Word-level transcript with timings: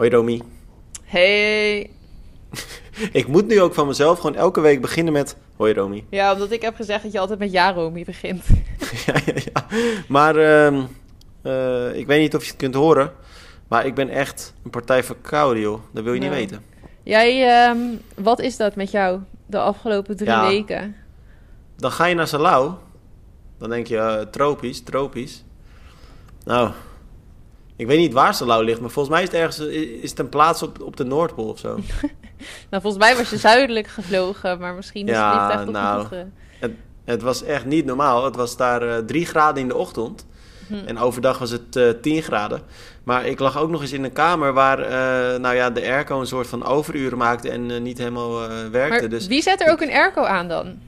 Hoi 0.00 0.12
Romy. 0.12 0.42
Hey. 1.04 1.90
Ik 3.12 3.26
moet 3.26 3.46
nu 3.46 3.60
ook 3.60 3.74
van 3.74 3.86
mezelf 3.86 4.18
gewoon 4.18 4.36
elke 4.36 4.60
week 4.60 4.80
beginnen 4.80 5.12
met 5.12 5.36
Hoi 5.56 5.72
Romy. 5.72 6.04
Ja, 6.10 6.32
omdat 6.32 6.50
ik 6.50 6.62
heb 6.62 6.74
gezegd 6.74 7.02
dat 7.02 7.12
je 7.12 7.18
altijd 7.18 7.38
met 7.38 7.52
ja 7.52 7.72
Romy 7.72 8.04
begint. 8.04 8.44
ja, 9.06 9.14
ja, 9.26 9.32
ja. 9.34 9.66
Maar 10.08 10.36
ehm, 10.36 10.82
eh, 11.42 11.96
ik 11.96 12.06
weet 12.06 12.20
niet 12.20 12.34
of 12.34 12.42
je 12.42 12.48
het 12.50 12.58
kunt 12.58 12.74
horen, 12.74 13.12
maar 13.68 13.86
ik 13.86 13.94
ben 13.94 14.08
echt 14.08 14.54
een 14.64 14.70
partij 14.70 15.04
verkouden, 15.04 15.62
joh. 15.62 15.80
Dat 15.92 16.04
wil 16.04 16.12
je 16.12 16.20
niet 16.20 16.30
weten. 16.30 16.64
Jij, 17.02 17.48
ehm, 17.48 17.78
wat 18.14 18.40
is 18.40 18.56
dat 18.56 18.76
met 18.76 18.90
jou 18.90 19.20
de 19.46 19.58
afgelopen 19.58 20.16
drie 20.16 20.30
Ja. 20.30 20.46
weken? 20.46 20.96
Dan 21.76 21.90
ga 21.90 22.04
je 22.06 22.14
naar 22.14 22.28
Salau, 22.28 22.72
dan 23.58 23.70
denk 23.70 23.86
je 23.86 23.96
eh, 23.96 24.20
tropisch, 24.20 24.82
tropisch. 24.82 25.44
Nou, 26.44 26.70
ik 27.80 27.86
weet 27.86 27.98
niet 27.98 28.12
waar 28.12 28.34
Salau 28.34 28.64
ligt, 28.64 28.80
maar 28.80 28.90
volgens 28.90 29.14
mij 29.14 29.22
is 29.24 29.28
het 29.30 29.40
ergens 29.40 29.58
is 30.02 30.10
het 30.10 30.18
een 30.18 30.28
plaats 30.28 30.62
op, 30.62 30.80
op 30.82 30.96
de 30.96 31.04
Noordpool 31.04 31.48
of 31.48 31.58
zo. 31.58 31.78
Nou, 32.70 32.82
volgens 32.82 33.02
mij 33.04 33.16
was 33.16 33.30
je 33.30 33.36
zuidelijk 33.36 33.86
gevlogen, 33.86 34.58
maar 34.58 34.74
misschien 34.74 35.06
is 35.08 35.14
Ja, 35.14 35.32
het 35.32 35.36
vliegtuig 35.42 35.64
toch 35.64 35.74
nou. 35.74 36.06
ge- 36.60 36.70
Het 37.04 37.22
was 37.22 37.42
echt 37.42 37.64
niet 37.64 37.84
normaal. 37.84 38.24
Het 38.24 38.36
was 38.36 38.56
daar 38.56 38.82
eh 38.82 38.96
3 39.04 39.26
graden 39.26 39.62
in 39.62 39.68
de 39.68 39.76
ochtend. 39.76 40.26
Hm. 40.66 40.74
En 40.86 40.98
overdag 40.98 41.38
was 41.38 41.50
het 41.50 41.76
eh 41.76 41.88
10 42.02 42.22
graden. 42.22 42.60
Maar 43.04 43.26
ik 43.26 43.38
lag 43.38 43.58
ook 43.58 43.70
nog 43.70 43.80
eens 43.82 43.92
in 43.92 44.04
een 44.04 44.12
kamer 44.12 44.52
waar 44.52 44.78
eh, 44.78 45.40
nou 45.40 45.54
ja, 45.54 45.70
de 45.70 45.80
airco 45.82 46.20
een 46.20 46.26
soort 46.26 46.46
van 46.46 46.64
overuren 46.64 47.18
maakte 47.18 47.50
en 47.50 47.82
niet 47.82 47.98
helemaal 47.98 48.48
werkte. 48.70 49.00
Maar 49.00 49.08
Dus 49.08 49.26
wie 49.26 49.42
zet 49.42 49.60
er 49.60 49.70
ook 49.72 49.80
een 49.80 49.90
airco 49.92 50.22
aan 50.24 50.48
dan? 50.48 50.78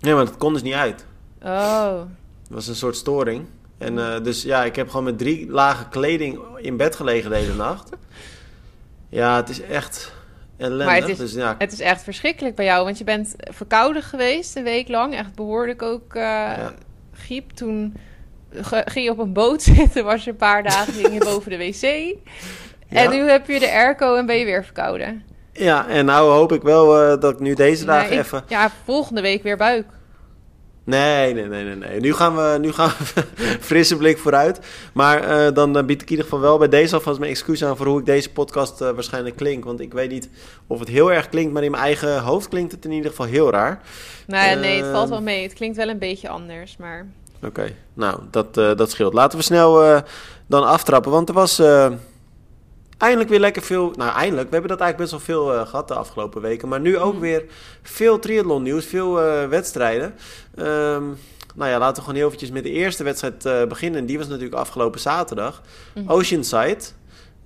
nee, 0.00 0.14
maar 0.14 0.24
dat 0.24 0.36
kon 0.36 0.52
dus 0.52 0.62
niet 0.62 0.74
uit. 0.74 1.04
Oh. 1.42 1.98
Het 2.42 2.50
was 2.50 2.66
een 2.66 2.74
soort 2.74 2.96
storing. 2.96 3.44
En 3.82 3.98
eh, 3.98 4.22
dus 4.22 4.42
ja, 4.42 4.64
ik 4.64 4.76
heb 4.76 4.88
gewoon 4.88 5.04
met 5.04 5.18
drie 5.18 5.50
lagen 5.50 5.88
kleding 5.88 6.38
in 6.56 6.76
bed 6.76 6.96
gelegen 6.96 7.30
de 7.30 7.36
hele 7.36 7.54
nacht. 7.54 7.90
Ja, 9.08 9.36
het 9.36 9.48
is 9.48 9.60
echt 9.62 10.12
ellendig. 10.56 10.86
Maar 10.86 10.96
het 10.96 11.08
is- 11.08 11.16
dus 11.18 11.32
ja, 11.32 11.54
Het 11.58 11.72
is 11.72 11.80
echt 11.80 12.02
verschrikkelijk 12.02 12.54
bij 12.54 12.64
jou, 12.64 12.84
want 12.84 12.98
je 12.98 13.04
bent 13.04 13.34
verkouden 13.38 14.02
geweest 14.02 14.56
een 14.56 14.64
week 14.64 14.88
lang. 14.88 15.14
Echt 15.14 15.34
behoorlijk 15.34 15.82
ook 15.82 16.14
Ja. 16.14 16.72
griep. 17.14 17.50
Toen 17.50 17.94
ging 18.84 19.04
je 19.04 19.10
op 19.10 19.18
een 19.18 19.32
boot 19.32 19.62
zitten, 19.76 20.04
was 20.04 20.24
je 20.24 20.30
een 20.30 20.36
paar 20.36 20.62
dagen 20.62 20.92
ging 20.92 21.12
je 21.12 21.24
boven 21.32 21.50
de 21.50 21.56
wc. 21.56 21.82
En 22.88 23.02
Ja. 23.02 23.08
nu 23.10 23.28
heb 23.30 23.46
je 23.48 23.58
de 23.60 23.70
airco 23.70 24.14
en 24.16 24.26
ben 24.26 24.36
je 24.36 24.44
weer 24.44 24.64
verkouden. 24.64 25.22
ja, 25.52 25.88
en 25.88 26.04
nou 26.04 26.30
hoop 26.30 26.52
ik 26.52 26.62
wel 26.62 27.02
eh, 27.02 27.20
dat 27.20 27.32
ik 27.32 27.40
nu 27.40 27.54
deze 27.54 27.84
dagen 27.84 28.08
Nee, 28.10 28.18
ik- 28.18 28.24
even... 28.24 28.44
Ja, 28.48 28.70
volgende 28.84 29.20
week 29.20 29.42
weer 29.42 29.56
buik. 29.56 29.86
Nee, 30.84 31.34
nee, 31.34 31.46
nee, 31.46 31.64
nee. 31.64 31.76
nee. 31.76 32.00
Nu 32.00 32.14
gaan 32.14 32.36
we, 32.36 32.58
nu 32.60 32.72
gaan 32.72 32.92
we 33.14 33.22
frisse 33.60 33.96
blik 33.96 34.18
vooruit. 34.18 34.60
Maar 34.94 35.22
eh, 35.22 35.54
dan 35.54 35.76
eh, 35.76 35.84
bied 35.84 36.02
ik 36.02 36.06
in 36.06 36.10
ieder 36.10 36.24
geval 36.24 36.40
wel 36.40 36.58
bij 36.58 36.68
deze 36.68 36.94
alvast 36.94 37.18
mijn 37.18 37.30
excuus 37.30 37.64
aan 37.64 37.76
voor 37.76 37.86
hoe 37.86 37.98
ik 37.98 38.06
deze 38.06 38.30
podcast 38.32 38.80
eh, 38.80 38.90
waarschijnlijk 38.90 39.36
klink. 39.36 39.64
Want 39.64 39.80
ik 39.80 39.92
weet 39.92 40.10
niet 40.10 40.28
of 40.66 40.78
het 40.78 40.88
heel 40.88 41.12
erg 41.12 41.28
klinkt, 41.28 41.52
maar 41.52 41.62
in 41.62 41.70
mijn 41.70 41.82
eigen 41.82 42.20
hoofd 42.20 42.48
klinkt 42.48 42.72
het 42.72 42.84
in 42.84 42.90
ieder 42.92 43.10
geval 43.10 43.26
heel 43.26 43.50
raar. 43.50 43.80
Nou 44.26 44.48
ja, 44.48 44.54
nee, 44.54 44.82
het 44.82 44.90
valt 44.90 45.02
Ehm. 45.02 45.10
wel 45.10 45.22
mee. 45.22 45.42
Het 45.42 45.52
klinkt 45.52 45.76
wel 45.76 45.88
een 45.88 45.98
beetje 45.98 46.28
anders, 46.28 46.76
maar... 46.76 47.06
Oké, 47.44 47.72
nou, 47.94 48.20
dat, 48.30 48.54
dat 48.54 48.90
scheelt. 48.90 49.14
Laten 49.14 49.38
we 49.38 49.44
snel 49.44 50.02
dan 50.46 50.66
aftrappen, 50.66 51.10
want 51.10 51.28
er 51.28 51.34
was 51.34 51.62
eindelijk 53.02 53.30
weer 53.30 53.40
lekker 53.40 53.62
veel... 53.62 53.92
Nou, 53.96 54.12
eindelijk, 54.14 54.46
we 54.48 54.52
hebben 54.52 54.70
dat 54.70 54.80
eigenlijk 54.80 55.10
best 55.10 55.26
wel 55.26 55.36
veel 55.36 55.54
eh, 55.54 55.66
gehad 55.68 55.88
de 55.88 55.94
afgelopen 55.94 56.40
weken. 56.42 56.68
Maar 56.68 56.80
nu 56.80 56.98
ook 56.98 57.12
Hmm. 57.12 57.20
weer 57.20 57.44
veel 57.82 58.18
triathlon 58.18 58.62
nieuws, 58.62 58.84
veel 58.84 59.20
eh, 59.20 59.48
wedstrijden. 59.48 60.14
Ehm, 60.56 61.02
nou 61.54 61.70
ja, 61.70 61.78
laten 61.78 61.94
we 61.94 62.00
gewoon 62.00 62.14
heel 62.16 62.26
eventjes 62.26 62.50
met 62.50 62.62
de 62.62 62.70
eerste 62.70 63.04
wedstrijd 63.04 63.44
eh, 63.46 63.64
beginnen. 63.64 64.00
En 64.00 64.06
die 64.06 64.18
was 64.18 64.26
natuurlijk 64.28 64.54
afgelopen 64.54 65.00
zaterdag. 65.00 65.62
Mhm. 65.94 66.10
Oceanside. 66.10 66.78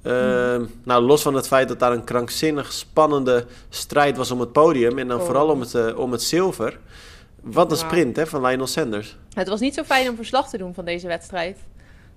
Ehm, 0.03 0.65
Nou, 0.85 1.03
los 1.03 1.23
van 1.23 1.35
het 1.35 1.47
feit 1.47 1.69
dat 1.69 1.79
daar 1.79 1.93
een 1.93 2.05
krankzinnig 2.05 2.73
spannende 2.73 3.47
strijd 3.69 4.17
was 4.17 4.31
om 4.31 4.41
het 4.41 4.53
podium. 4.53 4.99
En 4.99 5.09
dan 5.09 5.19
Oh. 5.19 5.25
vooral 5.25 5.49
om 5.49 5.61
het, 5.61 5.95
om 5.95 6.13
het 6.13 6.23
zilver. 6.23 6.79
Wat 7.43 7.71
een 7.71 7.77
sprint 7.77 8.17
hè, 8.17 8.27
van 8.27 8.47
Lionel 8.47 8.67
Sanders. 8.67 9.17
Het 9.35 9.49
was 9.49 9.61
niet 9.61 9.75
zo 9.75 9.83
fijn 9.83 10.09
om 10.09 10.17
verslag 10.17 10.49
te 10.49 10.59
doen 10.59 10.75
van 10.75 10.85
deze 10.85 11.07
wedstrijd. 11.07 11.59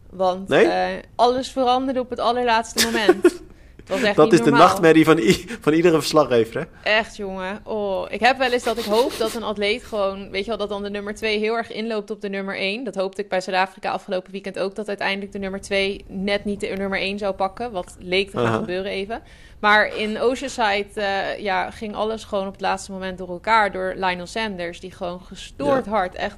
Want 0.09 0.47
Nee? 0.47 0.65
eh, 0.65 1.03
alles 1.15 1.51
veranderde 1.51 1.99
op 1.99 2.09
het 2.09 2.19
allerlaatste 2.19 2.85
moment. 2.85 3.41
was 3.89 4.01
echt 4.01 4.15
Dat 4.15 4.33
is 4.33 4.41
de 4.41 4.51
nachtmerrie 4.51 5.05
van, 5.05 5.19
van 5.61 5.73
iedere 5.73 5.99
verslaggever, 5.99 6.59
hè? 6.59 6.91
Echt, 6.97 7.15
jongen. 7.15 7.59
Oh, 7.63 8.05
ik 8.09 8.19
heb 8.19 8.37
wel 8.37 8.51
eens 8.51 8.63
dat 8.63 8.77
ik 8.77 8.83
hoop 8.83 9.17
dat 9.17 9.35
een 9.35 9.43
atleet 9.43 9.83
gewoon... 9.83 10.29
Weet 10.29 10.41
je 10.43 10.49
wel, 10.49 10.57
dat 10.57 10.69
dan 10.69 10.83
de 10.83 10.89
nummer 10.89 11.15
2 11.15 11.39
heel 11.39 11.55
erg 11.57 11.71
inloopt 11.71 12.11
op 12.11 12.21
de 12.21 12.29
nummer 12.29 12.57
1. 12.57 12.83
Dat 12.83 12.95
hoopte 12.95 13.21
ik 13.21 13.29
bij 13.29 13.41
Zuid-Afrika 13.41 13.91
afgelopen 13.91 14.31
weekend 14.31 14.59
ook... 14.59 14.75
dat 14.75 14.87
uiteindelijk 14.87 15.31
de 15.31 15.39
nummer 15.39 15.61
2 15.61 16.05
net 16.07 16.45
niet 16.45 16.59
de 16.59 16.67
nummer 16.67 16.99
1 16.99 17.17
zou 17.17 17.33
pakken. 17.33 17.71
Wat 17.71 17.95
leek 17.99 18.29
te 18.29 18.37
gaan 18.37 18.59
gebeuren 18.59 18.91
even. 18.91 19.21
Maar 19.59 19.95
in 19.97 20.19
Oceanside 20.19 21.01
eh, 21.01 21.39
ja, 21.39 21.71
ging 21.71 21.95
alles 21.95 22.23
gewoon 22.23 22.47
op 22.47 22.53
het 22.53 22.61
laatste 22.61 22.91
moment 22.91 23.17
door 23.17 23.29
elkaar... 23.29 23.71
door 23.71 23.93
Lionel 23.95 24.27
Sanders, 24.27 24.79
die 24.79 24.91
gewoon 24.91 25.21
gestoord 25.21 25.85
hard 25.85 26.15
echt... 26.15 26.37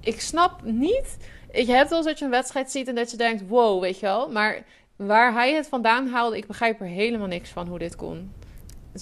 Ik 0.00 0.20
snap 0.20 0.60
niet... 0.62 1.16
Je 1.54 1.72
hebt 1.72 1.88
wel 1.88 1.98
eens 1.98 2.06
dat 2.06 2.18
je 2.18 2.24
een 2.24 2.30
wedstrijd 2.30 2.70
ziet 2.70 2.88
en 2.88 2.94
dat 2.94 3.10
je 3.10 3.16
denkt... 3.16 3.42
wow, 3.48 3.80
weet 3.80 3.98
je 4.00 4.06
wel. 4.06 4.28
Maar 4.30 4.62
waar 4.96 5.32
hij 5.32 5.54
het 5.54 5.66
vandaan 5.68 6.08
haalde... 6.08 6.36
ik 6.36 6.46
begrijp 6.46 6.80
er 6.80 6.86
helemaal 6.86 7.26
niks 7.26 7.50
van 7.50 7.68
hoe 7.68 7.78
dit 7.78 7.96
kon. 7.96 8.30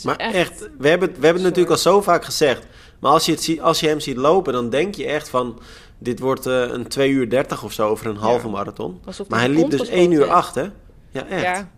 Maar 0.02 0.16
echt, 0.16 0.68
we 0.78 0.88
hebben, 0.88 1.08
het- 1.08 1.18
we 1.18 1.24
hebben 1.24 1.42
het 1.44 1.54
natuurlijk 1.54 1.70
al 1.70 1.76
zo 1.92 2.00
vaak 2.00 2.24
gezegd. 2.24 2.66
Maar 3.00 3.10
als 3.12 3.26
je, 3.26 3.32
het 3.32 3.42
ziet, 3.42 3.60
als 3.60 3.80
je 3.80 3.88
hem 3.88 4.00
ziet 4.00 4.16
lopen, 4.16 4.52
dan 4.52 4.70
denk 4.70 4.94
je 4.94 5.06
echt 5.06 5.28
van... 5.28 5.60
Dit 5.98 6.18
wordt 6.18 6.46
eh, 6.46 6.60
een 6.60 6.88
2 6.88 7.10
uur 7.10 7.30
30 7.30 7.64
of 7.64 7.72
zo 7.72 7.88
over 7.88 8.06
een 8.06 8.16
halve 8.16 8.48
marathon. 8.48 9.00
Maar 9.28 9.38
hij 9.38 9.48
liep 9.48 9.70
dus 9.70 9.80
geschoten 9.80 10.02
1 10.02 10.10
uur 10.12 10.18
heeft. 10.20 10.30
8, 10.30 10.54
hè? 10.54 10.66
Ja, 11.10 11.26
echt. 11.26 11.42
Ja. 11.42 11.68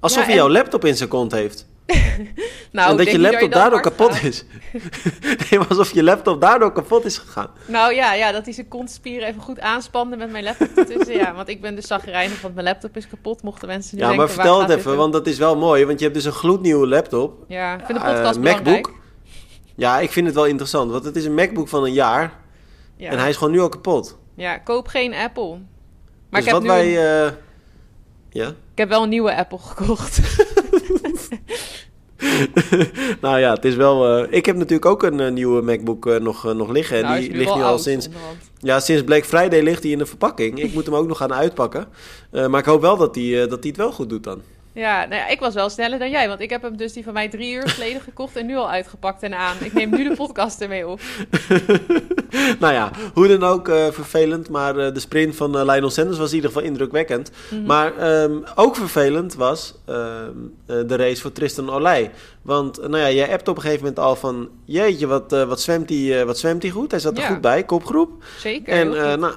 Alsof 0.00 0.18
Ja, 0.18 0.24
hij 0.24 0.32
en- 0.32 0.38
jouw 0.38 0.48
laptop 0.50 0.84
in 0.84 0.96
zijn 0.96 1.08
kont 1.08 1.32
heeft. 1.32 1.66
Nou, 2.72 2.90
en 2.90 2.96
dat 2.96 3.10
je 3.10 3.18
laptop 3.18 3.52
daardoor 3.52 3.80
kapot 3.80 4.14
gaat. 4.14 4.22
is. 4.24 4.44
nee, 5.50 5.58
maar 5.58 5.68
alsof 5.68 5.92
je 5.92 6.02
laptop 6.02 6.40
daardoor 6.40 6.72
kapot 6.72 7.04
is 7.04 7.18
gegaan. 7.18 7.50
Nou 7.66 7.94
ja, 7.94 8.14
ja, 8.14 8.32
dat 8.32 8.44
hij 8.44 8.54
zijn 8.54 8.68
kontspieren 8.68 9.28
even 9.28 9.40
goed 9.42 9.60
aanspande 9.60 10.16
met 10.16 10.30
mijn 10.30 10.44
laptop 10.44 10.76
ertussen. 10.76 11.14
ja, 11.14 11.34
want 11.34 11.48
ik 11.48 11.60
ben 11.60 11.74
dus 11.74 11.86
zagrijnig, 11.86 12.40
want 12.40 12.54
mijn 12.54 12.66
laptop 12.66 12.96
is 12.96 13.08
kapot. 13.08 13.42
Mochten 13.42 13.68
mensen 13.68 13.96
nu 13.96 14.02
Ja, 14.02 14.08
denken, 14.08 14.26
maar 14.26 14.34
vertel 14.34 14.60
het 14.60 14.70
even, 14.70 14.96
want 14.96 15.12
dat 15.12 15.26
is 15.26 15.38
wel 15.38 15.56
mooi. 15.56 15.84
Want 15.84 15.98
je 15.98 16.04
hebt 16.04 16.16
dus 16.16 16.26
een 16.26 16.32
gloednieuwe 16.32 16.86
laptop. 16.86 17.44
Ja, 17.48 17.74
ik 17.74 17.86
vind 17.86 17.98
de 17.98 18.04
podcast 18.04 18.40
belangrijk. 18.40 18.66
MacBook. 18.86 18.94
Ja, 19.76 19.98
ik 19.98 20.10
vind 20.10 20.26
het 20.26 20.34
wel 20.34 20.46
interessant. 20.46 20.90
Want 20.90 21.04
het 21.04 21.16
is 21.16 21.24
een 21.24 21.34
MacBook 21.34 21.68
van 21.68 21.84
een 21.84 21.92
jaar. 21.92 22.32
Ja. 22.96 23.10
En 23.10 23.18
hij 23.18 23.28
is 23.28 23.36
gewoon 23.36 23.52
nu 23.52 23.60
al 23.60 23.68
kapot. 23.68 24.18
ja, 24.36 24.58
koop 24.58 24.86
geen 24.88 25.14
Apple. 25.14 25.50
Maar 26.30 26.40
dus 26.40 26.40
ik, 26.40 26.44
heb 26.44 26.52
wat 26.52 26.62
nu 26.62 26.68
wij... 26.68 26.86
een- 27.22 27.26
eh, 27.26 27.32
Ja? 28.30 28.46
ik 28.48 28.78
heb 28.78 28.88
wel 28.88 29.02
een 29.02 29.08
nieuwe 29.08 29.34
Apple 29.36 29.58
gekocht. 29.58 30.20
nou 33.20 33.38
ja, 33.38 33.52
het 33.52 33.64
is 33.64 33.74
wel... 33.74 34.18
eh, 34.18 34.36
ik 34.36 34.46
heb 34.46 34.56
natuurlijk 34.56 34.86
ook 34.86 35.02
een 35.02 35.20
eh, 35.20 35.32
nieuwe 35.32 35.62
MacBook 35.62 36.06
eh, 36.06 36.20
nog, 36.20 36.54
nog 36.54 36.70
liggen. 36.70 36.96
En 36.96 37.02
Nou, 37.02 37.20
die 37.20 37.36
ligt 37.36 37.54
nu 37.54 37.62
al 37.62 37.78
sinds... 37.78 38.08
Ja, 38.58 38.80
sinds 38.80 39.04
Black 39.04 39.24
Friday 39.24 39.62
ligt 39.62 39.82
hij 39.82 39.92
in 39.92 39.98
de 39.98 40.06
verpakking. 40.06 40.58
Ik 40.58 40.74
moet 40.74 40.86
hem 40.86 40.94
ook 40.94 41.06
nog 41.06 41.16
gaan 41.18 41.34
uitpakken. 41.34 41.86
Maar 42.30 42.60
ik 42.60 42.64
hoop 42.64 42.80
wel 42.80 42.96
dat 42.96 43.14
hij, 43.14 43.48
dat 43.48 43.58
hij 43.58 43.68
het 43.68 43.76
wel 43.76 43.92
goed 43.92 44.08
doet 44.08 44.24
dan. 44.24 44.40
Ja, 44.74 45.06
nou 45.06 45.14
ja, 45.20 45.28
ik 45.28 45.40
was 45.40 45.54
wel 45.54 45.70
sneller 45.70 45.98
dan 45.98 46.10
jij, 46.10 46.28
want 46.28 46.40
ik 46.40 46.50
heb 46.50 46.62
hem 46.62 46.76
dus 46.76 46.92
die 46.92 47.04
van 47.04 47.12
mij 47.12 47.28
drie 47.28 47.54
uur 47.54 47.68
geleden 47.68 48.00
gekocht 48.10 48.36
en 48.36 48.46
nu 48.46 48.56
al 48.56 48.70
uitgepakt 48.70 49.22
en 49.22 49.34
aan. 49.34 49.56
Ik 49.60 49.72
neem 49.72 49.90
nu 49.90 50.08
de 50.08 50.14
podcast 50.16 50.60
ermee 50.60 50.88
op. 50.88 51.00
nou 52.60 52.72
ja, 52.72 52.90
hoe 53.14 53.28
dan 53.28 53.44
ook 53.44 53.68
eh, 53.68 53.86
vervelend. 53.90 54.48
Maar 54.48 54.78
eh, 54.78 54.94
de 54.94 55.00
sprint 55.00 55.36
van 55.36 55.58
eh, 55.58 55.64
Lionel 55.64 55.90
Sanders 55.90 56.18
was 56.18 56.28
in 56.30 56.34
ieder 56.34 56.50
geval 56.50 56.66
indrukwekkend. 56.66 57.30
Mhm. 57.50 57.62
Maar 57.62 57.96
ehm, 57.96 58.32
ook 58.54 58.76
vervelend 58.76 59.34
was 59.34 59.74
ehm, 59.84 60.30
eh, 60.66 60.76
de 60.86 60.96
race 60.96 61.20
voor 61.20 61.32
Tristan 61.32 61.70
Olij. 61.70 62.10
Want 62.42 62.80
nou 62.80 62.98
ja, 62.98 63.10
jij 63.10 63.32
appt 63.32 63.48
op 63.48 63.56
een 63.56 63.62
gegeven 63.62 63.84
moment 63.84 64.04
al 64.04 64.16
van... 64.16 64.48
Jeetje, 64.64 65.06
wat, 65.06 65.30
wat, 65.30 65.60
zwemt 65.60 65.88
hij, 65.88 66.26
wat 66.26 66.38
zwemt 66.38 66.62
hij 66.62 66.70
goed. 66.70 66.90
Hij 66.90 67.00
zat 67.00 67.16
er 67.16 67.22
Ja. 67.22 67.28
goed 67.28 67.40
bij, 67.40 67.64
kopgroep. 67.64 68.24
Zeker. 68.38 68.72
En, 68.72 68.88
nou, 69.20 69.34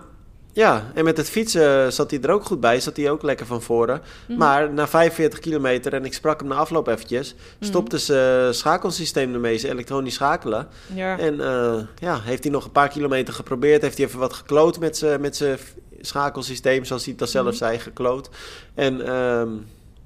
ja, 0.57 0.92
en 0.94 1.04
met 1.04 1.18
het 1.18 1.30
fietsen 1.30 1.94
zat 1.94 2.12
hij 2.12 2.21
er 2.21 2.31
ook 2.31 2.45
goed 2.45 2.59
bij. 2.59 2.80
Zat 2.80 2.98
hij 2.98 3.09
ook 3.09 3.21
lekker 3.21 3.45
van 3.45 3.62
voren. 3.62 4.01
Mhm. 4.27 4.38
Maar 4.38 4.74
na 4.74 4.88
45 4.88 5.39
kilometer, 5.39 5.94
en 5.94 6.06
ik 6.06 6.13
sprak 6.13 6.39
hem 6.39 6.50
na 6.50 6.56
afloop 6.56 6.88
eventjes... 6.88 7.36
Mhm. 7.36 7.65
stopte 7.69 7.98
zijn 7.98 8.54
schakelsysteem 8.54 9.33
ermee, 9.33 9.57
zijn 9.57 9.71
elektronisch 9.71 10.13
schakelen. 10.13 10.68
ja. 10.94 11.19
En 11.19 11.42
eh, 11.42 11.80
ja, 12.00 12.19
heeft 12.21 12.44
hij 12.44 12.51
nog 12.51 12.65
een 12.65 12.71
paar 12.71 12.89
kilometer 12.89 13.33
geprobeerd. 13.33 13.81
Heeft 13.81 13.98
hij 13.98 14.06
even 14.06 14.19
wat 14.19 14.33
gekloot 14.33 14.80
met 14.80 14.98
zijn 14.98 15.21
met 15.21 15.36
zijn 15.36 15.57
schakelsysteem, 16.01 16.86
zoals 16.86 17.06
hij 17.06 17.15
dat 17.15 17.30
zelf 17.30 17.45
Mhm. 17.48 17.56
zei, 17.56 17.80
gekloot. 17.80 18.30
En, 18.75 19.06
ehm, 19.07 19.50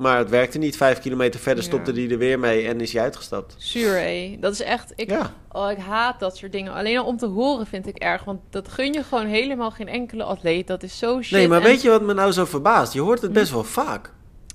maar 0.01 0.18
het 0.18 0.30
werkte 0.30 0.57
niet. 0.57 0.77
Vijf 0.77 1.00
kilometer 1.00 1.39
verder 1.39 1.63
stopte 1.63 1.92
hij 1.92 2.09
er 2.09 2.18
weer 2.18 2.39
mee 2.39 2.68
en 2.68 2.81
is 2.81 2.94
hij 2.94 3.01
uitgestapt. 3.01 3.74
Hé. 3.74 4.38
Dat 4.39 4.53
is 4.53 4.62
echt... 4.62 4.94
Ik, 4.95 5.09
Ja. 5.09 5.33
oh, 5.51 5.71
ik 5.71 5.77
haat 5.77 6.19
dat 6.19 6.38
soort 6.38 6.51
dingen. 6.51 6.74
Alleen 6.74 6.98
al 6.98 7.06
om 7.06 7.18
te 7.18 7.25
horen 7.25 7.65
vind 7.68 7.88
ik 7.88 7.98
erg. 7.98 8.24
Want 8.24 8.39
dat 8.50 8.68
gun 8.68 8.94
je 8.94 9.03
gewoon 9.03 9.25
helemaal 9.25 9.71
geen 9.71 9.88
enkele 9.88 10.24
atleet. 10.24 10.68
Dat 10.68 10.83
is 10.83 10.98
zo 10.98 11.21
shit. 11.21 11.38
Nee, 11.38 11.48
maar 11.48 11.57
En- 11.62 11.63
weet 11.63 11.81
je 11.81 11.89
wat 11.89 12.01
me 12.01 12.13
nou 12.13 12.31
zo 12.31 12.45
verbaast? 12.45 12.94
Je 12.94 13.01
hoort 13.01 13.21
het 13.21 13.31
Hm. 13.31 13.38
best 13.38 13.51
wel 13.51 13.63
vaak. 13.63 14.12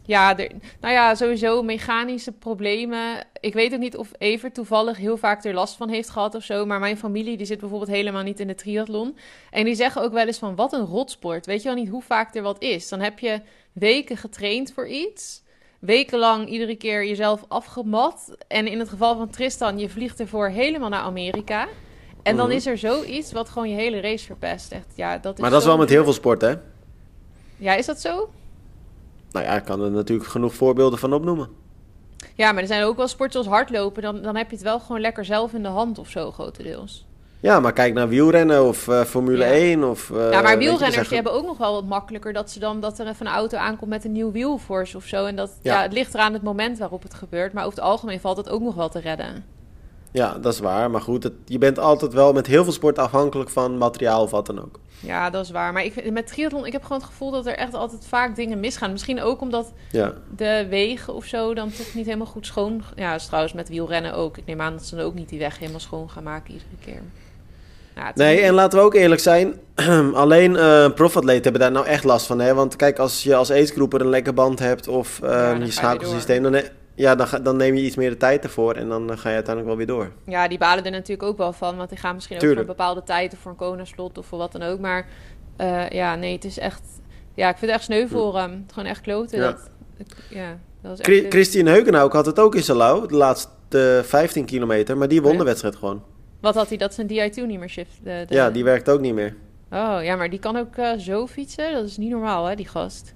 Ja, 0.08 0.38
er, 0.38 0.50
nou 0.80 0.94
ja, 0.94 1.14
sowieso 1.14 1.62
mechanische 1.62 2.32
problemen. 2.32 3.24
Ik 3.40 3.54
weet 3.54 3.72
ook 3.72 3.78
niet 3.78 3.96
of 3.96 4.10
Evert 4.18 4.54
toevallig 4.54 4.96
heel 4.96 5.16
vaak 5.16 5.44
er 5.44 5.54
last 5.54 5.76
van 5.76 5.88
heeft 5.88 6.08
gehad 6.10 6.34
of 6.34 6.42
zo. 6.42 6.66
Maar 6.66 6.78
mijn 6.80 6.96
familie 6.98 7.36
die 7.36 7.46
zit 7.46 7.60
bijvoorbeeld 7.60 7.90
helemaal 7.90 8.22
niet 8.22 8.40
in 8.40 8.46
de 8.46 8.54
triathlon. 8.54 9.16
En 9.50 9.64
die 9.64 9.74
zeggen 9.74 10.02
ook 10.02 10.12
wel 10.12 10.26
eens 10.26 10.38
van 10.38 10.54
wat 10.54 10.72
een 10.72 10.84
rotsport. 10.84 11.46
Weet 11.46 11.62
je 11.62 11.68
wel 11.68 11.78
niet 11.78 11.88
hoe 11.88 12.02
vaak 12.02 12.34
er 12.34 12.42
wat 12.42 12.62
is. 12.62 12.88
Dan 12.88 13.00
heb 13.00 13.18
je 13.18 13.40
weken 13.78 14.16
getraind 14.16 14.72
voor 14.72 14.88
iets. 14.88 15.44
wekenlang 15.78 16.48
iedere 16.48 16.76
keer 16.76 17.06
jezelf 17.06 17.44
afgemat. 17.48 18.36
En 18.48 18.66
in 18.66 18.78
het 18.78 18.88
geval 18.88 19.16
van 19.16 19.30
Tristan, 19.30 19.78
je 19.78 19.88
vliegt 19.88 20.20
ervoor 20.20 20.48
helemaal 20.48 20.88
naar 20.88 21.00
Amerika. 21.02 21.68
En 22.22 22.36
dan 22.36 22.46
Mhm. 22.46 22.56
is 22.56 22.66
er 22.66 22.78
zoiets 22.78 23.32
wat 23.32 23.48
gewoon 23.48 23.68
je 23.70 23.74
hele 23.76 24.00
race 24.00 24.24
verpest. 24.26 24.72
Echt, 24.72 24.86
ja, 24.94 25.18
dat 25.18 25.34
is 25.34 25.40
Maar 25.40 25.50
dat 25.50 25.60
is 25.60 25.66
wel 25.66 25.76
met 25.76 25.88
heel 25.88 26.04
veel 26.04 26.12
sporten, 26.12 26.48
hè? 26.48 26.56
Ja, 27.56 27.74
is 27.74 27.86
dat 27.86 28.00
zo? 28.00 28.28
Nou 29.30 29.44
ja, 29.46 29.52
ik 29.56 29.64
kan 29.64 29.80
er 29.82 29.90
natuurlijk 29.90 30.28
genoeg 30.28 30.54
voorbeelden 30.54 30.98
van 30.98 31.12
opnoemen. 31.12 31.48
Ja, 32.34 32.52
maar 32.52 32.62
er 32.62 32.68
zijn 32.68 32.82
ook 32.84 32.96
wel 32.96 33.08
sporten 33.08 33.42
zoals 33.42 33.56
hardlopen. 33.56 34.02
Dan, 34.02 34.22
dan 34.22 34.36
heb 34.36 34.48
je 34.50 34.54
het 34.56 34.64
wel 34.64 34.80
gewoon 34.80 35.00
lekker 35.00 35.24
zelf 35.24 35.52
in 35.52 35.62
de 35.62 35.68
hand 35.68 35.98
of 35.98 36.08
zo, 36.10 36.32
grotendeels. 36.32 37.05
Ja, 37.40 37.60
maar 37.60 37.72
kijk 37.72 37.94
naar 37.94 38.08
wielrennen 38.08 38.64
of 38.64 38.88
eh, 38.88 39.00
Formule 39.04 39.44
Ja. 39.44 39.50
1 39.50 39.84
of... 39.84 40.10
eh, 40.10 40.16
ja, 40.16 40.40
maar 40.40 40.42
je, 40.42 40.48
er 40.48 40.58
wielrenners 40.58 41.06
die 41.08 41.14
hebben 41.14 41.32
ook 41.32 41.46
nog 41.46 41.58
wel 41.58 41.72
wat 41.72 41.84
makkelijker 41.84 42.32
dat 42.32 42.50
ze 42.50 42.58
dan 42.58 42.80
dat 42.80 42.98
er 42.98 43.06
even 43.06 43.26
een 43.26 43.32
auto 43.32 43.58
aankomt 43.58 43.90
met 43.90 44.04
een 44.04 44.12
nieuw 44.12 44.30
wiel 44.32 44.58
voor 44.58 44.86
ze 44.86 44.96
of 44.96 45.04
zo. 45.04 45.24
En 45.26 45.36
dat 45.36 45.50
Ja. 45.62 45.72
ja. 45.74 45.82
het 45.82 45.92
ligt 45.92 46.14
eraan 46.14 46.32
het 46.32 46.42
moment 46.42 46.78
waarop 46.78 47.02
het 47.02 47.14
gebeurt. 47.14 47.52
Maar 47.52 47.64
over 47.64 47.78
het 47.78 47.86
algemeen 47.88 48.20
valt 48.20 48.36
het 48.36 48.48
ook 48.48 48.60
nog 48.62 48.74
wel 48.74 48.88
te 48.88 48.98
redden. 49.00 49.44
Ja, 50.10 50.38
dat 50.38 50.52
is 50.52 50.58
waar. 50.60 50.90
Maar 50.90 51.00
goed, 51.00 51.22
het, 51.22 51.32
je 51.44 51.58
bent 51.58 51.78
altijd 51.78 52.12
wel 52.12 52.32
met 52.32 52.46
heel 52.46 52.64
veel 52.64 52.72
sport 52.72 52.98
afhankelijk 52.98 53.50
van 53.50 53.78
materiaal 53.78 54.22
of 54.22 54.30
wat 54.30 54.46
dan 54.46 54.62
ook. 54.62 54.78
Ja, 55.00 55.30
dat 55.30 55.44
is 55.44 55.50
waar. 55.50 55.72
Maar 55.72 55.84
ik, 55.84 56.10
met 56.12 56.26
triathlon, 56.26 56.66
ik 56.66 56.72
heb 56.72 56.82
gewoon 56.82 56.98
het 56.98 57.06
gevoel 57.06 57.30
dat 57.30 57.46
er 57.46 57.56
echt 57.56 57.74
altijd 57.74 58.06
vaak 58.06 58.36
dingen 58.36 58.60
misgaan. 58.60 58.92
Misschien 58.92 59.22
ook 59.22 59.40
omdat 59.40 59.72
Ja, 59.90 60.12
de 60.36 60.66
wegen 60.68 61.14
of 61.14 61.24
zo 61.24 61.54
dan 61.54 61.70
toch 61.70 61.94
niet 61.94 62.04
helemaal 62.04 62.26
goed 62.26 62.46
schoon... 62.46 62.82
Ja, 62.94 63.14
is 63.14 63.26
trouwens 63.26 63.52
met 63.54 63.68
wielrennen 63.68 64.14
ook. 64.14 64.36
Ik 64.36 64.46
neem 64.46 64.60
aan 64.60 64.72
dat 64.72 64.84
ze 64.86 64.96
dan 64.96 65.04
ook 65.04 65.14
niet 65.14 65.28
die 65.28 65.38
weg 65.38 65.58
helemaal 65.58 65.80
schoon 65.80 66.10
gaan 66.10 66.22
maken 66.22 66.52
iedere 66.52 66.70
keer. 66.84 67.02
Ja, 67.96 68.12
nee, 68.14 68.40
en 68.40 68.54
laten 68.54 68.78
we 68.78 68.84
ook 68.84 68.94
eerlijk 68.94 69.20
zijn. 69.20 69.54
alleen 70.14 70.56
eh 70.56 70.90
profatleten 70.92 71.42
hebben 71.42 71.60
daar 71.60 71.70
nou 71.72 71.86
echt 71.86 72.04
last 72.04 72.26
van. 72.26 72.40
Hè? 72.40 72.54
Want 72.54 72.76
kijk, 72.76 72.98
als 72.98 73.22
je 73.22 73.34
als 73.34 73.50
aidsgroeper 73.50 74.00
een 74.00 74.08
lekke 74.08 74.32
band 74.32 74.58
hebt 74.58 74.88
of 74.88 75.18
je 75.22 75.56
schakelsysteem, 75.68 76.42
dan, 76.42 76.60
ja, 76.94 77.14
dan, 77.14 77.26
ga- 77.26 77.38
dan 77.38 77.56
neem 77.56 77.74
je 77.74 77.82
iets 77.82 77.96
meer 77.96 78.10
de 78.10 78.16
tijd 78.16 78.44
ervoor 78.44 78.74
en 78.74 78.88
dan 78.88 79.10
eh, 79.10 79.16
ga 79.18 79.28
je 79.28 79.34
uiteindelijk 79.34 79.66
wel 79.66 79.76
weer 79.76 79.96
door. 79.96 80.10
Ja, 80.26 80.48
die 80.48 80.58
balen 80.58 80.84
er 80.84 80.90
natuurlijk 80.90 81.28
ook 81.28 81.36
wel 81.38 81.52
van. 81.52 81.76
Want 81.76 81.88
die 81.88 81.98
gaan 81.98 82.14
misschien 82.14 82.36
ook 82.36 82.42
Tuurlijk. 82.42 82.66
voor 82.66 82.70
een 82.70 82.76
bepaalde 82.78 83.02
tijd 83.06 83.32
of 83.32 83.38
voor 83.38 83.50
een 83.50 83.56
konerslot 83.56 84.18
of 84.18 84.26
voor 84.26 84.38
wat 84.38 84.52
dan 84.52 84.62
ook. 84.62 84.78
Maar 84.80 85.06
eh, 85.56 85.88
ja, 85.88 86.14
nee, 86.14 86.32
het 86.34 86.44
is 86.44 86.58
echt... 86.58 86.82
Ja, 87.34 87.48
ik 87.48 87.56
vind 87.56 87.70
het 87.70 87.80
echt 87.80 87.84
sneu 87.90 88.06
voor 88.08 88.36
hem. 88.38 88.50
Het 88.50 88.72
gewoon 88.72 88.88
echt 88.88 89.00
kloten. 89.00 89.38
Ja. 89.38 89.44
Dat, 89.46 89.68
ja, 90.30 90.58
dat 90.82 90.92
is 90.92 90.98
echt... 90.98 91.08
Chri- 91.08 91.26
Christine 91.30 91.70
Heugenhouk 91.70 92.12
had 92.12 92.26
het 92.26 92.38
ook 92.38 92.54
in 92.54 92.62
Salau, 92.62 93.08
de 93.08 93.14
laatste 93.16 94.00
15 94.04 94.44
kilometer, 94.44 94.96
maar 94.96 95.08
die 95.08 95.22
won 95.22 95.38
de 95.38 95.44
wedstrijd 95.44 95.76
gewoon. 95.76 96.02
Wat 96.40 96.54
had 96.54 96.68
hij 96.68 96.76
dat 96.76 96.94
zijn 96.94 97.06
DI2 97.08 97.46
niet 97.46 97.58
meer 97.58 97.68
shift? 97.68 97.98
De, 98.02 98.24
de- 98.28 98.34
Ja, 98.34 98.50
die 98.50 98.64
werkt 98.64 98.88
ook 98.88 99.00
niet 99.00 99.14
meer. 99.14 99.34
Oh, 99.72 99.98
ja, 100.02 100.16
maar 100.16 100.30
die 100.30 100.38
kan 100.38 100.56
ook 100.56 100.76
eh, 100.76 100.92
zo 100.98 101.26
fietsen. 101.26 101.72
Dat 101.72 101.84
is 101.84 101.96
niet 101.96 102.10
normaal, 102.10 102.44
hè, 102.46 102.54
die 102.54 102.68
gast. 102.68 103.14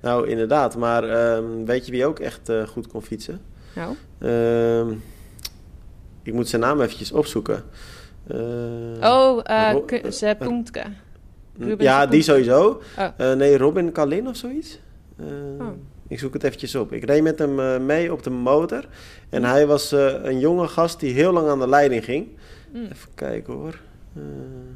Nou, 0.00 0.28
inderdaad. 0.28 0.76
Maar 0.76 1.04
ehm, 1.04 1.64
weet 1.64 1.86
je 1.86 1.92
wie 1.92 2.06
ook 2.06 2.18
echt 2.18 2.48
eh, 2.48 2.66
goed 2.66 2.86
kon 2.86 3.02
fietsen? 3.02 3.40
Nou, 3.74 3.94
Ehm, 4.18 4.94
ik 6.22 6.32
moet 6.32 6.48
zijn 6.48 6.62
naam 6.62 6.80
eventjes 6.80 7.12
opzoeken. 7.12 7.62
Eh, 8.26 8.38
oh, 9.00 9.40
eh 9.44 9.72
Ro- 9.72 9.80
Ku- 9.82 10.12
Zepuntka. 10.12 10.84
Ja, 11.78 12.06
die 12.06 12.22
sowieso. 12.22 12.82
Oh. 12.98 13.04
Eh, 13.16 13.32
nee, 13.36 13.58
Robin 13.58 13.92
Kalin 13.92 14.28
of 14.28 14.36
zoiets. 14.36 14.78
Eh, 15.18 15.26
Oh. 15.60 15.66
Ik 16.08 16.18
zoek 16.18 16.32
het 16.32 16.44
eventjes 16.44 16.74
op. 16.74 16.92
Ik 16.92 17.04
reed 17.04 17.22
met 17.22 17.38
hem 17.38 17.60
eh, 17.60 17.78
mee 17.78 18.12
op 18.12 18.22
de 18.22 18.30
motor. 18.30 18.84
En 19.28 19.44
hij 19.44 19.66
was 19.66 19.92
eh, 19.92 20.14
een 20.22 20.38
jonge 20.38 20.68
gast 20.68 21.00
die 21.00 21.12
heel 21.14 21.32
lang 21.32 21.48
aan 21.48 21.58
de 21.58 21.68
leiding 21.68 22.04
ging. 22.04 22.28
Hm. 22.72 22.76
Even 22.76 23.08
kijken 23.14 23.52
hoor. 23.54 23.80
Eh, 24.16 24.22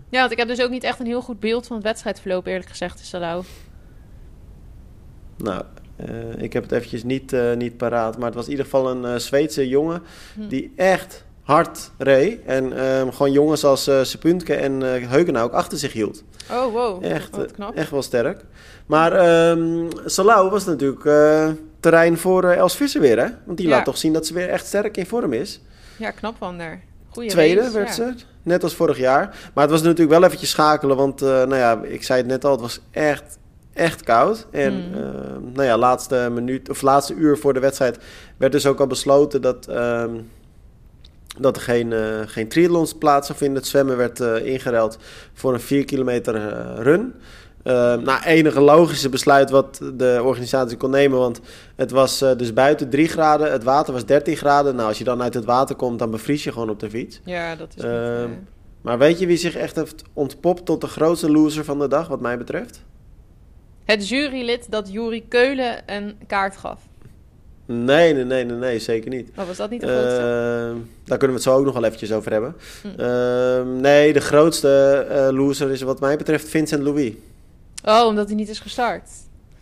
Ja, 0.08 0.18
want 0.20 0.32
ik 0.32 0.38
heb 0.38 0.48
dus 0.48 0.60
ook 0.62 0.70
niet 0.70 0.84
echt 0.84 1.00
een 1.00 1.06
heel 1.06 1.22
goed 1.22 1.40
beeld 1.40 1.66
van 1.66 1.76
het 1.76 1.84
wedstrijdverloop, 1.84 2.46
eerlijk 2.46 2.68
gezegd, 2.68 2.98
in 2.98 3.04
Salau. 3.04 3.44
nou, 5.36 5.62
eh, 5.96 6.42
ik 6.42 6.52
heb 6.52 6.62
het 6.62 6.72
eventjes 6.72 7.02
niet, 7.04 7.36
niet 7.56 7.76
paraat. 7.76 8.16
Maar 8.16 8.26
het 8.26 8.34
was 8.34 8.44
in 8.44 8.50
ieder 8.50 8.64
geval 8.64 8.90
een 8.90 9.20
Zweedse 9.20 9.68
jongen 9.68 10.02
Hm. 10.34 10.48
die 10.48 10.72
echt 10.76 11.24
hard 11.42 11.90
reed. 11.98 12.40
En 12.46 12.78
ehm, 12.78 13.10
gewoon 13.10 13.32
jongens 13.32 13.64
als 13.64 13.86
eh 13.86 14.02
Sepuntke 14.02 14.54
en 14.54 14.80
Heugenau 15.08 15.44
ook 15.46 15.52
achter 15.52 15.78
zich 15.78 15.92
hield. 15.92 16.22
Oh, 16.50 16.72
wow. 16.72 17.04
Echt, 17.04 17.30
knap. 17.52 17.74
echt 17.74 17.90
wel 17.90 18.02
sterk. 18.02 18.40
Maar 18.86 19.12
ehm 19.12 19.84
Salau 20.04 20.50
was 20.50 20.64
natuurlijk 20.64 21.04
eh, 21.04 21.48
terrein 21.80 22.18
voor 22.18 22.44
Els 22.44 22.76
Visser 22.76 23.00
weer, 23.00 23.18
hè? 23.18 23.28
Want 23.44 23.58
die 23.58 23.68
Ja. 23.68 23.74
laat 23.76 23.84
toch 23.84 23.98
zien 23.98 24.12
dat 24.12 24.26
ze 24.26 24.34
weer 24.34 24.48
echt 24.48 24.66
sterk 24.66 24.96
in 24.96 25.06
vorm 25.06 25.32
is. 25.32 25.60
Ja, 25.96 26.10
knap 26.10 26.34
van 26.38 26.60
haar. 26.60 26.80
Goeie 27.10 27.30
Tweede 27.30 27.60
race, 27.60 27.72
werd 27.72 27.88
ja. 27.88 27.94
ze, 27.94 28.14
net 28.42 28.62
als 28.62 28.74
vorig 28.74 28.98
jaar. 28.98 29.50
Maar 29.54 29.62
het 29.64 29.72
was 29.72 29.82
natuurlijk 29.82 30.10
wel 30.10 30.24
eventjes 30.24 30.50
schakelen, 30.50 30.96
want 30.96 31.20
nou 31.20 31.56
ja, 31.56 31.80
ik 31.82 32.02
zei 32.02 32.18
het 32.18 32.28
net 32.28 32.44
al, 32.44 32.50
het 32.52 32.60
was 32.60 32.80
echt, 32.90 33.38
echt 33.72 34.02
koud. 34.02 34.46
En 34.50 34.72
Mm. 34.74 35.52
nou 35.52 35.66
ja, 35.66 35.76
laatste 35.78 36.28
minuut 36.32 36.70
of 36.70 36.82
laatste 36.82 37.14
uur 37.14 37.38
voor 37.38 37.54
de 37.54 37.60
wedstrijd 37.60 37.98
werd 38.36 38.52
dus 38.52 38.66
ook 38.66 38.80
al 38.80 38.86
besloten 38.86 39.42
dat, 39.42 39.68
dat 41.38 41.56
er 41.56 41.62
geen, 41.62 41.92
eh 41.92 42.20
geen 42.26 42.48
triathlons 42.48 42.94
plaats 42.94 43.26
zou 43.26 43.38
vinden. 43.38 43.56
Het 43.56 43.66
zwemmen 43.66 43.96
werd 43.96 44.20
eh 44.20 44.46
ingeruild 44.46 44.98
voor 45.32 45.54
een 45.54 45.60
4 45.60 45.84
kilometer 45.84 46.34
eh, 46.34 46.82
run. 46.82 47.14
Ehm 47.62 48.02
nou, 48.02 48.22
enige 48.24 48.60
logische 48.60 49.08
besluit 49.08 49.50
wat 49.50 49.80
de 49.94 50.20
organisatie 50.24 50.76
kon 50.76 50.90
nemen, 50.90 51.18
want 51.18 51.40
het 51.76 51.90
was 51.90 52.18
dus 52.18 52.52
buiten 52.52 52.90
3 52.90 53.08
graden, 53.08 53.52
het 53.52 53.64
water 53.64 53.92
was 53.92 54.04
13 54.06 54.36
graden. 54.36 54.74
Nou, 54.74 54.88
als 54.88 54.98
je 54.98 55.04
dan 55.04 55.22
uit 55.22 55.34
het 55.34 55.44
water 55.44 55.76
komt, 55.76 55.98
dan 55.98 56.10
bevries 56.10 56.44
je 56.44 56.52
gewoon 56.52 56.70
op 56.70 56.80
de 56.80 56.90
fiets. 56.90 57.20
Ja, 57.24 57.56
dat 57.56 57.68
is 57.68 57.74
niet... 57.74 57.84
Ehm, 57.84 58.22
eh, 58.22 58.28
Maar 58.82 58.98
weet 58.98 59.18
je 59.18 59.26
wie 59.26 59.36
zich 59.36 59.56
echt 59.56 59.76
heeft 59.76 60.02
ontpopt 60.12 60.64
tot 60.64 60.80
de 60.80 60.86
grootste 60.86 61.30
loser 61.30 61.64
van 61.64 61.78
de 61.78 61.88
dag, 61.88 62.08
wat 62.08 62.20
mij 62.20 62.38
betreft? 62.38 62.84
Het 63.84 64.08
jurylid 64.08 64.70
dat 64.70 64.92
Juri 64.92 65.28
Keulen 65.28 65.82
een 65.86 66.18
kaart 66.26 66.56
gaf. 66.56 66.80
Nee, 67.72 68.14
nee, 68.14 68.24
nee, 68.24 68.44
nee, 68.44 68.56
nee 68.56 68.78
zeker 68.78 69.10
niet. 69.10 69.28
Oh, 69.36 69.46
was 69.46 69.56
dat 69.56 69.70
niet 69.70 69.80
de 69.80 69.86
grootste? 69.86 70.20
Ehm, 70.20 70.76
daar 71.04 71.18
kunnen 71.18 71.36
we 71.36 71.42
het 71.42 71.42
zo 71.42 71.56
ook 71.56 71.64
nog 71.64 71.74
wel 71.74 71.84
eventjes 71.84 72.12
over 72.12 72.32
hebben. 72.32 72.54
Hm. 72.82 73.00
Ehm, 73.00 73.80
nee, 73.80 74.12
de 74.12 74.20
grootste 74.20 75.06
eh, 75.10 75.28
loser 75.30 75.70
is 75.70 75.82
wat 75.82 76.00
mij 76.00 76.16
betreft 76.16 76.48
Vincent 76.48 76.82
Louis. 76.82 77.12
Oh, 77.84 78.04
omdat 78.06 78.26
hij 78.26 78.36
niet 78.36 78.48
is 78.48 78.60
gestart. 78.60 79.08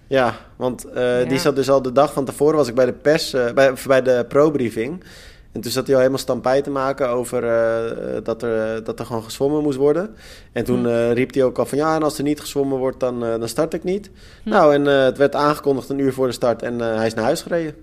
Ja, 0.07 0.35
want 0.57 0.85
eh, 0.85 1.23
Ja. 1.23 1.29
die 1.29 1.39
zat 1.39 1.57
dus 1.57 1.71
al 1.71 1.83
de 1.83 1.93
dag 1.93 2.13
van 2.13 2.25
tevoren, 2.25 2.57
was 2.57 2.69
ik 2.69 2.75
bij 2.75 2.87
de 2.87 2.93
pers, 2.93 3.33
eh, 3.33 3.53
bij, 3.53 3.73
bij 3.87 4.03
de 4.03 4.25
pro-briefing. 4.29 5.05
En 5.53 5.61
toen 5.61 5.71
zat 5.71 5.85
hij 5.85 5.95
al 5.95 6.01
helemaal 6.01 6.23
stampij 6.23 6.63
te 6.63 6.71
maken 6.71 7.09
over 7.09 7.45
eh, 7.45 8.23
dat, 8.25 8.43
er, 8.43 8.85
dat 8.85 8.99
er 8.99 9.07
gewoon 9.07 9.23
gezwommen 9.23 9.63
moest 9.63 9.79
worden. 9.79 10.15
En 10.53 10.65
toen 10.65 10.79
Hm. 10.81 10.87
eh, 10.87 11.13
riep 11.13 11.35
hij 11.35 11.45
ook 11.45 11.59
al 11.59 11.67
van 11.67 11.79
ja, 11.79 11.95
en 11.95 12.03
als 12.03 12.19
er 12.19 12.25
niet 12.25 12.41
gezwommen 12.41 12.79
wordt, 12.79 13.01
dan, 13.01 13.25
eh, 13.25 13.31
dan 13.39 13.49
start 13.49 13.75
ik 13.75 13.85
niet. 13.85 14.11
Hm. 14.43 14.49
Nou, 14.49 14.75
en 14.75 14.87
eh, 14.87 15.03
het 15.05 15.19
werd 15.19 15.35
aangekondigd 15.35 15.89
een 15.89 15.99
uur 15.99 16.13
voor 16.13 16.27
de 16.27 16.33
start 16.33 16.63
en 16.63 16.81
eh, 16.81 16.97
hij 16.97 17.07
is 17.07 17.15
naar 17.15 17.25
huis 17.25 17.43
gereden. 17.43 17.75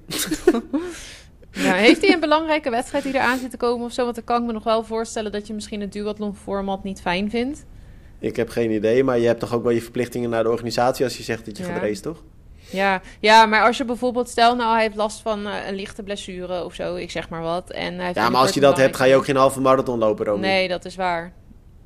Ja, 1.51 1.73
heeft 1.87 2.01
hij 2.01 2.13
een 2.13 2.19
belangrijke 2.19 2.69
wedstrijd 2.69 3.03
die 3.03 3.13
eraan 3.13 3.37
zit 3.39 3.51
te 3.51 3.57
komen 3.57 3.85
of 3.85 3.91
zo? 3.91 4.03
Want 4.03 4.15
dan 4.15 4.23
kan 4.23 4.41
ik 4.41 4.47
me 4.47 4.53
nog 4.53 4.63
wel 4.63 4.83
voorstellen 4.83 5.31
dat 5.31 5.47
je 5.47 5.53
misschien 5.53 5.81
het 5.81 5.91
duathlon 5.93 6.35
format 6.35 6.83
niet 6.83 7.01
fijn 7.01 7.29
vindt. 7.29 7.65
Ik 8.19 8.35
heb 8.35 8.49
geen 8.49 8.71
idee, 8.71 9.03
maar 9.03 9.19
je 9.19 9.27
hebt 9.27 9.39
toch 9.39 9.53
ook 9.53 9.63
wel 9.63 9.71
je 9.71 9.81
verplichtingen 9.81 10.29
naar 10.29 10.43
de 10.43 10.49
organisatie 10.49 11.05
als 11.05 11.17
je 11.17 11.23
zegt 11.23 11.45
dat 11.45 11.57
je 11.57 11.63
Ja. 11.63 11.69
gaat 11.73 11.81
racen, 11.81 12.03
toch? 12.03 12.23
Ja, 12.71 13.01
ja, 13.19 13.45
maar 13.45 13.65
als 13.65 13.77
je 13.77 13.85
bijvoorbeeld, 13.85 14.29
stel 14.29 14.55
nou 14.55 14.73
hij 14.73 14.81
heeft 14.81 14.95
last 14.95 15.21
van 15.21 15.47
eh, 15.47 15.67
een 15.67 15.75
lichte 15.75 16.03
blessure 16.03 16.63
of 16.63 16.73
zo, 16.73 16.95
ik 16.95 17.11
zeg 17.11 17.29
maar 17.29 17.41
wat. 17.41 17.69
En 17.69 17.99
hij 17.99 18.11
Ja, 18.13 18.29
maar 18.29 18.41
als 18.41 18.53
je 18.53 18.59
dat 18.59 18.77
hebt, 18.77 18.95
ga 18.95 19.03
je 19.03 19.15
ook 19.15 19.25
geen 19.25 19.35
halve 19.35 19.61
marathon 19.61 19.99
lopen, 19.99 20.25
Romy. 20.25 20.39
Nee, 20.39 20.67
dat 20.67 20.85
is 20.85 20.95
waar. 20.95 21.33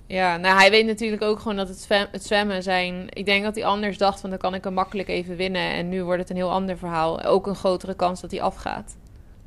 Ja, 0.08 0.38
nou 0.38 0.58
hij 0.58 0.70
weet 0.70 0.86
natuurlijk 0.86 1.22
ook 1.22 1.40
gewoon 1.40 1.58
dat 1.58 1.68
het, 1.68 1.88
het 2.12 2.26
zwemmen 2.26 2.64
zijn... 2.64 3.06
Ik 3.10 3.26
denk 3.26 3.44
dat 3.44 3.56
hij 3.56 3.66
anders 3.66 3.98
dacht 3.98 4.20
van 4.20 4.30
dan 4.30 4.40
kan 4.40 4.54
ik 4.54 4.64
hem 4.64 4.74
makkelijk 4.74 5.08
even 5.08 5.36
winnen. 5.36 5.72
En 5.72 5.90
nu 5.90 6.04
wordt 6.04 6.20
het 6.20 6.30
een 6.30 6.36
heel 6.36 6.52
ander 6.52 6.78
verhaal. 6.78 7.24
Ook 7.24 7.48
een 7.48 7.56
grotere 7.56 7.96
kans 7.96 8.22
dat 8.22 8.32
hij 8.32 8.42
afgaat. 8.42 8.96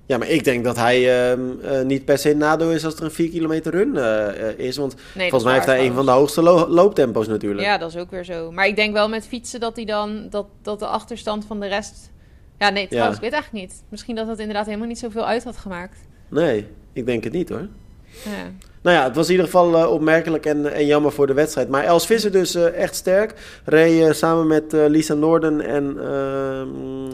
Ja, 0.07 0.19
maar 0.19 0.29
ik 0.29 0.45
denk 0.45 0.65
dat 0.65 0.77
hij 0.77 1.31
ehm, 1.31 1.41
eh, 1.63 1.83
niet 1.83 2.05
per 2.05 2.19
se 2.19 2.35
nadeel 2.35 2.71
is 2.73 2.85
als 2.85 2.97
er 2.97 3.03
een 3.05 3.11
4 3.11 3.29
kilometer 3.31 3.73
run 3.73 3.97
eh, 3.97 4.49
eh, 4.49 4.59
is. 4.59 4.77
Want 4.77 4.95
Nee, 5.15 5.23
volgens 5.31 5.45
mij 5.45 5.53
heeft 5.53 5.67
hij 5.67 5.87
een 5.87 5.93
van 5.95 6.05
de 6.07 6.11
hoogste 6.13 6.43
lo- 6.43 6.69
looptempo's 6.69 7.27
natuurlijk. 7.29 7.61
Ja, 7.67 7.79
dat 7.79 7.91
is 7.95 7.97
ook 7.97 8.11
weer 8.11 8.25
zo. 8.25 8.53
Maar 8.53 8.67
ik 8.67 8.77
denk 8.77 8.93
wel 8.93 9.09
met 9.09 9.27
fietsen 9.27 9.61
dat 9.61 9.77
hij 9.77 9.85
dan... 9.85 10.27
Dat, 10.31 10.47
dat 10.63 10.79
de 10.79 10.87
achterstand 10.87 11.45
van 11.47 11.61
de 11.61 11.67
rest... 11.67 12.11
Ja, 12.59 12.71
nee, 12.71 12.89
trouwens, 12.89 13.17
ik 13.17 13.23
weet 13.23 13.33
eigenlijk 13.33 13.65
niet. 13.67 13.83
Misschien 13.89 14.15
dat 14.15 14.27
dat 14.27 14.39
inderdaad 14.39 14.67
helemaal 14.67 14.87
niet 14.89 14.99
zoveel 14.99 15.27
uit 15.27 15.45
had 15.45 15.57
gemaakt. 15.57 15.99
Nee, 16.29 16.67
ik 16.93 17.07
denk 17.07 17.25
het 17.25 17.33
niet 17.33 17.49
hoor. 17.49 17.69
Ja. 18.25 18.51
Nou 18.83 18.97
ja, 18.97 19.05
het 19.05 19.17
was 19.17 19.25
in 19.27 19.31
ieder 19.31 19.47
geval 19.47 19.89
opmerkelijk 19.91 20.47
en, 20.47 20.73
en 20.73 20.87
jammer 20.87 21.13
voor 21.13 21.27
de 21.27 21.33
wedstrijd. 21.35 21.69
Maar 21.69 21.85
Els 21.85 22.07
Visser 22.07 22.33
dus 22.33 22.55
echt 22.55 22.95
sterk. 22.95 23.61
Reed 23.65 24.17
samen 24.17 24.47
met 24.47 24.65
Lisa 24.73 25.15
Norden 25.15 25.61
en 25.61 25.97
ehm 26.01 26.69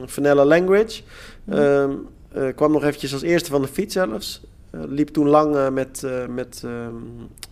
Vanella 0.07 0.45
Langridge. 0.45 1.03
Mhm. 1.45 1.59
Ehm, 1.59 1.91
eh, 1.91 1.97
kwam 2.55 2.73
nog 2.73 2.85
eventjes 2.85 3.13
als 3.13 3.23
eerste 3.23 3.51
van 3.51 3.63
de 3.63 3.69
fiets 3.69 3.95
zelfs. 3.95 4.41
Eh, 4.71 4.81
liep 4.89 5.09
toen 5.09 5.29
lang 5.29 5.57
eh, 5.57 5.69
met, 5.69 6.03
eh, 6.05 6.27
met 6.27 6.63
ehm, 6.65 6.95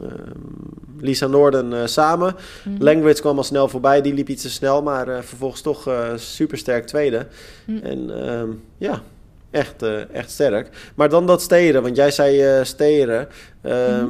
ehm, 0.00 1.00
Lisa 1.00 1.26
Norden 1.26 1.72
eh, 1.72 1.86
samen. 1.86 2.34
Mhm. 2.64 2.82
Langridge 2.82 3.20
kwam 3.20 3.36
al 3.36 3.44
snel 3.44 3.68
voorbij. 3.68 4.02
Die 4.02 4.14
liep 4.14 4.28
iets 4.28 4.42
te 4.42 4.50
snel, 4.50 4.82
maar 4.82 5.08
eh, 5.08 5.22
vervolgens 5.22 5.60
toch 5.60 5.86
eh 5.86 6.12
super 6.16 6.58
sterk 6.58 6.86
tweede. 6.86 7.26
Mhm. 7.64 7.84
En 7.84 8.26
ehm, 8.26 8.48
ja, 8.78 9.02
echt, 9.50 9.82
eh, 9.82 10.14
echt 10.14 10.30
sterk. 10.30 10.92
Maar 10.94 11.08
dan 11.08 11.26
dat 11.26 11.42
steren, 11.42 11.82
want 11.82 11.96
jij 11.96 12.10
zei 12.10 12.40
eh 12.40 12.64
steren. 12.64 13.28
Mhm. 13.62 14.06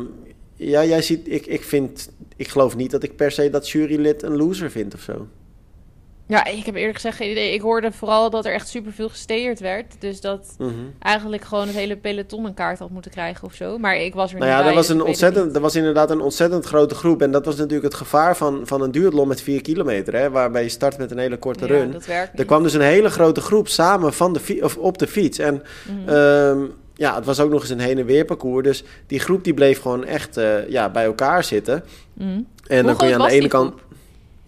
Ja, 0.55 0.85
jij 0.85 1.03
ziet, 1.03 1.29
ik, 1.29 1.47
ik 1.47 1.63
vind, 1.63 2.11
ik 2.37 2.49
geloof 2.49 2.77
niet 2.77 2.91
dat 2.91 3.03
ik 3.03 3.17
per 3.17 3.31
se 3.31 3.51
dat 3.51 3.71
jurylid 3.71 4.23
een 4.23 4.37
loser 4.37 4.71
vind 4.71 4.95
of 4.95 5.01
zo. 5.01 5.27
Ja, 6.29 6.45
ik 6.45 6.67
heb 6.67 6.75
eerlijk 6.75 6.95
gezegd 6.95 7.17
geen 7.17 7.31
idee. 7.31 7.53
Ik 7.55 7.61
hoorde 7.61 7.93
vooral 7.93 8.31
dat 8.31 8.45
er 8.47 8.53
echt 8.53 8.69
superveel 8.69 9.09
gesteerd 9.09 9.61
werd. 9.61 9.95
Dus 10.01 10.21
dat 10.21 10.55
Mhm. 10.59 10.71
eigenlijk 10.99 11.45
gewoon 11.45 11.67
het 11.67 11.77
hele 11.77 11.97
peloton 11.97 12.45
een 12.45 12.55
kaart 12.55 12.79
had 12.79 12.91
moeten 12.91 13.11
krijgen 13.11 13.45
of 13.47 13.55
zo. 13.55 13.79
Maar 13.79 13.97
ik 13.97 14.15
was 14.15 14.33
er 14.33 14.39
Nou 14.39 14.51
niet 14.51 14.59
ja, 14.59 14.65
bij. 14.65 14.75
dat 14.75 14.75
was, 14.75 14.87
dus 14.87 14.97
een 14.97 15.03
ontzettend, 15.03 15.59
was 15.59 15.75
inderdaad 15.77 16.11
een 16.11 16.21
ontzettend 16.21 16.65
grote 16.65 16.95
groep. 16.95 17.23
En 17.23 17.31
dat 17.31 17.45
was 17.45 17.57
natuurlijk 17.57 17.85
het 17.85 17.95
gevaar 17.95 18.37
van, 18.37 18.61
van 18.65 18.83
een 18.83 18.91
duathlon 18.91 19.29
met 19.29 19.41
4 19.43 19.61
kilometer. 19.63 20.15
Hè, 20.15 20.31
waarbij 20.31 20.63
je 20.63 20.69
start 20.69 20.99
met 20.99 21.11
een 21.11 21.19
hele 21.19 21.39
korte 21.39 21.67
Ja, 21.67 21.73
run. 21.73 21.91
dat 21.93 22.07
werkt 22.07 22.39
Er 22.39 22.45
kwam 22.45 22.63
dus 22.63 22.73
een 22.75 22.81
hele 22.81 23.11
grote 23.11 23.41
groep 23.41 23.69
samen 23.69 24.13
van 24.13 24.33
de 24.33 24.59
of 24.63 24.77
op 24.77 24.99
de 24.99 25.07
fiets. 25.07 25.39
En 25.39 25.63
Mhm. 26.05 26.09
ehm, 26.15 26.59
ja, 26.95 27.15
het 27.15 27.25
was 27.25 27.41
ook 27.41 27.51
nog 27.51 27.61
eens 27.61 27.71
een 27.71 27.81
heen 27.81 27.99
en 27.99 28.07
weer 28.07 28.25
parcours. 28.25 28.65
Dus 28.67 28.85
die 29.07 29.21
groep 29.21 29.45
die 29.45 29.55
bleef 29.55 29.81
gewoon 29.81 30.05
echt 30.05 30.37
eh, 30.37 30.69
ja, 30.69 30.91
bij 30.91 31.05
elkaar 31.05 31.45
zitten. 31.45 31.85
Mhm. 32.13 32.29
En 32.29 32.45
Hoe 32.77 32.83
dan 32.83 32.97
kun 32.97 33.09
je 33.09 33.15
aan 33.15 33.27
de 33.29 33.31
ene 33.35 33.49
kant... 33.49 33.71
groep? 33.71 33.87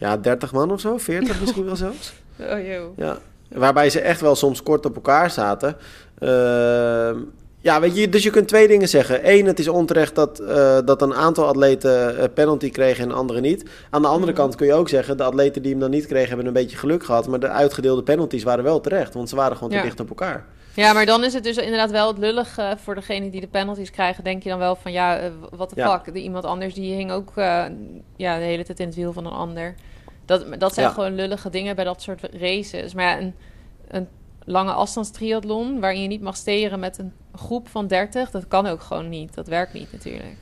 Ja, 0.01 0.17
30 0.17 0.53
man 0.53 0.71
of 0.73 0.81
zo, 0.81 0.99
40 0.99 1.41
misschien 1.41 1.65
wel 1.65 1.77
zelfs. 1.77 2.13
Oh, 2.39 2.67
joh. 2.67 2.97
Ja. 2.97 3.19
Waarbij 3.49 3.91
ze 3.91 4.01
echt 4.01 4.21
wel 4.21 4.35
soms 4.37 4.63
kort 4.63 4.87
op 4.87 4.95
elkaar 4.95 5.31
zaten. 5.31 5.77
Ehm, 6.19 7.19
ja, 7.63 7.81
weet 7.81 7.97
je, 7.97 8.09
dus 8.09 8.23
je 8.23 8.31
kunt 8.31 8.49
twee 8.49 8.69
dingen 8.69 8.89
zeggen. 8.89 9.31
Eén, 9.31 9.47
het 9.47 9.59
is 9.59 9.69
onterecht 9.69 10.15
dat, 10.15 10.39
eh, 10.39 10.79
dat 10.85 11.03
een 11.03 11.15
aantal 11.15 11.47
atleten 11.47 12.19
eh, 12.19 12.25
penalty 12.35 12.71
kregen 12.71 13.05
en 13.05 13.13
anderen 13.15 13.43
niet. 13.43 13.65
Aan 13.91 14.03
de 14.03 14.09
andere 14.09 14.33
Mhm. 14.33 14.41
kant 14.41 14.55
kun 14.55 14.67
je 14.67 14.73
ook 14.75 14.89
zeggen, 14.89 15.17
de 15.17 15.23
atleten 15.23 15.63
die 15.63 15.71
hem 15.71 15.81
dan 15.81 15.91
niet 15.91 16.07
kregen 16.07 16.29
hebben 16.29 16.47
een 16.47 16.53
beetje 16.53 16.77
geluk 16.77 17.05
gehad. 17.05 17.29
Maar 17.29 17.41
de 17.41 17.49
uitgedeelde 17.49 18.03
penalties 18.03 18.43
waren 18.43 18.65
wel 18.65 18.81
terecht, 18.81 19.15
want 19.15 19.29
ze 19.29 19.37
waren 19.37 19.57
gewoon 19.57 19.73
te 19.73 19.81
dicht 19.83 20.01
op 20.01 20.09
elkaar. 20.09 20.45
Ja, 20.75 20.93
maar 20.93 21.07
dan 21.07 21.25
is 21.25 21.33
het 21.33 21.45
dus 21.45 21.57
inderdaad 21.57 21.91
wel 21.91 22.09
het 22.09 22.19
lullige 22.19 22.77
voor 22.83 22.95
degene 22.95 23.31
die 23.31 23.41
de 23.41 23.47
penalties 23.47 23.91
krijgen. 23.91 24.25
Denk 24.25 24.43
je 24.43 24.49
dan 24.49 24.59
wel 24.59 24.77
van 24.77 24.93
ja, 24.93 25.19
eh, 25.19 25.31
wat 25.51 25.71
de 25.71 25.83
fuck. 25.83 26.15
De, 26.15 26.21
iemand 26.21 26.45
anders 26.45 26.75
die 26.75 26.95
hing 26.95 27.11
ook 27.11 27.37
eh, 27.37 27.65
ja, 28.17 28.39
de 28.39 28.45
hele 28.45 28.65
tijd 28.65 28.81
in 28.81 28.87
het 28.87 28.95
wiel 28.95 29.13
van 29.13 29.27
een 29.27 29.33
ander. 29.33 29.75
Dat, 30.25 30.61
dat 30.61 30.75
zijn 30.75 30.91
gewoon 30.91 31.15
lullige 31.15 31.51
dingen 31.51 31.77
bij 31.77 31.85
dat 31.85 32.03
soort 32.03 32.21
races. 32.33 32.95
Maar 32.95 33.05
ja, 33.05 33.19
een, 33.19 33.35
een 33.89 34.09
lange 34.45 34.73
afstandstriathlon 34.73 35.81
waarin 35.81 36.03
je 36.03 36.09
niet 36.09 36.21
mag 36.21 36.37
steren 36.37 36.81
met 36.81 36.99
een 36.99 37.13
groep 37.35 37.69
van 37.69 37.87
30, 37.87 38.31
dat 38.31 38.49
kan 38.49 38.67
ook 38.67 38.81
gewoon 38.81 39.09
niet. 39.09 39.35
Dat 39.35 39.49
werkt 39.49 39.73
niet 39.73 39.93
natuurlijk. 39.93 40.37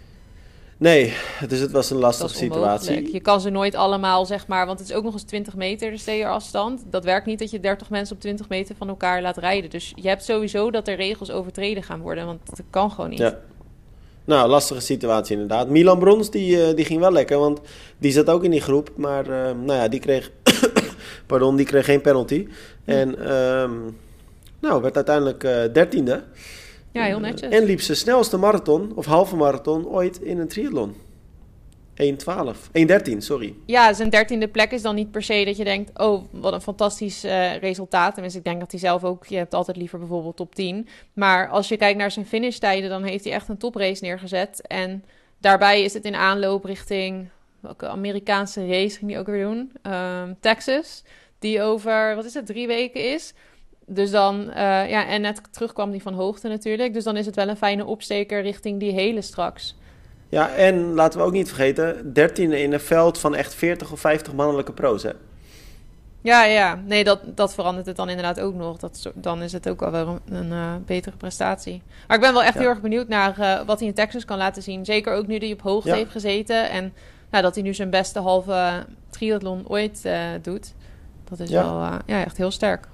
Nee, 0.79 1.15
dus 1.49 1.61
het 1.61 1.71
was 1.71 1.91
een 1.91 1.99
lastige 1.99 2.35
situatie. 2.35 3.13
Je 3.13 3.21
kan 3.21 3.41
ze 3.41 3.51
nooit 3.51 3.75
allemaal, 3.75 4.27
zeg 4.27 4.47
maar, 4.47 4.67
want 4.67 4.79
het 4.79 4.89
is 4.89 4.95
ook 4.95 5.05
nog 5.05 5.13
eens 5.13 5.23
20 5.23 5.55
meter 5.57 5.91
de 5.91 5.99
steerafstand. 5.99 6.83
Dat 6.91 7.05
werkt 7.05 7.27
niet 7.27 7.39
dat 7.39 7.51
je 7.51 7.61
30 7.61 7.91
mensen 7.91 8.15
op 8.15 8.21
20 8.21 8.49
meter 8.49 8.75
van 8.77 8.89
elkaar 8.89 9.23
laat 9.23 9.37
rijden. 9.37 9.71
Dus 9.71 9.93
je 9.95 10.09
hebt 10.09 10.25
sowieso 10.25 10.71
dat 10.71 10.89
er 10.89 10.97
regels 10.97 11.31
overtreden 11.31 11.83
gaan 11.83 12.01
worden, 12.01 12.27
want 12.27 12.41
dat 12.45 12.63
kan 12.71 12.91
gewoon 12.91 13.11
niet. 13.11 13.19
Ja. 13.19 13.39
Nou, 14.25 14.49
lastige 14.49 14.81
situatie 14.81 15.33
inderdaad. 15.33 15.69
Milan 15.69 15.99
Brons, 15.99 16.31
die, 16.31 16.63
eh, 16.63 16.77
die 16.77 16.85
ging 16.85 17.01
wel 17.01 17.13
lekker, 17.13 17.39
want 17.39 17.61
die 17.99 18.13
zat 18.13 18.29
ook 18.29 18.45
in 18.45 18.51
die 18.51 18.61
groep. 18.61 18.91
Maar 18.97 19.25
eh, 19.25 19.55
nou 19.55 19.73
ja, 19.73 19.89
die 19.89 20.01
kreeg, 20.01 20.31
pardon, 21.27 21.57
die 21.57 21.67
kreeg 21.67 21.85
geen 21.85 22.01
penalty. 22.01 22.49
En 22.85 23.19
ehm, 23.19 23.73
nou, 24.61 24.83
werd 24.83 24.97
uiteindelijk 24.97 25.45
eh, 25.45 25.73
dertiende. 25.73 26.23
Ja, 26.99 27.05
heel 27.05 27.21
netjes. 27.21 27.53
En 27.53 27.65
liep 27.65 27.81
zijn 27.81 27.97
snelste 27.97 28.37
marathon, 28.37 28.93
of 28.95 29.07
halve 29.07 29.37
marathon, 29.37 29.87
ooit 29.87 30.21
in 30.21 30.39
een 30.39 30.49
triathlon. 30.49 30.95
1.12. 32.03 32.07
1.13, 33.13 33.17
sorry. 33.19 33.55
Ja, 33.67 33.93
zijn 33.93 34.11
dertiende 34.11 34.49
plek 34.49 34.73
is 34.73 34.83
dan 34.83 34.95
niet 34.95 35.11
per 35.11 35.23
se 35.23 35.45
dat 35.45 35.57
je 35.57 35.65
denkt... 35.65 35.99
oh, 35.99 36.25
wat 36.31 36.53
een 36.53 36.61
fantastisch 36.61 37.25
eh, 37.25 37.57
resultaat. 37.57 38.13
Tenminste, 38.13 38.39
ik 38.39 38.45
denk 38.45 38.61
dat 38.61 38.71
hij 38.71 38.81
zelf 38.81 39.05
ook... 39.05 39.27
je 39.27 39.37
hebt 39.37 39.55
altijd 39.55 39.77
liever 39.77 39.99
bijvoorbeeld 39.99 40.37
top 40.37 40.55
10. 40.55 40.89
Maar 41.13 41.49
als 41.49 41.69
je 41.69 41.77
kijkt 41.77 41.99
naar 41.99 42.11
zijn 42.11 42.27
finishtijden... 42.27 42.91
dan 42.91 43.03
heeft 43.03 43.25
hij 43.25 43.33
echt 43.33 43.49
een 43.49 43.59
toprace 43.59 44.05
neergezet. 44.05 44.67
En 44.67 45.05
daarbij 45.39 45.83
is 45.83 45.95
het 45.95 46.05
in 46.05 46.15
aanloop 46.15 46.65
richting... 46.65 47.29
welke 47.61 47.89
Amerikaanse 47.89 48.67
race 48.67 48.99
ging 48.99 49.11
hij 49.11 49.21
ook 49.21 49.27
weer 49.27 49.45
doen? 49.45 49.73
Ehm, 49.83 50.33
Texas. 50.41 51.05
Die 51.39 51.63
over, 51.63 52.15
wat 52.15 52.25
is 52.25 52.35
het, 52.35 52.47
drie 52.47 52.67
weken 52.67 53.13
is... 53.13 53.35
Dus 53.91 54.11
dan, 54.11 54.51
eh, 54.51 54.89
ja, 54.91 55.07
en 55.07 55.21
net 55.21 55.41
terugkwam 55.51 55.91
die 55.91 56.03
van 56.03 56.15
hoogte 56.15 56.49
natuurlijk. 56.49 56.95
Dus 56.95 57.05
dan 57.05 57.17
is 57.17 57.27
het 57.27 57.35
wel 57.37 57.49
een 57.49 57.57
fijne 57.57 57.85
opsteker 57.85 58.43
richting 58.43 58.81
die 58.81 58.93
hele 58.93 59.23
straks. 59.23 59.77
Ja, 60.29 60.51
en 60.55 60.93
laten 60.95 61.19
we 61.21 61.27
ook 61.27 61.33
niet 61.33 61.49
vergeten, 61.49 62.13
13 62.13 62.53
in 62.53 62.73
een 62.73 62.81
veld 62.81 63.19
van 63.19 63.35
echt 63.35 63.55
40 63.55 63.93
of 63.93 64.01
50 64.01 64.33
mannelijke 64.33 64.73
pro's. 64.73 65.03
Hè? 65.03 65.11
Ja, 66.21 66.45
ja. 66.45 66.81
Nee, 66.87 67.05
dat, 67.05 67.21
dat 67.25 67.55
verandert 67.55 67.87
het 67.87 67.97
dan 67.97 68.09
inderdaad 68.09 68.41
ook 68.41 68.55
nog. 68.55 68.77
Dat, 68.79 69.11
dan 69.15 69.43
is 69.43 69.53
het 69.53 69.69
ook 69.69 69.81
wel 69.81 69.91
weer 69.91 70.07
een, 70.09 70.21
een 70.37 70.53
eh, 70.53 70.75
betere 70.87 71.17
prestatie. 71.17 71.83
Maar 72.07 72.17
ik 72.17 72.23
ben 72.23 72.33
wel 72.33 72.43
echt 72.43 72.55
Ja. 72.55 72.61
heel 72.61 72.69
erg 72.69 72.81
benieuwd 72.81 73.09
naar 73.09 73.39
eh, 73.39 73.67
wat 73.67 73.79
hij 73.79 73.89
in 73.89 73.95
Texas 73.95 74.25
kan 74.25 74.39
laten 74.39 74.63
zien. 74.63 74.85
Zeker 74.85 75.13
ook 75.15 75.27
nu 75.27 75.37
hij 75.37 75.53
op 75.53 75.61
hoogte 75.63 75.89
Ja. 75.89 75.95
heeft 75.95 76.11
gezeten. 76.11 76.71
En 76.71 76.93
nou, 77.31 77.43
dat 77.43 77.55
hij 77.55 77.63
nu 77.65 77.75
zijn 77.75 77.91
beste 77.91 78.19
halve 78.21 78.85
triathlon 79.11 79.65
ooit 79.69 80.09
doet. 80.43 80.73
Dat 81.29 81.41
is 81.41 81.49
Ja. 81.51 81.63
wel 81.63 81.81
ja, 82.07 82.25
echt 82.25 82.37
heel 82.37 82.51
sterk. 82.51 82.89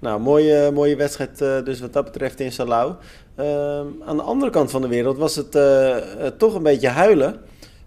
Nou, 0.00 0.20
mooie, 0.20 0.70
mooie 0.70 0.96
wedstrijd 0.96 1.38
dus 1.64 1.80
wat 1.80 1.92
dat 1.92 2.04
betreft 2.04 2.40
in 2.40 2.52
Salau. 2.52 2.94
Ehm, 3.34 3.86
aan 4.04 4.16
de 4.16 4.22
andere 4.22 4.50
kant 4.50 4.70
van 4.70 4.82
de 4.82 4.88
wereld 4.88 5.18
was 5.18 5.36
het 5.36 5.54
eh, 5.54 6.26
eh, 6.26 6.32
toch 6.36 6.54
een 6.54 6.62
beetje 6.62 6.88
huilen. 6.88 7.40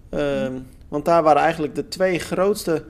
Ehm, 0.09 0.53
want 0.87 1.05
daar 1.05 1.23
waren 1.23 1.41
eigenlijk 1.41 1.75
de 1.75 1.87
twee 1.87 2.19
grootste 2.19 2.83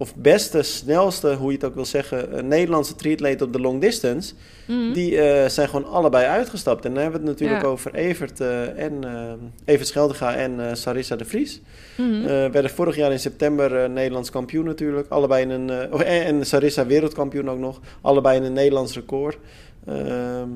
of 0.00 0.14
beste, 0.16 0.62
snelste, 0.62 1.34
hoe 1.34 1.48
je 1.50 1.56
het 1.56 1.64
ook 1.66 1.74
wil 1.74 1.84
zeggen, 1.84 2.48
Nederlandse 2.48 2.94
triatleten 2.94 3.46
op 3.46 3.52
de 3.52 3.60
long 3.60 3.80
distance. 3.80 4.34
Mhm. 4.66 4.92
Die 4.92 5.20
eh, 5.20 5.48
zijn 5.48 5.68
gewoon 5.68 5.90
allebei 5.90 6.26
uitgestapt. 6.26 6.84
En 6.84 6.94
dan 6.94 7.02
hebben 7.02 7.20
we 7.20 7.26
het 7.26 7.38
natuurlijk 7.38 7.62
Ja. 7.62 7.68
over 7.68 7.94
Evert, 7.94 8.40
eh, 8.40 8.82
en, 8.84 9.04
eh, 9.04 9.32
Evert 9.64 9.88
Scheldega 9.88 10.34
en 10.34 10.76
Sarissa 10.76 11.16
de 11.16 11.24
Vries. 11.24 11.60
Eh, 11.96 12.26
werden 12.26 12.70
vorig 12.70 12.96
jaar 12.96 13.12
in 13.12 13.18
september 13.20 13.90
Nederlands 13.90 14.30
kampioen 14.30 14.64
natuurlijk. 14.64 15.08
Allebei 15.08 15.42
in 15.42 15.50
een, 15.50 15.92
oh, 15.92 16.00
en, 16.00 16.24
en 16.24 16.46
Sarissa 16.46 16.86
wereldkampioen 16.86 17.50
ook 17.50 17.58
nog. 17.58 17.80
Allebei 18.00 18.36
in 18.36 18.44
een 18.44 18.52
Nederlands 18.52 18.94
record. 18.94 19.38
Ehm, 19.86 20.48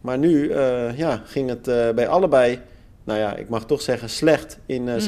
maar 0.00 0.18
nu 0.18 0.52
ja, 0.96 1.22
ging 1.24 1.48
het 1.48 1.94
bij 1.94 2.08
allebei, 2.08 2.58
nou 3.04 3.18
ja, 3.18 3.36
ik 3.36 3.48
mag 3.48 3.66
toch 3.66 3.82
zeggen 3.82 4.08
slecht 4.08 4.58
in 4.66 4.82
Mhm. 4.84 5.00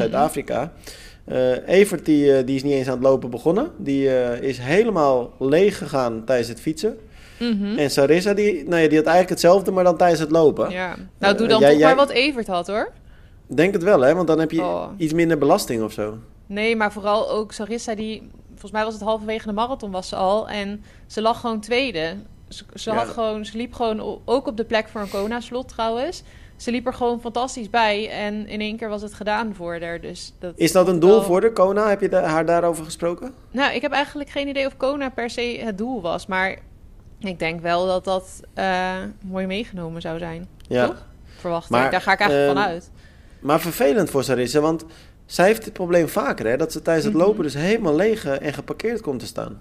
Eh, 1.28 1.68
Evert 1.68 2.04
die, 2.04 2.37
eh, 2.37 2.47
die 2.47 2.56
is 2.56 2.62
niet 2.62 2.73
eens 2.73 2.87
aan 2.87 2.92
het 2.94 3.02
lopen 3.02 3.30
begonnen. 3.30 3.70
Die 3.76 4.16
eh, 4.16 4.42
is 4.49 4.58
helemaal 4.58 5.32
leeg 5.38 5.78
gegaan 5.78 6.25
tijdens 6.25 6.49
het 6.49 6.61
fietsen. 6.61 6.99
Mhm. 7.38 7.78
En 7.78 7.90
Sarissa 7.90 8.35
die, 8.35 8.52
nou 8.68 8.82
ja, 8.82 8.88
die 8.88 8.97
had 8.99 9.06
eigenlijk 9.06 9.28
hetzelfde, 9.28 9.70
maar 9.70 9.85
dan 9.85 9.97
tijdens 9.97 10.20
het 10.20 10.30
lopen. 10.30 10.70
Ja. 10.70 10.94
Nou, 11.18 11.37
doe 11.37 11.47
dan 11.47 11.61
jij- 11.61 11.70
toch 11.70 11.78
jij- 11.78 11.87
maar 11.88 12.06
wat 12.06 12.11
Evert 12.11 12.47
had, 12.47 12.66
hoor. 12.66 12.92
Denk 13.47 13.73
het 13.73 13.82
wel, 13.82 14.00
hè? 14.00 14.14
Want 14.14 14.26
dan 14.26 14.38
heb 14.38 14.50
je 14.50 14.61
Oh. 14.61 14.87
iets 14.97 15.12
minder 15.12 15.38
belasting 15.38 15.82
of 15.82 15.92
zo. 15.92 16.18
Nee, 16.47 16.76
maar 16.76 16.92
vooral 16.92 17.30
ook 17.30 17.52
Sarissa, 17.52 17.94
die... 17.94 18.30
Volgens 18.49 18.73
mij 18.73 18.85
was 18.85 18.94
het 18.94 19.02
halverwege 19.02 19.47
de 19.47 19.52
marathon 19.52 19.90
was 19.90 20.08
ze 20.08 20.16
al. 20.16 20.49
En 20.49 20.82
ze 21.06 21.23
lag 21.23 21.40
gewoon 21.40 21.61
tweede. 21.61 22.14
Ze, 22.49 22.64
ze, 22.75 22.90
Ja. 22.90 22.97
had 22.97 23.06
gewoon, 23.08 23.44
ze 23.44 23.56
liep 23.56 23.73
gewoon 23.73 24.20
ook 24.25 24.47
op 24.47 24.56
de 24.56 24.64
plek 24.64 24.88
voor 24.88 25.00
een 25.00 25.08
Kona-slot 25.11 25.68
trouwens. 25.68 26.23
Ze 26.59 26.71
liep 26.71 26.87
er 26.87 26.95
gewoon 26.95 27.21
fantastisch 27.21 27.71
bij. 27.71 28.11
En 28.11 28.47
in 28.47 28.61
één 28.61 28.77
keer 28.77 28.88
was 28.88 29.03
het 29.03 29.15
gedaan 29.15 29.55
voor 29.55 29.81
haar. 29.81 30.00
Dus 30.00 30.33
dat 30.38 30.53
Is 30.57 30.73
dat 30.73 30.88
een 30.88 31.00
doel 31.00 31.11
wel- 31.11 31.23
voor 31.23 31.41
de 31.41 31.53
Kona? 31.53 31.88
Heb 31.88 32.00
je 32.00 32.15
haar 32.17 32.47
daarover 32.47 32.85
gesproken? 32.85 33.35
Nou, 33.50 33.75
ik 33.75 33.83
heb 33.83 33.93
eigenlijk 33.93 34.31
geen 34.31 34.49
idee 34.49 34.67
of 34.67 34.77
Kona 34.77 35.09
per 35.11 35.31
se 35.31 35.61
het 35.65 35.79
doel 35.79 36.00
was. 36.00 36.27
Maar 36.27 36.57
ik 37.19 37.38
denk 37.38 37.61
wel 37.61 37.87
dat 37.87 38.05
dat 38.05 38.41
eh, 38.55 38.95
mooi 39.25 39.47
meegenomen 39.47 40.00
zou 40.00 40.19
zijn. 40.19 40.49
Ja. 40.69 40.87
Toch? 40.87 41.07
Verwacht 41.37 41.71
Maar, 41.71 41.85
ik. 41.85 41.91
Daar 41.91 42.00
ga 42.00 42.12
ik 42.12 42.21
eigenlijk 42.21 42.50
ehm, 42.50 42.62
van 42.62 42.73
uit. 42.73 42.91
Maar 43.41 43.61
vervelend 43.61 44.11
voor 44.11 44.25
Sarissa, 44.25 44.61
want 44.61 44.85
zij 45.27 45.47
heeft 45.47 45.65
het 45.65 45.73
probleem 45.73 46.09
vaker, 46.09 46.47
hè? 46.47 46.57
Dat 46.57 46.73
ze 46.73 46.83
tijdens 46.83 47.07
het 47.07 47.15
Mhm. 47.15 47.23
lopen 47.25 47.43
dus 47.43 47.55
helemaal 47.55 47.95
leeg 47.95 48.25
eh, 48.25 48.47
en 48.47 48.53
geparkeerd 48.53 49.00
komt 49.00 49.21
te 49.21 49.27
staan. 49.27 49.61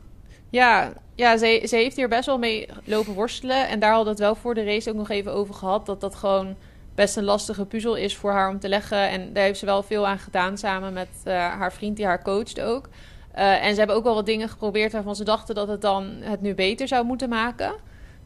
Ja, 0.50 0.94
ja 1.16 1.38
ze, 1.38 1.64
ze 1.68 1.76
heeft 1.76 1.96
hier 1.96 2.08
best 2.10 2.26
wel 2.26 2.38
mee 2.38 2.68
lopen 2.84 3.14
worstelen. 3.14 3.68
En 3.68 3.80
daar 3.80 3.90
hadden 3.94 4.06
we 4.06 4.12
het 4.12 4.20
wel 4.20 4.36
voor 4.36 4.54
de 4.54 4.64
race 4.64 4.90
ook 4.90 4.96
nog 4.96 5.10
even 5.10 5.34
over 5.34 5.54
gehad. 5.54 5.86
Dat 5.86 6.02
dat 6.02 6.16
gewoon 6.16 6.56
best 6.98 7.18
een 7.18 7.24
lastige 7.24 7.66
puzzel 7.66 7.96
is 7.96 8.16
voor 8.16 8.32
haar 8.32 8.50
om 8.50 8.60
te 8.60 8.70
leggen. 8.70 9.10
En 9.10 9.34
daar 9.34 9.44
heeft 9.44 9.60
ze 9.60 9.66
wel 9.66 9.84
veel 9.84 10.08
aan 10.08 10.20
gedaan 10.20 10.58
samen 10.58 10.94
met 10.94 11.08
eh, 11.24 11.34
haar 11.34 11.74
vriend 11.74 11.96
die 11.96 12.06
haar 12.06 12.24
coacht 12.24 12.62
ook. 12.62 12.90
Eh, 13.32 13.66
en 13.66 13.72
ze 13.72 13.78
hebben 13.78 13.96
ook 13.96 14.04
wel 14.04 14.14
wat 14.14 14.26
dingen 14.26 14.50
geprobeerd 14.50 14.92
waarvan 14.92 15.16
ze 15.16 15.24
dachten 15.24 15.56
dat 15.56 15.68
het 15.68 15.82
dan 15.82 16.06
het 16.20 16.42
nu 16.42 16.56
beter 16.56 16.88
zou 16.88 17.06
moeten 17.06 17.30
maken. 17.30 17.74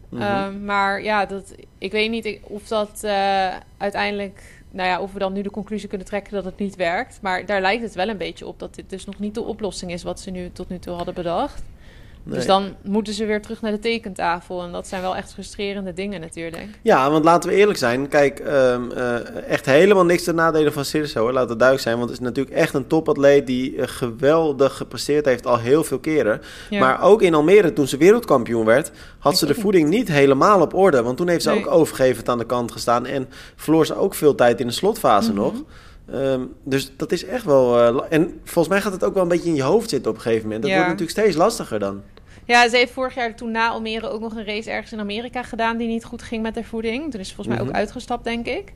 Mhm. 0.10 0.22
Ehm, 0.22 0.66
maar 0.66 1.04
ja, 1.04 1.26
dat, 1.26 1.56
ik 1.78 1.92
weet 1.92 2.10
niet 2.10 2.40
of 2.44 2.68
dat 2.68 3.04
eh, 3.04 3.56
uiteindelijk, 3.78 4.64
nou 4.70 4.90
ja, 4.90 5.02
of 5.02 5.14
we 5.14 5.20
dan 5.20 5.34
nu 5.34 5.42
de 5.42 5.52
conclusie 5.52 5.90
kunnen 5.90 6.08
trekken 6.08 6.34
dat 6.34 6.46
het 6.46 6.58
niet 6.58 6.76
werkt. 6.76 7.20
Maar 7.22 7.46
daar 7.46 7.62
lijkt 7.62 7.84
het 7.84 7.96
wel 7.96 8.10
een 8.10 8.18
beetje 8.18 8.48
op 8.48 8.60
dat 8.60 8.76
dit 8.76 8.90
dus 8.90 9.06
nog 9.06 9.20
niet 9.20 9.34
de 9.34 9.44
oplossing 9.44 9.92
is 9.92 10.04
wat 10.04 10.20
ze 10.20 10.30
nu 10.30 10.52
tot 10.52 10.70
nu 10.70 10.80
toe 10.80 10.96
hadden 10.96 11.14
bedacht. 11.14 11.64
Nee. 12.24 12.36
Dus 12.36 12.46
dan 12.46 12.76
moeten 12.84 13.14
ze 13.14 13.26
weer 13.26 13.42
terug 13.42 13.62
naar 13.62 13.72
de 13.72 13.80
tekentafel. 13.80 14.64
En 14.64 14.72
dat 14.72 14.88
zijn 14.88 15.02
wel 15.02 15.16
echt 15.16 15.34
frustrerende 15.34 15.94
dingen 15.94 16.22
natuurlijk. 16.22 16.68
Ja, 16.82 17.12
want 17.12 17.24
laten 17.26 17.50
we 17.50 17.56
eerlijk 17.56 17.78
zijn. 17.78 18.08
Kijk, 18.08 18.40
ehm, 18.40 18.92
eh, 18.92 19.16
echt 19.48 19.66
helemaal 19.66 20.06
niks 20.06 20.24
ten 20.24 20.36
nadele 20.36 20.72
van 20.72 20.84
hoor. 21.14 21.34
Laat 21.34 21.50
het 21.50 21.60
duidelijk 21.60 21.82
zijn. 21.82 21.98
Want 21.98 22.10
het 22.10 22.20
is 22.20 22.26
natuurlijk 22.26 22.56
echt 22.56 22.74
een 22.74 22.88
topatleet 22.88 23.48
die 23.48 23.78
eh, 23.78 23.88
geweldig 23.88 24.78
gepresteerd 24.78 25.26
heeft 25.26 25.46
al 25.48 25.58
heel 25.60 25.84
veel 25.84 26.00
keren. 26.00 26.42
Ja. 26.70 26.80
Maar 26.80 27.02
ook 27.02 27.22
in 27.22 27.34
Almere, 27.34 27.74
toen 27.74 27.88
ze 27.88 27.98
wereldkampioen 27.98 28.66
werd, 28.66 28.92
had 29.20 29.38
ze 29.38 29.46
de 29.46 29.56
voeding 29.62 29.90
niet 29.90 30.08
helemaal 30.08 30.62
op 30.62 30.74
orde. 30.74 31.04
Want 31.04 31.18
toen 31.18 31.28
heeft 31.28 31.44
ze 31.44 31.50
Nee. 31.50 31.60
ook 31.60 31.72
overgevend 31.72 32.30
aan 32.30 32.38
de 32.38 32.46
kant 32.46 32.72
gestaan. 32.72 33.06
En 33.06 33.30
verloor 33.56 33.86
ze 33.86 33.96
ook 33.96 34.14
veel 34.16 34.36
tijd 34.36 34.60
in 34.60 34.68
de 34.68 34.74
slotfase 34.74 35.32
Mhm. 35.32 35.40
nog. 35.40 35.54
Ehm, 36.12 36.42
dus 36.64 36.92
dat 36.98 37.12
is 37.12 37.26
echt 37.26 37.46
wel. 37.46 37.78
eh, 37.80 38.06
en 38.10 38.40
volgens 38.44 38.68
mij 38.68 38.82
gaat 38.82 38.92
het 38.92 39.04
ook 39.04 39.14
wel 39.14 39.24
een 39.24 39.30
beetje 39.30 39.50
in 39.50 39.56
je 39.56 39.62
hoofd 39.64 39.90
zitten 39.90 40.12
op 40.12 40.18
een 40.18 40.24
gegeven 40.24 40.44
moment. 40.44 40.62
Dat 40.62 40.72
Ja. 40.72 40.78
wordt 40.78 40.92
natuurlijk 40.92 41.18
steeds 41.20 41.38
lastiger 41.38 41.80
dan. 41.80 42.02
Ja, 42.46 42.70
ze 42.70 42.78
heeft 42.78 42.92
vorig 42.92 43.16
jaar 43.16 43.36
toen 43.36 43.52
na 43.52 43.70
Almere 43.70 44.10
ook 44.10 44.20
nog 44.22 44.36
een 44.36 44.46
race 44.46 44.72
ergens 44.72 44.92
in 44.92 45.00
Amerika 45.00 45.44
gedaan 45.44 45.78
die 45.78 45.88
niet 45.88 46.06
goed 46.06 46.22
ging 46.22 46.42
met 46.42 46.56
haar 46.56 46.64
voeding. 46.64 47.12
Toen 47.12 47.20
is 47.20 47.28
ze 47.30 47.36
volgens 47.36 47.56
mij 47.56 47.66
ook 47.66 47.72
Mhm. 47.72 47.80
uitgestapt, 47.82 48.24
denk 48.24 48.46
ik. 48.46 48.74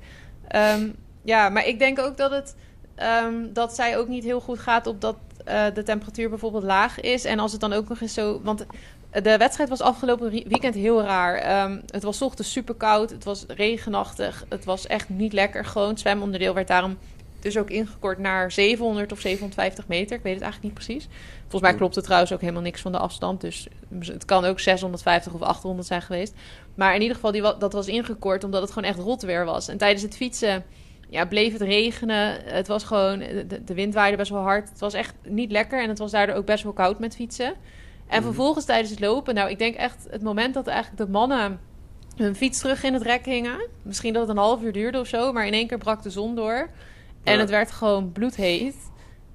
Ehm, 0.47 0.87
ja, 1.23 1.49
maar 1.49 1.67
ik 1.67 1.79
denk 1.79 1.99
ook 1.99 2.17
dat 2.17 2.31
het 2.31 2.55
ehm, 2.95 3.33
dat 3.53 3.75
zij 3.75 3.97
ook 3.97 4.07
niet 4.07 4.23
heel 4.23 4.39
goed 4.39 4.59
gaat 4.59 4.87
op 4.87 5.01
dat 5.01 5.15
eh, 5.45 5.63
de 5.73 5.83
temperatuur 5.83 6.29
bijvoorbeeld 6.29 6.63
laag 6.63 6.99
is. 6.99 7.25
En 7.25 7.39
als 7.39 7.51
het 7.51 7.61
dan 7.61 7.73
ook 7.73 7.87
nog 7.89 8.01
eens 8.01 8.13
zo. 8.13 8.41
Want 8.43 8.65
de 9.11 9.37
wedstrijd 9.37 9.69
was 9.69 9.81
afgelopen 9.81 10.29
weekend 10.29 10.75
heel 10.75 11.01
raar. 11.01 11.35
Het 11.91 12.03
was 12.03 12.17
's 12.17 12.21
ochtends 12.21 12.51
super 12.51 12.75
koud. 12.75 13.09
Het 13.09 13.23
was 13.23 13.45
regenachtig. 13.47 14.45
Het 14.49 14.65
was 14.65 14.87
echt 14.87 15.09
niet 15.09 15.33
lekker. 15.33 15.65
Gewoon 15.65 15.97
zwemonderdeel 15.97 16.53
werd 16.53 16.67
daarom 16.67 16.97
dus 17.45 17.57
ook 17.57 17.69
ingekort 17.69 18.19
naar 18.19 18.51
700 18.51 19.11
of 19.11 19.19
750 19.19 19.87
meter. 19.87 20.17
Ik 20.17 20.23
weet 20.23 20.33
het 20.33 20.43
eigenlijk 20.43 20.73
niet 20.73 20.85
precies. 20.85 21.07
Volgens 21.41 21.61
mij 21.61 21.75
klopt 21.75 21.95
het 21.95 22.03
trouwens 22.03 22.33
ook 22.33 22.41
helemaal 22.41 22.61
niks 22.61 22.81
van 22.81 22.91
de 22.91 22.97
afstand. 22.97 23.41
Dus 23.41 23.67
het 23.99 24.25
kan 24.25 24.45
ook 24.45 24.59
650 24.59 25.33
of 25.33 25.41
800 25.41 25.87
zijn 25.87 26.01
geweest. 26.01 26.33
Maar 26.75 26.95
in 26.95 27.01
ieder 27.01 27.15
geval, 27.15 27.31
die, 27.31 27.41
dat 27.41 27.73
was 27.73 27.87
ingekort 27.87 28.43
omdat 28.43 28.61
het 28.61 28.71
gewoon 28.71 28.89
echt 28.89 28.99
rot 28.99 29.21
weer 29.21 29.45
was. 29.45 29.67
En 29.67 29.77
tijdens 29.77 30.01
het 30.01 30.15
fietsen 30.15 30.63
ja, 31.09 31.25
bleef 31.25 31.53
het 31.53 31.61
regenen. 31.61 32.37
Het 32.43 32.67
was 32.67 32.83
gewoon, 32.83 33.19
de, 33.19 33.63
de 33.65 33.73
wind 33.73 33.93
waaide 33.93 34.17
best 34.17 34.31
wel 34.31 34.41
hard. 34.41 34.69
Het 34.69 34.79
was 34.79 34.93
echt 34.93 35.13
niet 35.27 35.51
lekker 35.51 35.81
en 35.81 35.89
het 35.89 35.97
was 35.99 36.11
daardoor 36.11 36.35
ook 36.35 36.45
best 36.45 36.63
wel 36.63 36.73
koud 36.73 36.99
met 36.99 37.15
fietsen. 37.15 37.45
En 37.45 37.53
Mhm. 38.07 38.23
vervolgens 38.23 38.65
tijdens 38.65 38.89
het 38.89 38.99
lopen, 38.99 39.35
nou, 39.35 39.49
ik 39.49 39.59
denk 39.59 39.75
echt 39.75 40.07
het 40.09 40.21
moment 40.21 40.53
dat 40.53 40.67
eigenlijk 40.67 40.97
de 41.05 41.11
mannen 41.11 41.59
hun 42.15 42.35
fiets 42.35 42.59
terug 42.59 42.83
in 42.83 42.93
het 42.93 43.01
rek 43.03 43.25
hingen. 43.25 43.67
Misschien 43.81 44.13
dat 44.13 44.21
het 44.21 44.31
een 44.31 44.43
half 44.43 44.61
uur 44.61 44.71
duurde 44.71 44.99
of 44.99 45.07
zo, 45.07 45.31
maar 45.31 45.47
in 45.47 45.53
één 45.53 45.67
keer 45.67 45.77
brak 45.77 46.03
de 46.03 46.09
zon 46.09 46.35
door. 46.35 46.69
En 47.25 47.33
Ja. 47.33 47.39
het 47.39 47.49
werd 47.49 47.71
gewoon 47.71 48.11
bloedheet. 48.11 48.75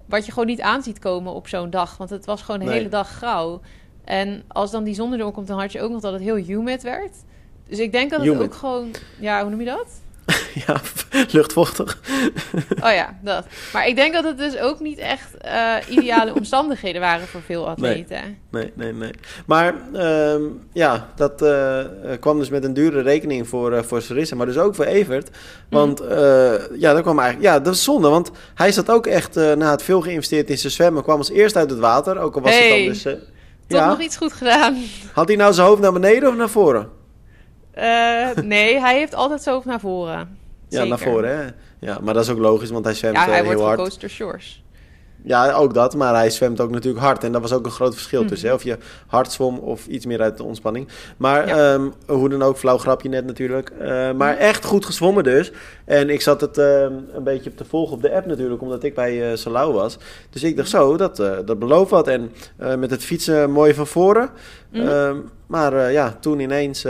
Wat 0.06 0.26
je 0.26 0.32
gewoon 0.32 0.46
niet 0.48 0.60
aan 0.60 0.82
ziet 0.82 0.98
komen 0.98 1.32
op 1.32 1.48
zo'n 1.48 1.70
dag. 1.70 1.96
Want 1.96 2.10
het 2.10 2.24
was 2.24 2.42
gewoon 2.42 2.60
de 2.60 2.66
Nee. 2.66 2.74
hele 2.74 2.88
dag 2.88 3.08
grauw. 3.08 3.60
En 4.04 4.42
als 4.48 4.70
dan 4.70 4.84
die 4.84 4.94
zon 4.94 5.12
erdoor 5.12 5.32
komt, 5.32 5.46
dan 5.46 5.60
had 5.60 5.72
je 5.72 5.80
ook 5.80 5.90
nog 5.90 6.00
dat 6.00 6.12
het 6.12 6.22
heel 6.22 6.36
humid 6.36 6.82
werd. 6.82 7.16
Dus 7.68 7.78
ik 7.78 7.92
denk 7.92 8.10
dat 8.10 8.20
het 8.20 8.28
Humid. 8.28 8.42
ook 8.46 8.54
gewoon... 8.54 8.90
Ja, 9.20 9.40
hoe 9.40 9.50
noem 9.50 9.58
je 9.60 9.66
dat? 9.66 10.00
ja, 10.66 10.80
luchtvochtig. 11.30 11.98
Oh 12.82 12.92
ja, 12.92 13.18
dat. 13.22 13.46
Maar 13.72 13.86
ik 13.86 13.96
denk 13.96 14.12
dat 14.14 14.24
het 14.24 14.38
dus 14.38 14.58
ook 14.58 14.80
niet 14.80 14.98
echt 14.98 15.36
eh, 15.36 15.74
ideale 15.88 16.34
omstandigheden 16.34 17.00
waren 17.00 17.26
voor 17.26 17.42
veel 17.42 17.68
atleten. 17.68 18.38
Nee, 18.50 18.72
nee, 18.74 18.92
nee. 18.92 19.10
Maar 19.46 19.74
ehm, 19.92 20.42
ja, 20.72 21.08
dat 21.16 21.42
eh, 21.42 21.84
kwam 22.20 22.38
dus 22.38 22.48
met 22.48 22.64
een 22.64 22.74
dure 22.74 23.00
rekening 23.00 23.48
voor, 23.48 23.72
eh 23.72 23.82
voor 23.82 24.02
Sarissa, 24.02 24.36
maar 24.36 24.46
dus 24.46 24.58
ook 24.58 24.74
voor 24.74 24.84
Evert. 24.84 25.30
Want 25.68 26.00
eh, 26.00 26.52
ja, 26.78 26.92
dat 26.92 27.02
kwam 27.02 27.18
eigenlijk... 27.18 27.52
Ja, 27.52 27.60
dat 27.60 27.74
is 27.74 27.84
zonde, 27.84 28.08
want 28.08 28.30
hij 28.54 28.72
zat 28.72 28.90
ook 28.90 29.06
echt, 29.06 29.34
na 29.34 29.70
het 29.70 29.82
veel 29.82 30.00
geïnvesteerd 30.00 30.50
in 30.50 30.58
zijn 30.58 30.72
zwemmen, 30.72 31.02
kwam 31.02 31.18
als 31.18 31.30
eerst 31.30 31.56
uit 31.56 31.70
het 31.70 31.78
water. 31.78 32.18
Ook 32.18 32.34
al 32.34 32.40
was 32.40 32.58
het 32.58 32.68
dan 32.68 32.84
dus... 32.84 33.02
Toch 33.66 33.80
ja, 33.80 33.88
nog 33.88 34.00
iets 34.00 34.16
goed 34.16 34.32
gedaan. 34.32 34.76
had 35.12 35.28
hij 35.28 35.36
nou 35.36 35.52
zijn 35.52 35.66
hoofd 35.66 35.80
naar 35.80 35.92
beneden 35.92 36.28
of 36.28 36.36
naar 36.36 36.48
voren? 36.48 36.99
Eh, 37.80 38.44
nee, 38.44 38.80
hij 38.80 38.98
heeft 38.98 39.14
altijd 39.14 39.42
zo 39.42 39.62
naar 39.64 39.80
voren. 39.80 40.38
Ja, 40.68 40.84
naar 40.84 40.98
voren, 40.98 41.38
hè? 41.38 41.44
Ja, 41.86 41.98
maar 42.02 42.14
dat 42.14 42.22
is 42.22 42.30
ook 42.30 42.38
logisch, 42.38 42.70
want 42.70 42.84
hij 42.84 42.94
zwemt 42.94 43.16
Ja, 43.16 43.24
eh, 43.26 43.30
hij 43.32 43.44
wordt 43.44 43.58
heel 43.58 43.66
hard. 43.68 43.78
gecoacht 43.80 44.00
door 44.00 44.10
Shores. 44.10 44.64
Ja, 45.24 45.52
ook 45.52 45.74
dat, 45.74 45.94
maar 45.94 46.14
hij 46.14 46.30
zwemt 46.30 46.60
ook 46.60 46.70
natuurlijk 46.70 47.04
hard. 47.04 47.24
En 47.24 47.32
dat 47.32 47.40
was 47.40 47.52
ook 47.52 47.64
een 47.64 47.70
groot 47.70 47.94
verschil 47.94 48.20
Mhm. 48.20 48.28
tussen. 48.28 48.48
Hè? 48.48 48.54
Of 48.54 48.62
je 48.62 48.78
hard 49.06 49.32
zwom 49.32 49.58
of 49.58 49.86
iets 49.86 50.06
meer 50.06 50.20
uit 50.20 50.36
de 50.36 50.42
ontspanning. 50.44 50.88
Maar 51.16 51.48
Ja. 51.48 51.72
ehm, 51.74 51.88
hoe 52.06 52.28
dan 52.28 52.42
ook, 52.42 52.56
flauw 52.56 52.78
grapje 52.78 53.08
net 53.08 53.26
natuurlijk. 53.26 53.70
Eh, 53.78 53.88
maar 54.12 54.32
Mhm. 54.32 54.42
echt 54.42 54.64
goed 54.64 54.84
gezwommen 54.84 55.24
dus. 55.24 55.52
En 55.84 56.10
ik 56.10 56.20
zat 56.20 56.40
het 56.40 56.58
ehm, 56.58 56.92
een 57.14 57.22
beetje 57.24 57.50
op 57.50 57.56
te 57.56 57.64
volgen 57.64 57.94
op 57.96 58.02
de 58.02 58.12
app 58.14 58.26
natuurlijk, 58.26 58.62
omdat 58.62 58.82
ik 58.84 58.94
bij 58.94 59.30
eh 59.30 59.36
Salau 59.36 59.72
was. 59.72 59.98
Dus 60.30 60.42
ik 60.42 60.56
dacht 60.56 60.68
zo, 60.68 60.96
dat, 60.96 61.18
eh, 61.18 61.32
dat 61.44 61.58
belooft 61.58 61.90
wat. 61.90 62.08
En 62.08 62.32
met 62.78 62.90
het 62.90 63.04
fietsen 63.04 63.50
mooi 63.50 63.74
van 63.74 63.86
voren. 63.86 64.30
Mhm. 64.72 64.86
Ehm, 64.88 65.16
maar 65.46 65.92
ja, 65.92 66.16
toen 66.20 66.40
ineens 66.40 66.86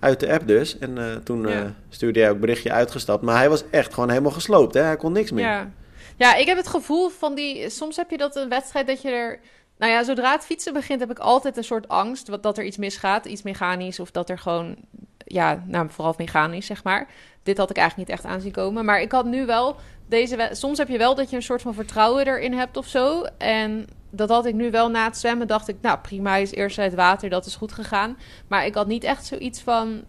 uit 0.00 0.20
de 0.20 0.32
app 0.32 0.46
dus. 0.46 0.78
En 0.78 0.98
eh, 0.98 1.16
toen 1.16 1.48
eh, 1.48 1.60
stuurde 1.88 2.20
hij 2.20 2.30
ook 2.30 2.40
berichtje 2.40 2.72
uitgestapt. 2.72 3.22
Maar 3.22 3.36
hij 3.36 3.48
was 3.48 3.64
echt 3.70 3.94
gewoon 3.94 4.08
helemaal 4.08 4.30
gesloopt. 4.30 4.74
Hè? 4.74 4.80
Hij 4.82 4.96
kon 4.96 5.12
niks 5.12 5.30
meer. 5.30 5.44
Ja. 5.44 5.70
ja, 6.16 6.34
ik 6.34 6.46
heb 6.46 6.56
het 6.56 6.68
gevoel 6.68 7.08
van 7.08 7.34
die... 7.34 7.70
Soms 7.70 7.96
heb 7.96 8.10
je 8.10 8.16
dat 8.16 8.36
een 8.36 8.48
wedstrijd 8.48 8.86
dat 8.86 9.02
je 9.02 9.10
er... 9.10 9.40
Nou 9.78 9.92
ja, 9.92 10.04
zodra 10.04 10.32
het 10.32 10.44
fietsen 10.44 10.72
begint 10.72 11.00
heb 11.00 11.10
ik 11.10 11.18
altijd 11.18 11.56
een 11.56 11.64
soort 11.64 11.88
angst... 11.88 12.28
wat- 12.28 12.42
dat 12.42 12.58
er 12.58 12.64
iets 12.64 12.76
misgaat, 12.76 13.24
iets 13.24 13.42
mechanisch... 13.42 14.00
of 14.00 14.10
dat 14.10 14.30
er 14.30 14.38
gewoon... 14.38 14.76
Ja, 15.24 15.62
nou, 15.66 15.88
vooral 15.90 16.14
mechanisch, 16.18 16.66
zeg 16.66 16.84
maar. 16.84 17.08
Dit 17.42 17.58
had 17.58 17.70
ik 17.70 17.76
eigenlijk 17.76 18.08
niet 18.08 18.18
echt 18.18 18.28
aanzien 18.32 18.52
komen. 18.52 18.84
Maar 18.84 19.00
ik 19.00 19.12
had 19.12 19.24
nu 19.24 19.46
wel 19.46 19.76
deze... 20.08 20.48
Soms 20.52 20.78
heb 20.78 20.88
je 20.88 20.98
wel 20.98 21.14
dat 21.14 21.30
je 21.30 21.36
een 21.36 21.42
soort 21.42 21.62
van 21.62 21.74
vertrouwen 21.74 22.26
erin 22.26 22.52
hebt 22.52 22.76
of 22.76 22.86
zo. 22.86 23.24
En 23.38 23.86
dat 24.10 24.28
had 24.28 24.46
ik 24.46 24.54
nu 24.54 24.70
wel 24.70 24.90
na 24.90 25.04
het 25.04 25.16
zwemmen. 25.16 25.46
Dacht 25.46 25.68
ik, 25.68 25.76
nou 25.80 25.98
prima, 25.98 26.30
hij 26.30 26.42
is 26.42 26.54
eerst 26.54 26.78
uit 26.78 26.90
het 26.90 27.00
water. 27.00 27.30
Dat 27.30 27.46
is 27.46 27.56
goed 27.56 27.72
gegaan. 27.72 28.16
Maar 28.48 28.66
ik 28.66 28.74
had 28.74 28.86
niet 28.86 29.04
echt 29.04 29.26
zoiets 29.26 29.60
van... 29.60 30.02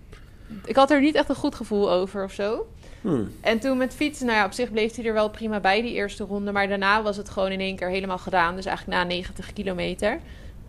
Ik 0.65 0.75
had 0.75 0.91
er 0.91 1.01
niet 1.01 1.15
echt 1.15 1.29
een 1.29 1.35
goed 1.35 1.55
gevoel 1.55 1.91
over 1.91 2.23
of 2.23 2.31
zo. 2.31 2.67
Hmm. 3.01 3.31
En 3.41 3.59
toen 3.59 3.77
met 3.77 3.93
fietsen, 3.93 4.25
nou 4.25 4.37
ja, 4.37 4.45
op 4.45 4.51
zich 4.51 4.71
bleef 4.71 4.95
hij 4.95 5.05
er 5.05 5.13
wel 5.13 5.29
prima 5.29 5.59
bij 5.59 5.81
die 5.81 5.93
eerste 5.93 6.23
ronde. 6.23 6.51
Maar 6.51 6.67
daarna 6.67 7.01
was 7.01 7.17
het 7.17 7.29
gewoon 7.29 7.51
in 7.51 7.59
één 7.59 7.75
keer 7.75 7.89
helemaal 7.89 8.17
gedaan. 8.17 8.55
Dus 8.55 8.65
eigenlijk 8.65 8.97
na 8.97 9.03
90 9.03 9.53
kilometer. 9.53 10.19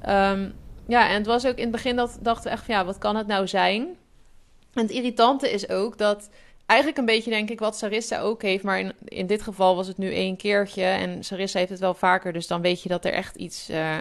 Ehm, 0.03 0.49
ja, 0.87 1.09
en 1.09 1.15
het 1.15 1.27
was 1.27 1.47
ook 1.47 1.57
in 1.57 1.63
het 1.63 1.71
begin 1.71 1.97
dat 1.97 2.19
dachten 2.21 2.45
we 2.45 2.51
echt 2.51 2.65
van 2.65 2.75
ja, 2.75 2.85
wat 2.85 2.99
kan 2.99 3.17
het 3.17 3.27
nou 3.27 3.49
zijn? 3.49 3.83
En 4.75 4.83
het 4.83 4.91
irritante 4.91 5.53
is 5.53 5.69
ook 5.69 5.99
dat 5.99 6.31
eigenlijk 6.67 6.99
een 7.01 7.05
beetje 7.07 7.31
denk 7.31 7.51
ik 7.51 7.59
wat 7.59 7.77
Sarissa 7.77 8.21
ook 8.21 8.43
heeft. 8.43 8.65
Maar 8.65 8.81
in, 8.81 8.93
in 9.05 9.27
dit 9.27 9.43
geval 9.43 9.77
was 9.77 9.87
het 9.87 9.99
nu 9.99 10.15
één 10.15 10.37
keertje. 10.37 10.83
En 10.85 11.25
Sarissa 11.25 11.59
heeft 11.59 11.71
het 11.71 11.81
wel 11.81 11.95
vaker. 11.95 12.33
Dus 12.33 12.47
dan 12.47 12.61
weet 12.61 12.83
je 12.83 12.89
dat 12.89 13.05
er 13.05 13.13
echt 13.13 13.37
iets 13.37 13.69
eh, 13.69 13.97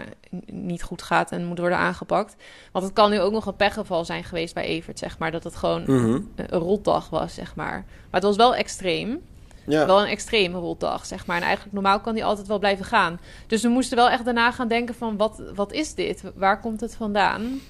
niet 0.46 0.82
goed 0.82 1.02
gaat 1.02 1.32
en 1.32 1.44
moet 1.46 1.58
worden 1.58 1.78
aangepakt. 1.78 2.36
Want 2.72 2.84
het 2.84 2.94
kan 2.94 3.10
nu 3.10 3.20
ook 3.20 3.32
nog 3.32 3.46
een 3.46 3.56
pechgeval 3.56 4.04
zijn 4.04 4.24
geweest 4.24 4.54
bij 4.54 4.64
Evert, 4.64 4.98
zeg 4.98 5.18
maar. 5.18 5.30
Dat 5.30 5.44
het 5.44 5.56
gewoon 5.56 5.82
Mhm. 5.82 5.94
een 6.12 6.30
een 6.36 6.60
rotdag 6.60 7.08
was, 7.10 7.34
zeg 7.34 7.54
maar. 7.54 7.72
Maar 7.86 8.20
het 8.20 8.22
was 8.22 8.36
wel 8.36 8.54
extreem. 8.54 9.20
Ja. 9.66 9.86
Wel 9.86 10.00
een 10.00 10.08
extreme 10.08 10.58
rotdag, 10.58 11.06
zeg 11.06 11.26
maar. 11.26 11.36
En 11.36 11.42
eigenlijk 11.42 11.74
normaal 11.74 12.00
kan 12.00 12.14
die 12.14 12.24
altijd 12.24 12.46
wel 12.46 12.58
blijven 12.58 12.84
gaan. 12.84 13.20
Dus 13.46 13.62
we 13.62 13.68
moesten 13.68 13.96
wel 13.96 14.10
echt 14.10 14.24
daarna 14.24 14.50
gaan 14.52 14.68
denken 14.68 14.94
van... 14.94 15.16
wat, 15.16 15.42
wat 15.54 15.72
is 15.72 15.94
dit? 15.94 16.22
Waar 16.34 16.60
komt 16.60 16.80
het 16.80 16.94
vandaan? 16.94 17.60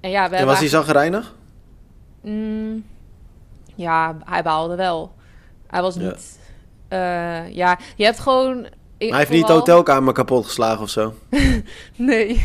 En 0.00 0.10
ja, 0.10 0.30
we 0.30 0.36
En 0.36 0.46
was 0.46 0.58
hij 0.58 0.68
zagrijnig? 0.68 1.34
Mm, 2.20 2.84
ja, 3.76 4.16
hij 4.24 4.42
baalde 4.42 4.76
wel. 4.76 5.14
Hij 5.66 5.82
was 5.82 5.94
Ja. 5.94 6.00
niet... 6.00 6.38
eh, 6.88 7.54
ja, 7.54 7.78
je 7.96 8.04
hebt 8.04 8.18
gewoon... 8.20 8.66
ik- 8.98 9.08
hij 9.10 9.18
heeft 9.18 9.30
niet 9.30 9.46
de 9.46 9.52
hotelkamer 9.52 10.12
kapot 10.12 10.44
geslagen 10.46 10.82
of 10.82 10.90
zo. 10.90 11.14
Nee. 11.96 12.44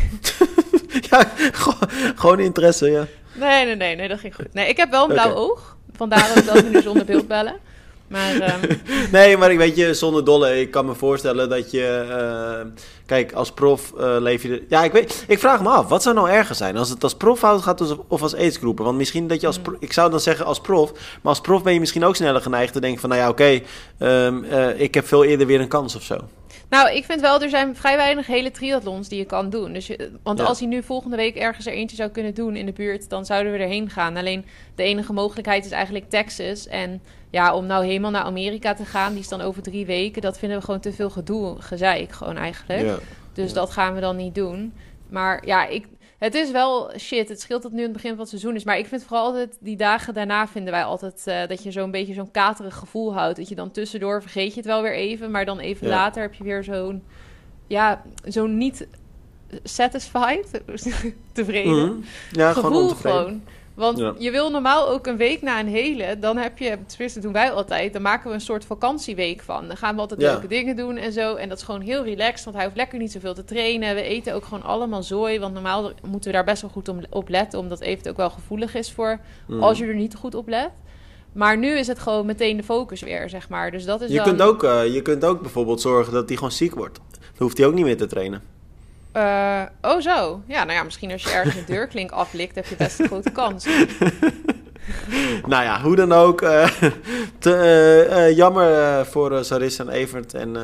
ja, 1.10 1.24
gewoon- 1.36 1.90
gewoon 2.16 2.40
interesse, 2.40 2.90
ja. 2.90 3.06
nee, 3.34 3.64
nee, 3.64 3.76
nee, 3.76 3.96
nee, 3.96 4.08
dat 4.08 4.18
ging 4.18 4.34
goed. 4.34 4.54
Nee, 4.54 4.68
ik 4.68 4.76
heb 4.76 4.90
wel 4.90 5.02
een 5.04 5.12
blauw 5.12 5.34
oog. 5.34 5.76
Vandaar 5.96 6.30
ook 6.38 6.44
dat 6.46 6.60
we 6.60 6.68
nu 6.68 6.82
zonder 6.82 7.04
beeld 7.04 7.28
bellen. 7.28 7.56
Maar 8.12 8.40
ehm, 8.40 8.60
Nee, 9.12 9.36
maar 9.36 9.50
ik 9.52 9.58
weet 9.58 9.76
je, 9.76 9.94
zonder 9.94 10.24
dolle, 10.24 10.60
ik 10.60 10.70
kan 10.70 10.86
me 10.86 10.94
voorstellen 10.94 11.48
dat 11.48 11.70
je... 11.70 12.06
eh, 12.10 12.66
kijk, 13.06 13.32
als 13.32 13.52
prof 13.52 13.92
eh, 13.98 14.16
leef 14.18 14.42
je... 14.42 14.64
Ja, 14.68 14.84
ik 14.84 14.92
weet... 14.92 15.24
Ik 15.28 15.38
vraag 15.38 15.62
me 15.62 15.68
af, 15.68 15.88
wat 15.88 16.02
zou 16.02 16.14
nou 16.14 16.30
erger 16.30 16.54
zijn? 16.54 16.76
Als 16.76 16.88
het 16.90 17.02
als 17.02 17.14
prof 17.14 17.38
fout 17.38 17.62
gaat 17.62 17.98
of- 18.08 18.22
als 18.22 18.34
aidsgroepen? 18.34 18.84
Want 18.84 18.96
misschien 18.96 19.26
dat 19.28 19.40
je 19.40 19.46
als... 19.46 19.56
Hmm. 19.56 19.64
pro- 19.64 19.76
Ik 19.80 19.92
zou 19.92 20.10
dan 20.10 20.20
zeggen 20.20 20.44
als 20.46 20.60
prof. 20.60 20.92
Maar 20.92 21.00
als 21.22 21.40
prof 21.40 21.62
ben 21.62 21.72
je 21.72 21.80
misschien 21.80 22.04
ook 22.04 22.16
sneller 22.16 22.40
geneigd 22.42 22.72
te 22.72 22.80
denken 22.80 23.00
van... 23.00 23.08
Nou 23.10 23.22
ja, 23.22 23.28
oké, 23.28 23.60
ehm, 23.98 24.44
eh, 24.44 24.80
ik 24.80 24.94
heb 24.94 25.06
veel 25.06 25.24
eerder 25.24 25.46
weer 25.46 25.60
een 25.60 25.68
kans 25.68 25.96
of 25.96 26.02
zo. 26.02 26.16
Nou, 26.72 26.90
ik 26.92 27.04
vind 27.04 27.20
wel, 27.20 27.42
er 27.42 27.48
zijn 27.48 27.76
vrij 27.76 27.96
weinig 27.96 28.26
hele 28.26 28.50
triathlons 28.50 29.08
die 29.08 29.18
je 29.18 29.24
kan 29.24 29.50
doen. 29.50 29.72
Dus 29.72 29.86
je, 29.86 30.10
want 30.22 30.38
Ja. 30.38 30.44
als 30.44 30.58
hij 30.58 30.68
nu 30.68 30.82
volgende 30.82 31.16
week 31.16 31.36
ergens 31.36 31.66
er 31.66 31.72
eentje 31.72 31.96
zou 31.96 32.10
kunnen 32.10 32.34
doen 32.34 32.56
in 32.56 32.66
de 32.66 32.72
buurt, 32.72 33.08
dan 33.08 33.24
zouden 33.24 33.52
we 33.52 33.58
erheen 33.58 33.90
gaan. 33.90 34.16
Alleen 34.16 34.44
de 34.74 34.82
enige 34.82 35.12
mogelijkheid 35.12 35.64
is 35.64 35.70
eigenlijk 35.70 36.08
Texas. 36.10 36.66
En 36.66 37.02
ja, 37.30 37.54
om 37.54 37.66
nou 37.66 37.84
helemaal 37.86 38.10
naar 38.10 38.22
Amerika 38.22 38.74
te 38.74 38.84
gaan, 38.84 39.10
die 39.12 39.20
is 39.22 39.28
dan 39.28 39.40
over 39.40 39.62
drie 39.62 39.86
weken, 39.86 40.22
dat 40.22 40.38
vinden 40.38 40.58
we 40.58 40.64
gewoon 40.64 40.80
te 40.80 40.92
veel 40.92 41.10
gedoe, 41.10 41.56
gezeik 41.58 42.12
gewoon 42.12 42.36
eigenlijk. 42.36 42.80
Ja. 42.82 42.98
Dus 43.32 43.48
Ja. 43.48 43.54
dat 43.54 43.70
gaan 43.70 43.94
we 43.94 44.00
dan 44.00 44.16
niet 44.16 44.34
doen. 44.34 44.72
Maar 45.08 45.46
ja, 45.46 45.66
ik, 45.66 45.86
het 46.22 46.34
is 46.34 46.50
wel 46.50 46.90
shit. 46.98 47.28
Het 47.28 47.40
scheelt 47.40 47.62
dat 47.62 47.70
het 47.70 47.80
nu 47.80 47.86
het 47.86 47.92
begin 47.92 48.10
van 48.10 48.18
het 48.20 48.28
seizoen 48.28 48.54
is. 48.54 48.64
Maar 48.64 48.78
ik 48.78 48.86
vind 48.86 49.04
vooral 49.04 49.24
altijd 49.26 49.56
die 49.60 49.76
dagen 49.76 50.14
daarna 50.14 50.48
vinden 50.48 50.72
wij 50.72 50.84
altijd 50.84 51.22
eh, 51.26 51.46
dat 51.48 51.62
je 51.62 51.70
zo'n 51.70 51.90
beetje 51.90 52.14
zo'n 52.14 52.30
katerig 52.30 52.74
gevoel 52.76 53.14
houdt. 53.14 53.36
Dat 53.36 53.48
je 53.48 53.54
dan 53.54 53.70
tussendoor 53.70 54.20
vergeet 54.22 54.50
je 54.50 54.56
het 54.56 54.66
wel 54.66 54.82
weer 54.82 54.94
even. 54.94 55.30
Maar 55.30 55.44
dan 55.44 55.58
even 55.58 55.86
Ja. 55.86 55.92
later 55.94 56.22
heb 56.22 56.34
je 56.34 56.44
weer 56.44 56.64
zo'n, 56.64 57.02
ja, 57.66 58.02
zo'n 58.24 58.58
niet 58.58 58.86
satisfied, 59.64 60.60
tevreden 61.32 61.72
Mhm. 61.88 62.00
Ja, 62.30 62.52
gewoon 62.52 62.72
gevoel 62.72 62.88
gewoon. 62.88 63.42
Want 63.74 63.98
Ja. 63.98 64.14
je 64.18 64.30
wil 64.30 64.50
normaal 64.50 64.88
ook 64.88 65.06
een 65.06 65.16
week 65.16 65.42
na 65.42 65.60
een 65.60 65.66
hele, 65.68 66.18
dan 66.18 66.36
heb 66.36 66.58
je, 66.58 66.78
tenminste 66.86 67.20
doen 67.20 67.32
wij 67.32 67.50
altijd, 67.50 67.92
dan 67.92 68.02
maken 68.02 68.28
we 68.28 68.34
een 68.34 68.40
soort 68.40 68.64
vakantieweek 68.64 69.42
van. 69.42 69.66
Dan 69.68 69.76
gaan 69.76 69.94
we 69.94 70.00
altijd 70.00 70.20
Ja. 70.20 70.30
leuke 70.32 70.46
dingen 70.46 70.76
doen 70.76 70.96
en 70.96 71.12
zo. 71.12 71.34
En 71.34 71.48
dat 71.48 71.58
is 71.58 71.64
gewoon 71.64 71.80
heel 71.80 72.04
relaxed, 72.04 72.44
want 72.44 72.56
hij 72.56 72.64
hoeft 72.64 72.76
lekker 72.76 72.98
niet 72.98 73.12
zoveel 73.12 73.34
te 73.34 73.44
trainen. 73.44 73.94
We 73.94 74.02
eten 74.02 74.34
ook 74.34 74.44
gewoon 74.44 74.62
allemaal 74.62 75.02
zooi, 75.02 75.38
want 75.38 75.54
normaal 75.54 75.90
moeten 76.06 76.30
we 76.30 76.36
daar 76.36 76.44
best 76.44 76.62
wel 76.62 76.70
goed 76.70 76.88
om, 76.88 77.00
op 77.10 77.28
letten, 77.28 77.58
omdat 77.58 77.80
even 77.80 78.10
ook 78.10 78.16
wel 78.16 78.30
gevoelig 78.30 78.74
is 78.74 78.92
voor 78.92 79.20
Mhm. 79.46 79.62
als 79.62 79.78
je 79.78 79.86
er 79.86 79.94
niet 79.94 80.14
goed 80.14 80.34
op 80.34 80.48
let. 80.48 80.68
Maar 81.32 81.58
nu 81.58 81.68
is 81.78 81.86
het 81.86 81.98
gewoon 81.98 82.26
meteen 82.26 82.56
de 82.56 82.62
focus 82.62 83.00
weer, 83.02 83.28
zeg 83.28 83.48
maar. 83.48 83.70
Dus 83.70 83.84
dat 83.84 84.00
is 84.00 84.10
Je, 84.10 84.16
dan... 84.16 84.24
kunt 84.24 84.42
ook, 84.42 84.62
eh, 84.64 84.94
je 84.94 85.02
kunt 85.02 85.24
ook 85.24 85.40
bijvoorbeeld 85.40 85.80
zorgen 85.80 86.12
dat 86.12 86.26
hij 86.28 86.36
gewoon 86.36 86.52
ziek 86.52 86.74
wordt. 86.74 87.00
Dan 87.18 87.20
hoeft 87.38 87.58
hij 87.58 87.66
ook 87.66 87.74
niet 87.74 87.84
meer 87.84 87.96
te 87.96 88.06
trainen. 88.06 88.42
Uh, 89.16 89.62
oh 89.82 90.00
zo. 90.00 90.42
Ja, 90.46 90.64
nou 90.64 90.78
ja, 90.78 90.82
misschien 90.82 91.12
als 91.12 91.22
je 91.22 91.30
ergens 91.30 91.56
een 91.56 91.64
deurklink 91.66 92.10
aflikt, 92.10 92.54
heb 92.54 92.66
je 92.66 92.76
best 92.76 93.00
een 93.00 93.06
grote 93.06 93.30
kans. 93.30 93.64
nou 95.46 95.64
ja, 95.64 95.80
hoe 95.80 95.96
dan 95.96 96.12
ook. 96.12 96.42
Uh, 96.42 96.68
te, 97.38 98.06
uh, 98.10 98.36
jammer 98.36 99.06
voor 99.06 99.44
Sarissa 99.44 99.84
en 99.84 99.90
Evert 99.90 100.34
en 100.34 100.56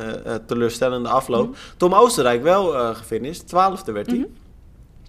teleurstellende 0.47 1.09
afloop. 1.09 1.47
Mm 1.47 1.55
Tom 1.77 1.93
Oostenrijk 1.93 2.43
wel 2.43 2.95
gefinished. 2.95 3.47
Twaalfde 3.47 3.91
werd 3.91 4.07
hij. 4.07 4.15
Mm 4.15 4.23
-hmm. 4.23 4.37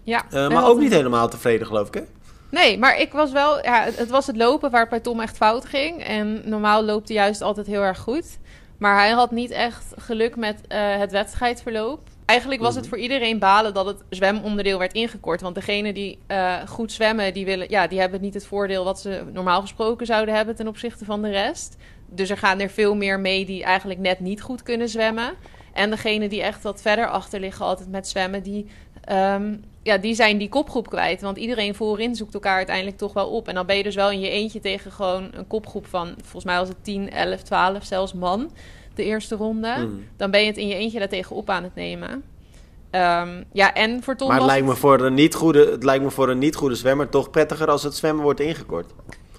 Ja. 0.03 0.49
maar 0.49 0.69
ook 0.69 0.79
niet 0.79 0.93
helemaal 0.93 1.29
tevreden, 1.29 1.67
geloof 1.67 1.87
ik, 1.87 1.95
hè? 1.95 2.03
Nee, 2.51 2.79
maar 2.79 3.01
ik 3.01 3.13
was 3.13 3.33
wel... 3.33 3.63
Ja, 3.63 3.89
het 3.95 4.11
was 4.11 4.27
het 4.27 4.37
lopen 4.37 4.71
waar 4.71 4.81
het 4.81 4.91
bij 4.91 5.01
Tom 5.01 5.21
echt 5.21 5.37
fout 5.37 5.65
ging. 5.65 6.05
En 6.05 6.43
normaal 6.45 6.85
loopt 6.85 7.09
hij 7.09 7.17
juist 7.17 7.43
altijd 7.43 7.67
heel 7.67 7.83
erg 7.83 7.99
goed. 7.99 8.39
Maar 8.79 8.99
hij 8.99 9.11
had 9.11 9.31
niet 9.31 9.51
echt 9.51 9.85
geluk 9.97 10.37
met 10.37 10.61
het 10.69 11.13
wedstrijdverloop. 11.13 12.01
Eigenlijk 12.31 12.61
was 12.61 12.75
het 12.75 12.85
mhm. 12.85 12.95
voor 12.95 13.03
iedereen 13.03 13.39
balen 13.39 13.75
dat 13.75 13.87
het 13.87 14.03
zwemonderdeel 14.09 14.79
werd 14.79 14.93
ingekort. 14.93 15.41
Want 15.41 15.55
degene 15.55 15.93
die 15.93 16.19
uh, 16.29 16.57
goed 16.67 16.93
zwemmen, 16.93 17.35
die, 17.35 17.45
willen, 17.45 17.71
ja, 17.71 17.87
die 17.87 18.01
hebben 18.01 18.21
niet 18.21 18.35
het 18.35 18.47
voordeel 18.47 18.85
wat 18.85 19.01
ze 19.01 19.23
normaal 19.33 19.61
gesproken 19.61 20.07
zouden 20.07 20.35
hebben 20.35 20.57
ten 20.57 20.69
opzichte 20.69 21.05
van 21.05 21.23
de 21.23 21.31
rest. 21.31 21.77
Dus 22.07 22.31
er 22.31 22.37
gaan 22.37 22.61
er 22.61 22.71
veel 22.71 22.95
meer 22.95 23.21
mee 23.21 23.45
die 23.45 23.63
eigenlijk 23.65 24.01
net 24.01 24.21
niet 24.21 24.43
goed 24.43 24.63
kunnen 24.63 24.89
zwemmen. 24.89 25.33
En 25.73 25.91
degene 25.91 26.29
die 26.29 26.43
echt 26.43 26.63
wat 26.63 26.83
verder 26.83 27.07
achter 27.09 27.41
liggen 27.41 27.65
altijd 27.65 27.91
met 27.91 28.09
zwemmen, 28.09 28.43
die, 28.43 28.67
um, 29.13 29.65
ja, 29.83 29.99
die 29.99 30.15
zijn 30.15 30.39
die 30.39 30.49
kopgroep 30.49 30.89
kwijt. 30.89 31.21
Want 31.21 31.37
iedereen 31.37 31.75
voorin 31.75 32.15
zoekt 32.15 32.35
elkaar 32.35 32.57
uiteindelijk 32.57 32.97
toch 32.97 33.13
wel 33.13 33.29
op. 33.29 33.49
En 33.49 33.55
dan 33.55 33.67
ben 33.67 33.77
je 33.77 33.83
dus 33.83 33.95
wel 33.95 34.11
in 34.11 34.21
je 34.21 34.31
eentje 34.31 34.61
tegen 34.61 34.93
gewoon 34.93 35.29
een 35.33 35.47
kopgroep 35.47 35.87
van, 35.87 36.15
volgens 36.21 36.45
mij 36.45 36.59
was 36.59 36.69
het 36.69 36.85
10, 36.85 37.11
11, 37.11 37.43
12 37.43 37.85
zelfs 37.85 38.13
man 38.13 38.51
de 39.01 39.07
eerste 39.07 39.35
ronde. 39.37 39.75
Mm. 39.79 40.07
Dan 40.17 40.31
ben 40.31 40.41
je 40.41 40.47
het 40.47 40.57
in 40.57 40.69
je 40.69 40.75
eentje 40.75 40.99
daartegen 40.99 41.37
op 41.37 41.51
aan 41.51 41.63
het 41.63 41.75
nemen. 41.75 42.11
Um, 42.11 43.45
ja, 43.53 43.75
en 43.75 44.03
voor 44.03 44.17
Tom 44.17 44.29
Maar 44.29 44.37
het 44.37 44.47
lijkt, 44.47 44.67
me 44.67 44.75
voor 44.75 45.01
een 45.01 45.15
niet 45.15 45.35
goede, 45.35 45.71
het 45.71 45.85
lijkt 45.85 46.05
me 46.05 46.11
voor 46.11 46.29
een 46.29 46.39
niet 46.39 46.57
goede 46.57 46.75
zwemmer 46.75 47.09
toch 47.09 47.31
prettiger 47.31 47.71
als 47.71 47.83
het 47.83 47.95
zwemmen 47.95 48.25
wordt 48.25 48.41
ingekort. 48.41 48.93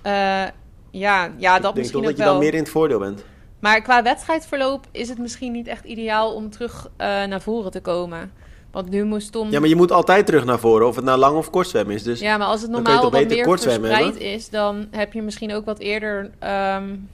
Uh, 0.05 0.43
ja, 0.91 1.31
ja, 1.37 1.59
dat 1.59 1.71
Ik 1.71 1.77
misschien 1.77 2.01
denk 2.01 2.17
dat 2.17 2.25
je 2.25 2.31
dan 2.31 2.39
meer 2.39 2.53
in 2.53 2.59
het 2.59 2.69
voordeel 2.69 2.99
bent. 2.99 3.23
Maar 3.59 3.81
qua 3.81 4.03
wedstrijdverloop 4.03 4.85
is 4.91 5.09
het 5.09 5.17
misschien 5.17 5.51
niet 5.51 5.67
echt 5.67 5.85
ideaal 5.85 6.33
om 6.33 6.49
terug 6.49 6.85
uh, 6.85 7.07
naar 7.07 7.41
voren 7.41 7.71
te 7.71 7.81
komen. 7.81 8.31
Want 8.71 8.89
nu 8.89 9.03
moest 9.03 9.31
Tom... 9.31 9.51
Ja, 9.51 9.59
maar 9.59 9.69
je 9.69 9.75
moet 9.75 9.91
altijd 9.91 10.25
terug 10.25 10.45
naar 10.45 10.59
voren, 10.59 10.87
of 10.87 10.95
het 10.95 11.05
nou 11.05 11.19
lang 11.19 11.37
of 11.37 11.49
kort 11.49 11.67
zwemmen 11.67 11.95
is. 11.95 12.03
Dus 12.03 12.19
ja, 12.19 12.37
maar 12.37 12.47
als 12.47 12.61
het 12.61 12.71
normaal 12.71 13.11
wat 13.11 13.27
meer 13.27 13.57
verspreid 13.59 14.17
is, 14.17 14.49
dan 14.49 14.87
heb 14.91 15.13
je 15.13 15.21
misschien 15.21 15.53
ook 15.53 15.65
wat 15.65 15.79
eerder... 15.79 16.23
Um, 16.23 17.09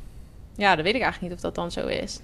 ja, 0.55 0.75
dan 0.75 0.83
weet 0.83 0.95
ik 0.95 1.01
eigenlijk 1.01 1.21
niet 1.21 1.33
of 1.33 1.39
dat 1.39 1.55
dan 1.55 1.71
zo 1.71 1.87
is. 1.87 2.19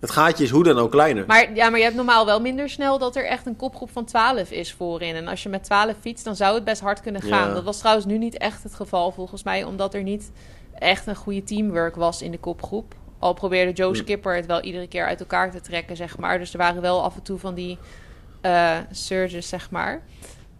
Het 0.00 0.10
gaatje 0.10 0.44
is 0.44 0.50
hoe 0.50 0.64
dan 0.64 0.78
ook 0.78 0.90
kleiner. 0.90 1.24
Maar, 1.26 1.54
ja, 1.54 1.68
maar 1.68 1.78
je 1.78 1.84
hebt 1.84 1.96
normaal 1.96 2.26
wel 2.26 2.40
minder 2.40 2.68
snel 2.68 2.98
dat 2.98 3.16
er 3.16 3.26
echt 3.26 3.46
een 3.46 3.56
kopgroep 3.56 3.90
van 3.90 4.04
12 4.04 4.50
is 4.50 4.72
voorin. 4.72 5.14
En 5.14 5.28
als 5.28 5.42
je 5.42 5.48
met 5.48 5.64
12 5.64 5.94
fietst, 6.00 6.24
dan 6.24 6.36
zou 6.36 6.54
het 6.54 6.64
best 6.64 6.80
hard 6.80 7.00
kunnen 7.00 7.22
gaan. 7.22 7.48
Ja. 7.48 7.54
Dat 7.54 7.64
was 7.64 7.78
trouwens 7.78 8.06
nu 8.06 8.18
niet 8.18 8.38
echt 8.38 8.62
het 8.62 8.74
geval 8.74 9.10
volgens 9.10 9.42
mij, 9.42 9.64
omdat 9.64 9.94
er 9.94 10.02
niet 10.02 10.30
echt 10.78 11.06
een 11.06 11.16
goede 11.16 11.42
teamwork 11.42 11.96
was 11.96 12.22
in 12.22 12.30
de 12.30 12.38
kopgroep. 12.38 12.94
Al 13.18 13.32
probeerde 13.32 13.72
Joe 13.72 13.96
Skipper 13.96 14.36
het 14.36 14.46
wel 14.46 14.60
iedere 14.60 14.88
keer 14.88 15.06
uit 15.06 15.20
elkaar 15.20 15.50
te 15.50 15.60
trekken, 15.60 15.96
zeg 15.96 16.18
maar. 16.18 16.38
Dus 16.38 16.52
er 16.52 16.58
waren 16.58 16.82
wel 16.82 17.02
af 17.02 17.16
en 17.16 17.22
toe 17.22 17.38
van 17.38 17.54
die 17.54 17.78
uh, 18.42 18.76
surges, 18.90 19.48
zeg 19.48 19.70
maar. 19.70 20.02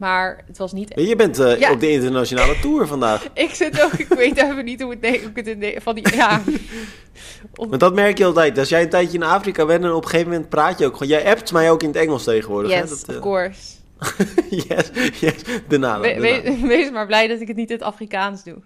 Maar 0.01 0.45
het 0.47 0.59
was 0.59 0.73
niet... 0.73 0.93
Je 0.95 1.17
bent 1.17 1.41
uh, 1.41 1.59
ja. 1.59 1.73
op 1.73 1.81
de 1.81 1.91
internationale 1.91 2.59
tour 2.59 2.87
vandaag. 2.87 3.27
ik 3.35 3.55
zit 3.55 3.83
ook... 3.83 3.93
Ik 3.93 4.09
weet 4.09 4.37
even 4.37 4.65
niet 4.65 4.83
hoe 4.83 4.91
het... 4.91 5.01
Nee, 5.01 5.21
hoe 5.21 5.31
het 5.35 5.83
van 5.83 5.95
die, 5.95 6.15
ja. 6.15 6.43
Maar 7.69 7.79
dat 7.79 7.95
merk 7.95 8.19
je 8.19 8.25
altijd. 8.25 8.59
Als 8.59 8.69
jij 8.69 8.83
een 8.83 8.89
tijdje 8.89 9.19
in 9.19 9.23
Afrika 9.23 9.67
bent 9.67 9.85
en 9.85 9.93
op 9.93 10.03
een 10.03 10.09
gegeven 10.09 10.33
moment 10.33 10.49
praat 10.49 10.79
je 10.79 10.87
ook 10.87 10.93
gewoon... 10.97 11.09
Jij 11.09 11.31
appt 11.31 11.53
mij 11.53 11.71
ook 11.71 11.83
in 11.83 11.89
het 11.89 11.97
Engels 11.97 12.25
tegenwoordig. 12.25 12.71
Yes, 12.71 12.81
hè? 12.81 12.87
Dat, 12.87 13.09
of 13.09 13.15
uh... 13.15 13.21
course. 13.21 13.61
yes, 14.69 14.91
yes. 15.21 15.35
De 15.69 15.79
nada. 15.79 16.01
We, 16.01 16.21
we, 16.21 16.67
wees 16.67 16.91
maar 16.91 17.07
blij 17.07 17.29
dat 17.29 17.41
ik 17.41 17.49
het 17.49 17.57
niet 17.57 17.71
in 17.71 17.77
het 17.77 17.85
Afrikaans 17.85 18.45
doe. 18.45 18.57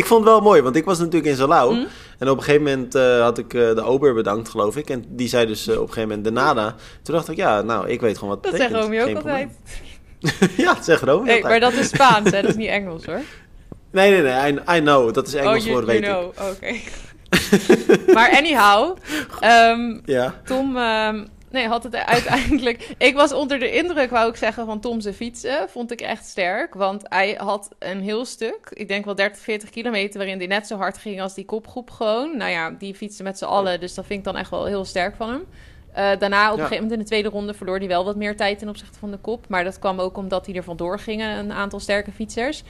ik 0.00 0.06
vond 0.06 0.24
het 0.24 0.32
wel 0.32 0.40
mooi, 0.40 0.62
want 0.62 0.76
ik 0.76 0.84
was 0.84 0.98
natuurlijk 0.98 1.26
in 1.26 1.36
Salau. 1.36 1.74
Mm. 1.74 1.86
En 2.18 2.28
op 2.28 2.36
een 2.36 2.42
gegeven 2.42 2.64
moment 2.64 2.94
uh, 2.94 3.20
had 3.20 3.38
ik 3.38 3.54
uh, 3.54 3.74
de 3.74 3.82
ober 3.82 4.14
bedankt, 4.14 4.48
geloof 4.48 4.76
ik. 4.76 4.90
En 4.90 5.04
die 5.08 5.28
zei 5.28 5.46
dus 5.46 5.68
op 5.68 5.74
een 5.74 5.80
gegeven 5.80 6.08
moment 6.08 6.24
de 6.24 6.30
nada. 6.30 6.74
Toen 7.02 7.14
dacht 7.14 7.28
ik, 7.28 7.36
ja, 7.36 7.62
nou, 7.62 7.88
ik 7.88 8.00
weet 8.00 8.18
gewoon 8.18 8.34
wat 8.34 8.42
dat 8.42 8.52
betekent. 8.52 8.74
Dat 8.74 8.84
zegt 8.84 9.00
Romeo 9.00 9.16
ook 9.16 9.16
altijd. 9.16 9.48
ja, 10.56 10.74
dat 10.74 10.84
zegt 10.84 11.02
Romeo 11.02 11.24
nee, 11.24 11.42
Maar 11.42 11.60
dat 11.60 11.72
is 11.72 11.88
Spaans, 11.88 12.30
hè? 12.30 12.42
Dat 12.42 12.50
is 12.50 12.56
niet 12.64 12.68
Engels, 12.68 13.04
hoor. 13.04 13.20
Nee, 13.90 14.10
nee, 14.10 14.22
nee. 14.22 14.52
I, 14.52 14.76
I 14.76 14.80
know. 14.80 15.14
Dat 15.14 15.26
is 15.26 15.34
Engels 15.34 15.58
oh, 15.58 15.64
you, 15.64 15.76
voor 15.76 15.86
weet 15.86 16.04
you 16.04 16.32
know. 16.32 16.48
Oké. 16.48 16.56
Okay. 16.56 16.82
maar 18.14 18.30
anyhow. 18.30 18.96
Um, 19.44 20.02
ja. 20.04 20.34
Tom... 20.44 20.76
Um, 20.76 21.28
nee, 21.50 21.66
had 21.66 21.82
het 21.82 21.94
uiteindelijk... 21.94 22.94
ik 22.98 23.14
was 23.14 23.32
onder 23.32 23.58
de 23.58 23.72
indruk, 23.72 24.10
wou 24.10 24.28
ik 24.28 24.36
zeggen, 24.36 24.66
van 24.66 24.80
Tom 24.80 25.00
zijn 25.00 25.14
fietsen. 25.14 25.68
Vond 25.68 25.90
ik 25.90 26.00
echt 26.00 26.24
sterk. 26.26 26.74
Want 26.74 27.02
hij 27.08 27.34
had 27.38 27.68
een 27.78 28.00
heel 28.00 28.24
stuk, 28.24 28.70
ik 28.70 28.88
denk 28.88 29.04
wel 29.04 29.14
30, 29.14 29.42
40 29.42 29.70
kilometer... 29.70 30.18
waarin 30.18 30.38
hij 30.38 30.46
net 30.46 30.66
zo 30.66 30.76
hard 30.76 30.98
ging 30.98 31.20
als 31.20 31.34
die 31.34 31.44
kopgroep 31.44 31.90
gewoon. 31.90 32.36
Nou 32.36 32.50
ja, 32.50 32.70
die 32.70 32.94
fietsen 32.94 33.24
met 33.24 33.38
z'n 33.38 33.44
allen. 33.44 33.80
Dus 33.80 33.94
dat 33.94 34.06
vind 34.06 34.18
ik 34.18 34.24
dan 34.24 34.36
echt 34.36 34.50
wel 34.50 34.64
heel 34.64 34.84
sterk 34.84 35.16
van 35.16 35.28
hem. 35.28 35.44
Uh, 35.98 36.10
daarna, 36.18 36.50
op 36.50 36.56
ja. 36.56 36.62
een 36.62 36.68
gegeven 36.68 36.74
moment 36.74 36.92
in 36.92 36.98
de 36.98 37.04
tweede 37.04 37.28
ronde, 37.28 37.54
verloor 37.54 37.78
hij 37.78 37.88
wel 37.88 38.04
wat 38.04 38.16
meer 38.16 38.36
tijd 38.36 38.58
ten 38.58 38.68
opzichte 38.68 38.98
van 38.98 39.10
de 39.10 39.16
kop. 39.16 39.48
Maar 39.48 39.64
dat 39.64 39.78
kwam 39.78 40.00
ook 40.00 40.16
omdat 40.16 40.46
hij 40.46 40.54
er 40.54 40.62
vandoor 40.62 40.98
gingen, 40.98 41.38
een 41.38 41.52
aantal 41.52 41.80
sterke 41.80 42.12
fietsers. 42.12 42.62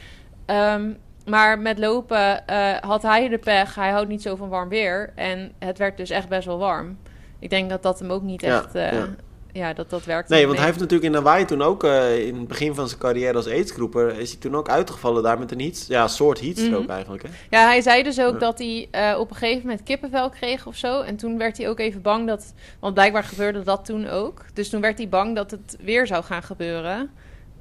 Um, 0.46 0.98
maar 1.26 1.58
met 1.58 1.78
lopen 1.78 2.42
uh, 2.50 2.72
had 2.80 3.02
hij 3.02 3.28
de 3.28 3.38
pech. 3.38 3.74
Hij 3.74 3.90
houdt 3.90 4.08
niet 4.08 4.22
zo 4.22 4.36
van 4.36 4.48
warm 4.48 4.68
weer. 4.68 5.12
En 5.14 5.52
het 5.58 5.78
werd 5.78 5.96
dus 5.96 6.10
echt 6.10 6.28
best 6.28 6.46
wel 6.46 6.58
warm. 6.58 6.98
Ik 7.38 7.50
denk 7.50 7.70
dat 7.70 7.82
dat 7.82 7.98
hem 7.98 8.10
ook 8.10 8.22
niet 8.22 8.42
echt... 8.42 8.76
Uh, 8.76 8.92
ja. 8.92 9.08
Ja 9.52 9.72
dat 9.72 9.90
dat 9.90 10.04
werkt. 10.04 10.28
Nee, 10.28 10.38
want 10.38 10.50
mee. 10.50 10.58
hij 10.58 10.66
heeft 10.66 10.80
natuurlijk 10.80 11.14
in 11.14 11.14
Hawaii 11.14 11.44
toen 11.44 11.62
ook... 11.62 11.84
Uh, 11.84 12.26
in 12.26 12.36
het 12.36 12.48
begin 12.48 12.74
van 12.74 12.88
zijn 12.88 13.00
carrière 13.00 13.34
als 13.34 13.46
aidsgroeper... 13.46 14.18
is 14.18 14.30
hij 14.30 14.40
toen 14.40 14.56
ook 14.56 14.68
uitgevallen 14.68 15.22
daar 15.22 15.38
met 15.38 15.52
een 15.52 15.60
heat, 15.60 15.84
ja, 15.88 16.08
soort 16.08 16.40
heatstroke 16.40 16.74
mm 16.74 16.80
-hmm. 16.80 16.90
eigenlijk. 16.90 17.22
Hè? 17.22 17.28
Ja, 17.50 17.66
hij 17.66 17.80
zei 17.80 18.02
dus 18.02 18.20
ook 18.20 18.40
dat 18.40 18.58
hij 18.58 18.88
uh, 18.92 19.18
op 19.18 19.30
een 19.30 19.36
gegeven 19.36 19.66
moment 19.66 19.82
kippenvel 19.82 20.30
kreeg 20.30 20.66
of 20.66 20.76
zo. 20.76 21.00
En 21.00 21.16
toen 21.16 21.38
werd 21.38 21.56
hij 21.56 21.68
ook 21.68 21.78
even 21.78 22.02
bang 22.02 22.26
dat... 22.26 22.54
Want 22.80 22.94
blijkbaar 22.94 23.24
gebeurde 23.24 23.62
dat 23.62 23.84
toen 23.84 24.08
ook. 24.08 24.44
Dus 24.54 24.68
toen 24.68 24.80
werd 24.80 24.98
hij 24.98 25.08
bang 25.08 25.36
dat 25.36 25.50
het 25.50 25.76
weer 25.80 26.06
zou 26.06 26.24
gaan 26.24 26.42
gebeuren. 26.42 27.10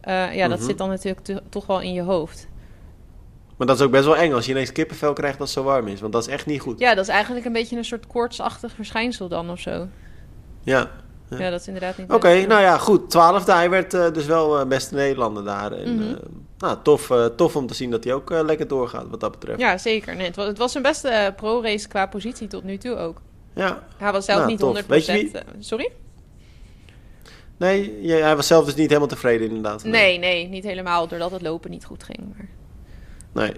ja, 0.04 0.28
dat 0.32 0.48
mm 0.48 0.52
-hmm. 0.52 0.62
zit 0.62 0.78
dan 0.78 0.90
natuurlijk 0.90 1.40
toch 1.50 1.66
wel 1.66 1.82
in 1.82 1.94
je 1.94 2.02
hoofd. 2.02 2.50
Maar 3.62 3.70
dat 3.70 3.80
is 3.80 3.86
ook 3.86 3.92
best 3.92 4.06
wel 4.06 4.18
eng 4.18 4.34
als 4.34 4.46
je 4.46 4.52
ineens 4.52 4.72
kippenvel 4.72 5.14
krijgt 5.14 5.40
als 5.40 5.56
het 5.56 5.64
zo 5.64 5.70
warm 5.70 5.88
is. 5.88 6.02
Want 6.02 6.14
dat 6.14 6.28
is 6.28 6.34
echt 6.34 6.46
niet 6.46 6.62
goed. 6.62 6.80
Ja, 6.80 6.96
dat 6.96 7.04
is 7.04 7.12
eigenlijk 7.12 7.46
een 7.46 7.54
beetje 7.54 7.78
een 7.78 7.86
soort 7.86 8.08
koortsachtig 8.08 8.74
verschijnsel 8.74 9.28
dan 9.28 9.50
of 9.50 9.60
zo. 9.60 9.88
Ja. 10.64 10.90
Ja, 11.32 11.46
ja 11.46 11.50
dat 11.50 11.60
is 11.60 11.68
inderdaad 11.68 11.98
niet... 11.98 12.06
Oké, 12.06 12.16
okay, 12.16 12.44
nou 12.44 12.62
ja, 12.62 12.78
goed. 12.78 13.10
Twaalfde. 13.10 13.52
Hij 13.52 13.70
werd 13.70 13.94
uh, 13.94 14.12
dus 14.12 14.26
wel 14.26 14.60
uh, 14.60 14.66
beste 14.66 14.96
Nederlander 14.96 15.44
daar. 15.44 15.72
En, 15.72 15.94
mm 15.94 16.00
-hmm. 16.00 16.10
uh, 16.10 16.18
nou, 16.58 16.78
tof, 16.84 17.12
tof 17.36 17.56
om 17.56 17.68
te 17.68 17.74
zien 17.74 17.92
dat 17.92 18.04
hij 18.04 18.14
ook 18.14 18.30
lekker 18.30 18.68
doorgaat 18.68 19.06
wat 19.10 19.20
dat 19.20 19.32
betreft. 19.32 19.60
Ja, 19.60 19.78
zeker. 19.78 20.16
Nee, 20.16 20.26
het, 20.26 20.36
was, 20.36 20.48
het 20.48 20.58
was 20.58 20.72
zijn 20.72 20.84
beste 20.84 21.34
pro-race 21.36 21.88
qua 21.88 22.06
positie 22.06 22.48
tot 22.48 22.64
nu 22.64 22.78
toe 22.78 22.98
ook. 22.98 23.22
Ja. 23.54 23.84
Hij 23.98 24.12
was 24.12 24.26
zelf 24.26 24.38
nou, 24.38 24.52
niet 24.52 24.60
tof. 24.60 24.82
100%... 24.82 24.86
Weet 24.86 25.06
je 25.06 25.14
wie... 25.14 25.32
Sorry? 25.60 25.92
Nee, 27.58 28.12
hij 28.12 28.36
was 28.36 28.48
zelf 28.48 28.66
dus 28.66 28.76
niet 28.76 28.88
helemaal 28.88 29.08
tevreden 29.08 29.48
inderdaad. 29.48 29.84
Nee, 29.84 30.18
nee, 30.18 30.48
niet 30.48 30.64
helemaal. 30.64 31.08
Doordat 31.08 31.32
het 31.32 31.42
lopen 31.42 31.72
niet 31.72 31.86
goed 31.86 32.04
ging. 32.04 32.20
Maar... 32.36 32.48
Nee. 33.32 33.52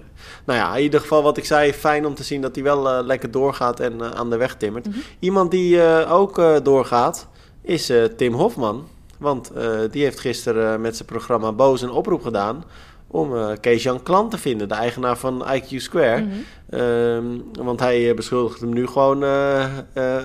Nou 0.44 0.58
ja, 0.58 0.76
in 0.76 0.82
ieder 0.82 1.00
geval 1.00 1.22
wat 1.22 1.36
ik 1.36 1.44
zei, 1.44 1.72
fijn 1.72 2.06
om 2.06 2.14
te 2.14 2.22
zien 2.24 2.40
dat 2.40 2.54
hij 2.54 2.64
wel 2.64 2.98
uh, 2.98 3.06
lekker 3.06 3.30
doorgaat 3.30 3.80
en 3.80 3.92
uh, 3.94 4.10
aan 4.10 4.30
de 4.30 4.36
weg 4.36 4.56
timmert. 4.56 4.86
Mhm. 4.86 4.96
Mm 4.96 5.02
-hmm. 5.02 5.10
Iemand 5.18 5.50
die 5.50 5.76
uh, 5.76 6.12
ook 6.12 6.64
doorgaat 6.64 7.28
is 7.64 7.92
Tim 8.16 8.32
Hofman. 8.32 8.88
Want 9.18 9.52
die 9.90 10.02
heeft 10.02 10.20
gisteren 10.20 10.80
met 10.80 10.96
zijn 10.96 11.08
programma 11.08 11.52
Boos 11.52 11.82
een 11.82 11.90
oproep 11.90 12.22
gedaan 12.22 12.64
om 13.06 13.32
Kees-Jan 13.60 14.02
Klant 14.02 14.30
te 14.30 14.38
vinden, 14.38 14.68
de 14.68 14.74
eigenaar 14.74 15.16
van 15.16 15.46
IQ 15.54 15.76
Square. 15.76 16.20
Mhm. 16.20 16.28
Mm 16.28 16.44
-hmm. 16.68 16.80
um, 16.80 17.44
want 17.64 17.80
hij 17.80 18.14
beschuldigt 18.14 18.60
hem 18.60 18.72
nu 18.72 18.86
gewoon 18.86 19.24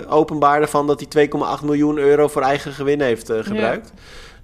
openbaar 0.08 0.60
ervan 0.60 0.86
dat 0.86 1.04
hij 1.12 1.28
2,8 1.60 1.64
miljoen 1.64 1.98
euro 1.98 2.28
voor 2.28 2.42
eigen 2.42 2.72
gewin 2.72 3.00
heeft 3.00 3.32
gebruikt. 3.32 3.92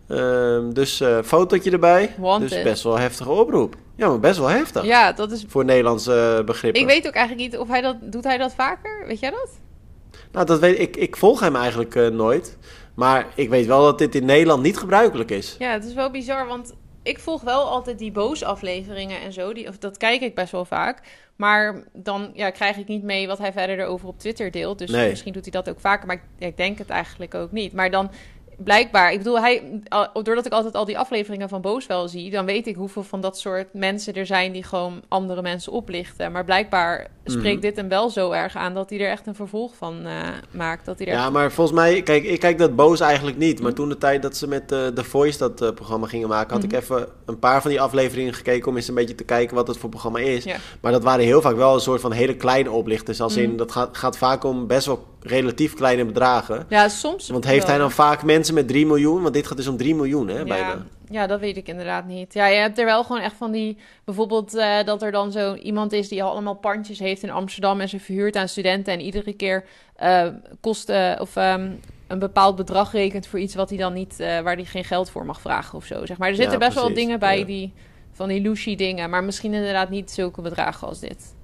Ja. 0.08 0.54
Um, 0.54 0.74
dus 0.74 1.02
fotootje 1.24 1.70
erbij. 1.70 2.14
Wanted. 2.18 2.50
Dus 2.50 2.62
best 2.62 2.82
wel 2.82 2.98
heftige 2.98 3.30
oproep. 3.30 3.74
Ja, 3.96 4.08
maar 4.08 4.20
best 4.20 4.38
wel 4.38 4.48
heftig. 4.48 4.84
Ja, 4.84 5.12
dat 5.12 5.30
is... 5.30 5.44
Voor 5.48 5.64
Nederlandse 5.64 6.42
begrippen. 6.46 6.80
Ik 6.80 6.86
weet 6.86 7.06
ook 7.06 7.14
eigenlijk 7.14 7.50
niet 7.50 7.60
of 7.60 7.68
hij 7.68 7.80
dat... 7.80 7.96
Doet 8.00 8.24
hij 8.24 8.38
dat 8.38 8.54
vaker? 8.54 9.04
Weet 9.06 9.20
jij 9.20 9.30
dat? 9.30 9.50
Nou, 10.32 10.46
dat 10.46 10.58
weet 10.58 10.78
ik. 10.78 10.96
Ik 10.96 11.16
volg 11.16 11.40
hem 11.40 11.56
eigenlijk 11.56 11.94
uh, 11.94 12.08
nooit. 12.08 12.58
Maar 12.96 13.26
ik 13.34 13.48
weet 13.48 13.66
wel 13.66 13.82
dat 13.82 13.98
dit 13.98 14.14
in 14.14 14.24
Nederland 14.24 14.62
niet 14.62 14.76
gebruikelijk 14.76 15.30
is. 15.30 15.56
Ja, 15.58 15.72
het 15.72 15.84
is 15.84 15.94
wel 15.94 16.10
bizar, 16.10 16.46
want 16.46 16.74
ik 17.02 17.18
volg 17.18 17.42
wel 17.42 17.68
altijd 17.68 17.98
die 17.98 18.12
boos-afleveringen 18.12 19.20
en 19.20 19.32
zo. 19.32 19.52
Die, 19.52 19.68
of 19.68 19.78
dat 19.78 19.96
kijk 19.96 20.20
ik 20.20 20.34
best 20.34 20.52
wel 20.52 20.64
vaak. 20.64 21.00
Maar 21.36 21.84
dan 21.92 22.30
ja, 22.34 22.50
krijg 22.50 22.76
ik 22.76 22.86
niet 22.86 23.02
mee 23.02 23.26
wat 23.26 23.38
hij 23.38 23.52
verder 23.52 23.78
erover 23.78 24.08
op 24.08 24.18
Twitter 24.18 24.50
deelt. 24.50 24.78
Dus 24.78 24.90
nee. 24.90 25.08
misschien 25.08 25.32
doet 25.32 25.42
hij 25.42 25.62
dat 25.62 25.68
ook 25.68 25.80
vaker. 25.80 26.06
Maar 26.06 26.16
ik, 26.16 26.48
ik 26.48 26.56
denk 26.56 26.78
het 26.78 26.90
eigenlijk 26.90 27.34
ook 27.34 27.52
niet. 27.52 27.72
Maar 27.72 27.90
dan 27.90 28.10
blijkbaar, 28.56 29.12
ik 29.12 29.18
bedoel, 29.18 29.40
hij, 29.40 29.80
doordat 30.12 30.46
ik 30.46 30.52
altijd 30.52 30.74
al 30.74 30.84
die 30.84 30.98
afleveringen 30.98 31.48
van 31.48 31.60
Boos 31.60 31.86
wel 31.86 32.08
zie, 32.08 32.30
dan 32.30 32.44
weet 32.44 32.66
ik 32.66 32.76
hoeveel 32.76 33.02
van 33.02 33.20
dat 33.20 33.38
soort 33.38 33.74
mensen 33.74 34.14
er 34.14 34.26
zijn 34.26 34.52
die 34.52 34.62
gewoon 34.62 35.02
andere 35.08 35.42
mensen 35.42 35.72
oplichten. 35.72 36.32
Maar 36.32 36.44
blijkbaar 36.44 37.08
spreekt 37.30 37.52
Mhm. 37.56 37.60
dit 37.60 37.76
hem 37.76 37.88
wel 37.88 38.10
zo 38.10 38.30
erg 38.30 38.56
aan 38.56 38.74
dat 38.74 38.90
hij 38.90 39.00
er 39.00 39.10
echt 39.10 39.26
een 39.26 39.34
vervolg 39.34 39.74
van 39.76 40.06
eh, 40.06 40.12
maakt. 40.50 40.84
Dat 40.84 40.98
hij 40.98 41.06
er 41.06 41.12
Ja, 41.12 41.30
maar 41.30 41.52
volgens 41.52 41.76
mij, 41.76 42.02
kijk, 42.02 42.24
ik 42.24 42.40
kijk 42.40 42.58
dat 42.58 42.76
boos 42.76 43.00
eigenlijk 43.00 43.36
niet. 43.36 43.54
Mhm. 43.54 43.62
Maar 43.62 43.72
toen 43.72 43.88
de 43.88 43.98
tijd 43.98 44.22
dat 44.22 44.36
ze 44.36 44.48
met 44.48 44.72
eh 44.72 44.86
The 44.86 45.04
Voice 45.04 45.38
dat 45.38 45.60
eh, 45.62 45.70
programma 45.70 46.06
gingen 46.06 46.28
maken, 46.28 46.52
had 46.52 46.62
Mhm. 46.64 46.74
ik 46.74 46.80
even 46.82 47.06
een 47.26 47.38
paar 47.38 47.60
van 47.62 47.70
die 47.70 47.80
afleveringen 47.80 48.34
gekeken 48.34 48.68
om 48.68 48.76
eens 48.76 48.88
een 48.88 48.94
beetje 48.94 49.14
te 49.14 49.24
kijken 49.24 49.54
wat 49.56 49.68
het 49.68 49.76
voor 49.78 49.88
programma 49.90 50.18
is. 50.18 50.44
Ja. 50.44 50.56
Maar 50.80 50.92
dat 50.92 51.02
waren 51.02 51.24
heel 51.24 51.40
vaak 51.40 51.56
wel 51.56 51.74
een 51.74 51.80
soort 51.80 52.00
van 52.00 52.12
hele 52.12 52.36
kleine 52.36 52.70
oplichters. 52.70 53.20
Als 53.20 53.36
in, 53.36 53.48
Mhm. 53.48 53.56
dat 53.56 53.72
gaat, 53.72 53.96
gaat 53.96 54.18
vaak 54.18 54.44
om 54.44 54.66
best 54.66 54.86
wel 54.86 55.04
relatief 55.20 55.74
kleine 55.74 56.04
bedragen. 56.04 56.64
ja, 56.68 56.88
soms. 56.88 57.28
Want 57.28 57.44
heeft 57.44 57.58
wel. 57.60 57.68
hij 57.70 57.78
dan 57.78 57.90
vaak 57.90 58.22
mensen 58.24 58.54
met 58.54 58.68
3 58.68 58.86
miljoen? 58.86 59.22
Want 59.22 59.34
dit 59.34 59.46
gaat 59.46 59.56
dus 59.56 59.66
om 59.68 59.76
3 59.76 59.94
miljoen, 59.94 60.28
hè, 60.28 60.38
Ja, 60.38 60.44
bijna. 60.44 60.84
Ja, 61.10 61.26
dat 61.26 61.40
weet 61.40 61.56
ik 61.56 61.68
inderdaad 61.68 62.06
niet. 62.06 62.34
Ja, 62.34 62.46
je 62.46 62.58
hebt 62.58 62.78
er 62.78 62.84
wel 62.84 63.04
gewoon 63.04 63.22
echt 63.22 63.36
van 63.36 63.50
die... 63.52 63.76
Bijvoorbeeld 64.04 64.54
eh, 64.54 64.84
dat 64.84 65.02
er 65.02 65.12
dan 65.12 65.32
zo 65.32 65.54
iemand 65.54 65.92
is 65.92 66.08
die 66.08 66.22
allemaal 66.22 66.54
pandjes 66.54 66.98
heeft 66.98 67.22
in 67.22 67.30
Amsterdam... 67.30 67.80
en 67.80 67.88
ze 67.88 68.00
verhuurt 68.00 68.36
aan 68.36 68.48
studenten 68.48 68.92
en 68.92 69.00
iedere 69.00 69.32
keer 69.32 69.64
eh, 69.96 70.26
kosten 70.60 71.20
of 71.20 71.36
ehm, 71.36 71.70
een 72.06 72.18
bepaald 72.18 72.56
bedrag 72.56 72.92
rekent... 72.92 73.26
voor 73.26 73.38
iets 73.38 73.54
wat 73.54 73.68
hij 73.68 73.78
dan 73.78 73.92
niet, 73.92 74.20
eh, 74.20 74.40
waar 74.40 74.54
hij 74.54 74.64
geen 74.64 74.84
geld 74.84 75.10
voor 75.10 75.26
mag 75.26 75.40
vragen 75.40 75.78
of 75.78 75.84
zo. 75.84 76.06
Zeg 76.06 76.18
maar. 76.18 76.28
Er 76.28 76.34
Ja, 76.34 76.40
zitten 76.40 76.58
best 76.58 76.74
wel 76.74 76.94
dingen 76.94 77.18
bij 77.18 77.38
Ja. 77.38 77.44
die... 77.44 77.72
Van 78.12 78.28
die 78.28 78.40
Lucy 78.40 78.76
dingen, 78.76 79.10
maar 79.10 79.24
misschien 79.24 79.54
inderdaad 79.54 79.90
niet 79.90 80.10
zulke 80.10 80.40
bedragen 80.40 80.88
als 80.88 81.00
dit. 81.00 81.35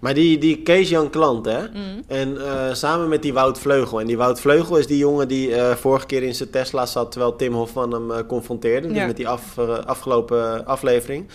Maar 0.00 0.14
die, 0.14 0.38
die 0.38 0.62
Kees-Jan 0.62 1.10
Klant, 1.10 1.46
hè? 1.46 1.60
Mm. 1.62 2.02
En 2.06 2.46
eh, 2.46 2.74
samen 2.74 3.08
met 3.08 3.22
die 3.22 3.32
Wout 3.32 3.58
Vleugel. 3.58 4.00
En 4.00 4.06
die 4.06 4.16
Wout 4.16 4.40
Vleugel 4.40 4.76
is 4.76 4.86
die 4.86 4.98
jongen 4.98 5.28
die 5.28 5.54
eh, 5.54 5.74
vorige 5.74 6.06
keer 6.06 6.22
in 6.22 6.34
zijn 6.34 6.50
Tesla 6.50 6.86
zat... 6.86 7.10
terwijl 7.10 7.36
Tim 7.36 7.52
Hofman 7.52 7.92
hem 7.92 8.10
eh, 8.10 8.26
confronteerde. 8.26 8.88
Dus 8.88 9.06
met 9.06 9.16
die 9.16 9.28
af, 9.28 9.58
afgelopen 9.86 10.66
aflevering. 10.66 11.26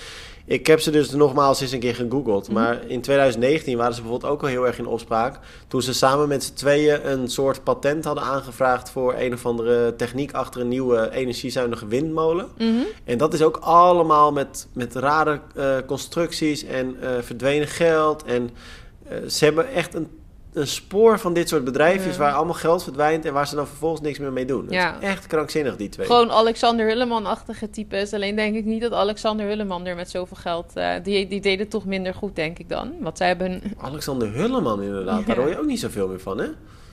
Ik 0.51 0.67
heb 0.67 0.79
ze 0.79 0.91
dus 0.91 1.11
nogmaals 1.11 1.61
eens 1.61 1.71
een 1.71 1.79
keer 1.79 1.95
gegoogeld. 1.95 2.47
Mhm. 2.47 2.53
Maar 2.53 2.79
in 2.87 3.01
2019 3.01 3.77
waren 3.77 3.93
ze 3.93 4.01
bijvoorbeeld 4.01 4.31
ook 4.31 4.41
al 4.41 4.47
heel 4.47 4.67
erg 4.67 4.77
in 4.77 4.85
opspraak. 4.85 5.39
Toen 5.67 5.81
ze 5.81 5.93
samen 5.93 6.27
met 6.27 6.43
z'n 6.43 6.53
tweeën 6.53 7.11
een 7.11 7.27
soort 7.27 7.63
patent 7.63 8.05
hadden 8.05 8.23
aangevraagd... 8.23 8.89
voor 8.89 9.13
een 9.13 9.33
of 9.33 9.45
andere 9.45 9.95
techniek 9.95 10.31
achter 10.31 10.61
een 10.61 10.67
nieuwe 10.67 11.11
energiezuinige 11.11 11.87
windmolen. 11.87 12.47
Mhm. 12.57 12.83
En 13.03 13.17
dat 13.17 13.33
is 13.33 13.41
ook 13.41 13.57
allemaal 13.57 14.31
met, 14.31 14.67
met 14.73 14.95
rare 14.95 15.39
eh, 15.55 15.75
constructies 15.85 16.63
en 16.63 16.95
eh, 17.01 17.09
verdwenen 17.21 17.67
geld. 17.67 18.23
En 18.23 18.49
eh, 19.07 19.17
ze 19.27 19.43
hebben 19.43 19.73
echt 19.73 19.93
een, 19.93 20.07
een 20.53 20.67
spoor 20.67 21.19
van 21.19 21.33
dit 21.33 21.49
soort 21.49 21.63
bedrijfjes 21.63 22.13
Ja. 22.15 22.19
waar 22.21 22.33
allemaal 22.33 22.53
geld 22.53 22.83
verdwijnt 22.83 23.25
en 23.25 23.33
waar 23.33 23.47
ze 23.47 23.55
dan 23.55 23.67
vervolgens 23.67 24.01
niks 24.01 24.19
meer 24.19 24.31
mee 24.31 24.45
doen. 24.45 24.65
Ja. 24.69 24.97
Is 24.99 25.03
echt 25.07 25.27
krankzinnig, 25.27 25.75
die 25.75 25.89
twee. 25.89 26.05
Gewoon 26.05 26.31
Alexander 26.31 26.87
Hulleman-achtige 26.87 27.69
types. 27.69 28.13
Alleen 28.13 28.35
denk 28.35 28.55
ik 28.55 28.65
niet 28.65 28.81
dat 28.81 28.91
Alexander 28.93 29.45
Hulleman 29.47 29.85
er 29.85 29.95
met 29.95 30.09
zoveel 30.09 30.37
geld... 30.37 30.71
eh, 30.75 30.93
die, 31.03 31.27
die 31.27 31.41
deden 31.41 31.67
toch 31.67 31.85
minder 31.85 32.13
goed, 32.13 32.35
denk 32.35 32.59
ik 32.59 32.69
dan. 32.69 32.91
Want 32.99 33.17
zij 33.17 33.27
hebben... 33.27 33.61
Alexander 33.77 34.33
Hulleman 34.33 34.81
inderdaad, 34.81 35.25
daar 35.25 35.35
hoor 35.37 35.49
je 35.49 35.59
ook 35.59 35.65
niet 35.65 35.79
zoveel 35.79 36.07
meer 36.07 36.19
van, 36.19 36.37
hè? 36.39 36.47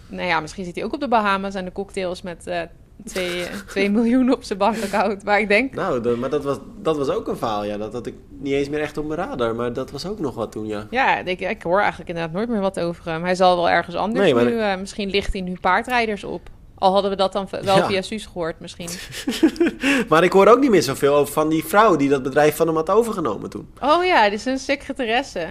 Nou 0.08 0.28
ja, 0.28 0.40
misschien 0.40 0.64
zit 0.64 0.74
hij 0.74 0.84
ook 0.84 0.92
op 0.94 1.00
de 1.00 1.08
Bahama's 1.08 1.54
en 1.54 1.64
de 1.64 1.72
cocktails 1.72 2.22
met 2.22 2.46
eh 2.46 2.60
2 3.04 3.90
miljoen 3.90 4.32
op 4.32 4.42
zijn 4.44 4.58
bankaccount. 4.58 5.24
Maar 5.24 5.40
ik 5.40 5.48
denk, 5.48 5.74
Nou, 5.74 6.00
dat- 6.00 6.16
maar 6.16 6.30
dat 6.30 6.44
was, 6.44 6.56
dat 6.82 6.96
was 6.96 7.08
ook 7.08 7.28
een 7.28 7.36
verhaal, 7.36 7.64
ja. 7.64 7.76
Dat 7.76 7.92
had 7.92 8.06
ik 8.06 8.14
niet 8.38 8.52
eens 8.52 8.68
meer 8.68 8.80
echt 8.80 8.98
op 8.98 9.06
mijn 9.06 9.20
radar, 9.20 9.54
maar 9.54 9.72
dat 9.72 9.90
was 9.90 10.06
ook 10.06 10.18
nog 10.18 10.34
wat 10.34 10.52
toen, 10.52 10.66
ja. 10.66 10.86
ja, 10.90 11.18
ik, 11.18 11.40
ik 11.40 11.62
hoor 11.62 11.78
eigenlijk 11.80 12.08
inderdaad 12.08 12.32
nooit 12.34 12.48
meer 12.48 12.60
wat 12.60 12.80
over 12.80 13.04
hem. 13.04 13.22
Hij 13.24 13.34
zal 13.34 13.56
wel 13.56 13.70
ergens 13.70 13.96
anders 13.96 14.24
Nee, 14.24 14.34
maar 14.34 14.44
nu, 14.44 14.58
eh, 14.60 14.76
misschien 14.78 15.10
ligt 15.10 15.32
hij 15.32 15.42
nu 15.42 15.56
paardrijders 15.60 16.24
op. 16.24 16.48
Al 16.74 16.92
hadden 16.92 17.10
we 17.10 17.16
dat 17.16 17.32
dan 17.32 17.46
wel 17.50 17.76
Ja. 17.76 17.86
via 17.86 18.02
Suus 18.02 18.26
gehoord 18.26 18.60
misschien. 18.60 18.88
Maar 20.08 20.24
ik 20.24 20.32
hoor 20.32 20.46
ook 20.46 20.60
niet 20.60 20.70
meer 20.70 20.82
zoveel 20.82 21.14
over 21.14 21.32
van 21.32 21.48
die 21.48 21.64
vrouw 21.64 21.96
die 21.96 22.08
dat 22.08 22.22
bedrijf 22.22 22.56
van 22.56 22.66
hem 22.66 22.76
had 22.76 22.90
overgenomen 22.90 23.50
toen. 23.50 23.68
Oh 23.82 24.04
ja, 24.04 24.24
dit 24.30 24.38
is 24.38 24.44
een 24.44 24.58
secretaresse. 24.58 25.46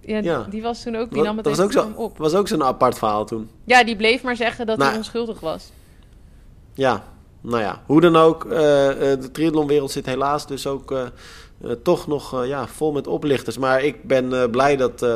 Ja, 0.00 0.18
Ja. 0.18 0.46
die 0.50 0.62
was 0.62 0.82
toen 0.82 0.96
ook, 0.96 1.08
die 1.08 1.16
Dat, 1.16 1.26
nam 1.26 1.36
het 1.36 1.44
dat 1.44 1.56
was, 1.56 1.64
ook 1.64 1.72
zo, 1.72 1.92
op. 1.94 2.18
was 2.18 2.34
ook 2.34 2.48
zo'n 2.48 2.62
apart 2.64 2.98
verhaal 2.98 3.24
toen. 3.24 3.50
Ja, 3.64 3.84
die 3.84 3.96
bleef 3.96 4.22
maar 4.22 4.36
zeggen 4.36 4.66
dat 4.66 4.76
Nou, 4.78 4.88
hij 4.88 4.98
onschuldig 4.98 5.40
was. 5.40 5.72
Ja, 6.74 7.02
nou 7.42 7.62
ja, 7.62 7.82
hoe 7.86 8.00
dan 8.00 8.16
ook, 8.16 8.44
eh, 8.44 9.12
eh, 9.12 9.20
de 9.20 9.30
triathlonwereld 9.30 9.90
zit 9.90 10.06
helaas 10.06 10.46
dus 10.46 10.66
ook 10.66 10.90
eh, 10.92 11.06
toch 11.82 12.06
nog 12.06 12.46
ja, 12.46 12.66
vol 12.66 12.92
met 12.92 13.06
oplichters. 13.06 13.58
Maar 13.58 13.82
ik 13.84 14.04
ben 14.04 14.50
blij 14.50 14.76
dat, 14.76 15.06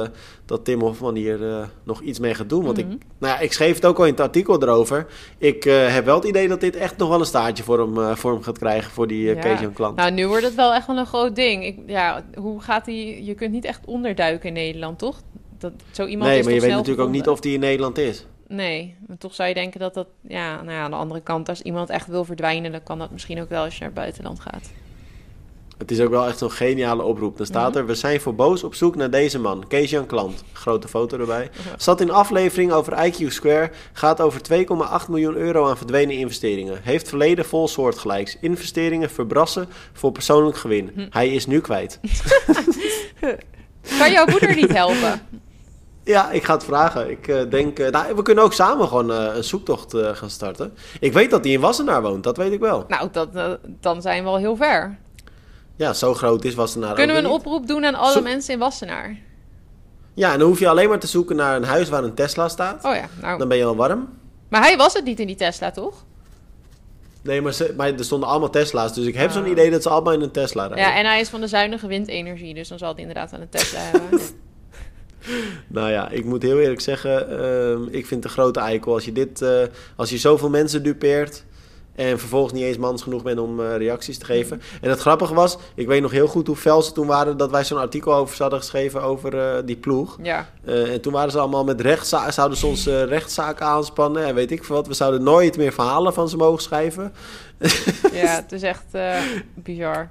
dat 0.44 0.64
Tim 0.64 0.80
Hofman 0.80 1.14
hier 1.14 1.68
nog 1.84 2.00
iets 2.00 2.18
mee 2.18 2.34
gaat 2.34 2.48
doen. 2.48 2.64
Want 2.64 2.76
Mhm. 2.76 2.90
ik, 2.90 2.98
nou 3.18 3.34
ja, 3.34 3.38
ik 3.38 3.52
schreef 3.52 3.74
het 3.74 3.86
ook 3.86 3.98
al 3.98 4.04
in 4.04 4.10
het 4.10 4.20
artikel 4.20 4.62
erover. 4.62 5.06
Ik 5.38 5.64
heb 5.64 6.04
wel 6.04 6.14
het 6.14 6.24
idee 6.24 6.48
dat 6.48 6.60
dit 6.60 6.76
echt 6.76 6.96
nog 6.96 7.08
wel 7.08 7.20
een 7.20 7.26
staartje 7.26 7.64
voor 7.64 7.78
hem, 7.78 8.16
voor 8.16 8.32
hem 8.32 8.42
gaat 8.42 8.58
krijgen, 8.58 8.90
voor 8.90 9.06
die 9.06 9.36
uh, 9.36 9.42
Ja. 9.42 9.70
Klant. 9.74 9.96
Nou, 9.96 10.10
nu 10.10 10.26
wordt 10.28 10.44
het 10.44 10.54
wel 10.54 10.74
echt 10.74 10.86
wel 10.86 10.96
een 10.96 11.06
groot 11.06 11.36
ding. 11.36 11.64
Ik, 11.64 11.78
ja, 11.86 12.24
hoe 12.34 12.60
gaat 12.60 12.86
hij... 12.86 13.22
Je 13.22 13.34
kunt 13.34 13.52
niet 13.52 13.64
echt 13.64 13.80
onderduiken 13.86 14.48
in 14.48 14.54
Nederland, 14.54 14.98
toch? 14.98 15.20
Dat, 15.58 15.72
zo 15.90 16.06
iemand 16.06 16.30
nee, 16.30 16.38
is 16.38 16.44
maar 16.44 16.54
je 16.54 16.60
weet 16.60 16.70
natuurlijk 16.70 17.06
ook 17.06 17.14
niet 17.14 17.28
of 17.28 17.40
die 17.40 17.54
in 17.54 17.60
Nederland 17.60 17.98
is. 17.98 18.26
Nee, 18.48 18.94
maar 19.06 19.18
toch 19.18 19.34
zou 19.34 19.48
je 19.48 19.54
denken 19.54 19.80
dat 19.80 19.94
dat... 19.94 20.06
Ja, 20.28 20.54
nou 20.62 20.70
ja, 20.76 20.82
aan 20.82 20.90
de 20.90 20.96
andere 20.96 21.20
kant, 21.20 21.48
als 21.48 21.62
iemand 21.62 21.90
echt 21.90 22.06
wil 22.06 22.24
verdwijnen... 22.24 22.72
dan 22.72 22.82
kan 22.82 22.98
dat 22.98 23.10
misschien 23.10 23.40
ook 23.40 23.48
wel 23.48 23.64
als 23.64 23.72
je 23.74 23.78
naar 23.80 23.88
het 23.88 23.98
buitenland 23.98 24.40
gaat. 24.40 24.70
Het 25.78 25.90
is 25.90 26.00
ook 26.00 26.10
wel 26.10 26.26
echt 26.26 26.38
zo'n 26.38 26.50
geniale 26.50 27.02
oproep. 27.02 27.36
Dan 27.36 27.46
staat 27.46 27.68
Mhm. 27.70 27.78
er, 27.78 27.86
we 27.86 27.94
zijn 27.94 28.20
voor 28.20 28.34
boos 28.34 28.64
op 28.64 28.74
zoek 28.74 28.96
naar 28.96 29.10
deze 29.10 29.38
man. 29.38 29.64
Kees-Jan 29.68 30.06
Klant. 30.06 30.44
Grote 30.52 30.88
foto 30.88 31.18
erbij. 31.18 31.50
Zat 31.76 32.00
in 32.00 32.10
aflevering 32.10 32.72
over 32.72 32.92
IQ 33.06 33.26
Square. 33.28 33.70
Gaat 33.92 34.20
over 34.20 34.42
2,8 34.42 35.08
miljoen 35.08 35.34
euro 35.36 35.68
aan 35.68 35.76
verdwenen 35.76 36.16
investeringen. 36.16 36.78
Heeft 36.82 37.08
verleden 37.08 37.44
vol 37.44 37.68
soortgelijks. 37.68 38.36
Investeringen 38.40 39.10
verbrassen 39.10 39.68
voor 39.92 40.12
persoonlijk 40.12 40.56
gewin. 40.56 40.90
Hm. 40.94 41.06
Hij 41.10 41.28
is 41.28 41.46
nu 41.46 41.60
kwijt. 41.60 42.00
Kan 43.98 44.10
jouw 44.12 44.26
moeder 44.26 44.54
niet 44.54 44.72
helpen? 44.72 45.20
Ja, 46.06 46.30
ik 46.30 46.44
ga 46.44 46.54
het 46.54 46.64
vragen. 46.64 47.10
Ik 47.10 47.28
eh, 47.28 47.50
denk, 47.50 47.78
eh, 47.78 47.90
nou, 47.90 48.14
we 48.14 48.22
kunnen 48.22 48.44
ook 48.44 48.52
samen 48.52 48.88
gewoon 48.88 49.12
eh, 49.12 49.34
een 49.36 49.44
zoektocht 49.44 49.94
gaan 50.12 50.30
starten. 50.30 50.74
Ik 51.00 51.12
weet 51.12 51.30
dat 51.30 51.44
hij 51.44 51.52
in 51.52 51.60
Wassenaar 51.60 52.02
woont, 52.02 52.24
dat 52.24 52.36
weet 52.36 52.52
ik 52.52 52.60
wel. 52.60 52.84
Nou, 52.88 53.08
dat, 53.12 53.58
dan 53.80 54.02
zijn 54.02 54.22
we 54.22 54.28
al 54.28 54.36
heel 54.36 54.56
ver. 54.56 54.98
Ja, 55.76 55.92
zo 55.92 56.14
groot 56.14 56.44
is 56.44 56.54
Wassenaar 56.54 56.94
Kunnen 56.94 57.16
we 57.16 57.22
een 57.22 57.28
niet. 57.28 57.38
oproep 57.38 57.66
doen 57.66 57.84
aan 57.84 57.94
alle 57.94 58.12
Zo- 58.12 58.22
mensen 58.22 58.52
in 58.54 58.58
Wassenaar? 58.58 59.16
Ja, 60.14 60.32
en 60.32 60.38
dan 60.38 60.48
hoef 60.48 60.58
je 60.58 60.68
alleen 60.68 60.88
maar 60.88 60.98
te 60.98 61.06
zoeken 61.06 61.36
naar 61.36 61.56
een 61.56 61.64
huis 61.64 61.88
waar 61.88 62.04
een 62.04 62.14
Tesla 62.14 62.48
staat. 62.48 62.84
Oh 62.84 62.94
ja, 62.94 63.08
nou... 63.20 63.38
Dan 63.38 63.48
ben 63.48 63.56
je 63.56 63.64
al 63.64 63.76
warm. 63.76 64.08
Maar 64.48 64.62
hij 64.62 64.76
was 64.76 64.92
het 64.92 65.04
niet 65.04 65.20
in 65.20 65.26
die 65.26 65.36
Tesla, 65.36 65.70
toch? 65.70 66.04
Nee, 67.22 67.40
maar, 67.42 67.52
ze, 67.52 67.74
maar 67.76 67.94
er 67.94 68.04
stonden 68.04 68.28
allemaal 68.28 68.50
Tesla's. 68.50 68.94
Dus 68.94 69.06
ik 69.06 69.14
heb 69.14 69.30
zo'n 69.30 69.50
idee 69.50 69.70
dat 69.70 69.82
ze 69.82 69.88
allemaal 69.88 70.12
in 70.12 70.20
een 70.20 70.30
Tesla 70.30 70.66
rijden. 70.66 70.84
Ja, 70.84 70.96
en 70.96 71.06
hij 71.06 71.20
is 71.20 71.28
van 71.28 71.40
de 71.40 71.46
zuinige 71.46 71.86
windenergie, 71.86 72.54
dus 72.54 72.68
dan 72.68 72.78
zal 72.78 72.92
hij 72.92 73.00
inderdaad 73.00 73.30
wel 73.30 73.40
een 73.40 73.48
Tesla 73.48 73.78
hebben. 73.80 74.20
Nou 75.66 75.90
ja, 75.90 76.10
ik 76.10 76.24
moet 76.24 76.42
heel 76.42 76.60
eerlijk 76.60 76.80
zeggen, 76.80 77.40
ehm, 77.40 77.82
ik 77.82 78.06
vind 78.06 78.10
het 78.10 78.24
een 78.24 78.38
grote 78.38 78.60
eikel. 78.60 78.92
Als 78.92 79.04
je, 79.04 79.12
dit, 79.12 79.42
eh, 79.42 79.62
als 79.96 80.10
je 80.10 80.18
zoveel 80.18 80.50
mensen 80.50 80.82
dupeert 80.82 81.44
en 81.94 82.18
vervolgens 82.18 82.52
niet 82.52 82.62
eens 82.62 82.76
mans 82.76 83.02
genoeg 83.02 83.22
bent 83.22 83.38
om 83.38 83.60
eh, 83.60 83.76
reacties 83.76 84.18
te 84.18 84.24
geven. 84.24 84.62
En 84.80 84.90
het 84.90 85.00
grappige 85.00 85.34
was, 85.34 85.58
ik 85.74 85.86
weet 85.86 86.02
nog 86.02 86.10
heel 86.10 86.26
goed 86.26 86.46
hoe 86.46 86.56
fel 86.56 86.82
ze 86.82 86.92
toen 86.92 87.06
waren 87.06 87.36
dat 87.36 87.50
wij 87.50 87.64
zo'n 87.64 87.78
artikel 87.78 88.14
over 88.14 88.36
ze 88.36 88.42
hadden 88.42 88.60
geschreven 88.60 89.02
over 89.02 89.38
eh, 89.38 89.62
die 89.64 89.76
ploeg. 89.76 90.18
Ja, 90.22 90.48
en 90.64 91.00
toen 91.00 91.12
waren 91.12 91.30
ze 91.30 91.38
allemaal 91.38 91.64
met 91.64 91.80
rechtszaken, 91.80 92.32
zouden 92.32 92.58
ze 92.58 92.66
ons 92.66 92.86
rechtszaken 92.86 93.66
aanspannen 93.66 94.24
en 94.24 94.34
weet 94.34 94.50
ik 94.50 94.64
veel 94.64 94.76
wat. 94.76 94.86
We 94.86 94.94
zouden 94.94 95.22
nooit 95.22 95.56
meer 95.56 95.72
verhalen 95.72 96.14
van 96.14 96.28
ze 96.28 96.36
mogen 96.36 96.62
schrijven. 96.62 97.12
ja 98.12 98.34
het 98.42 98.52
is 98.52 98.62
echt 98.62 98.84
bizar. 99.54 100.10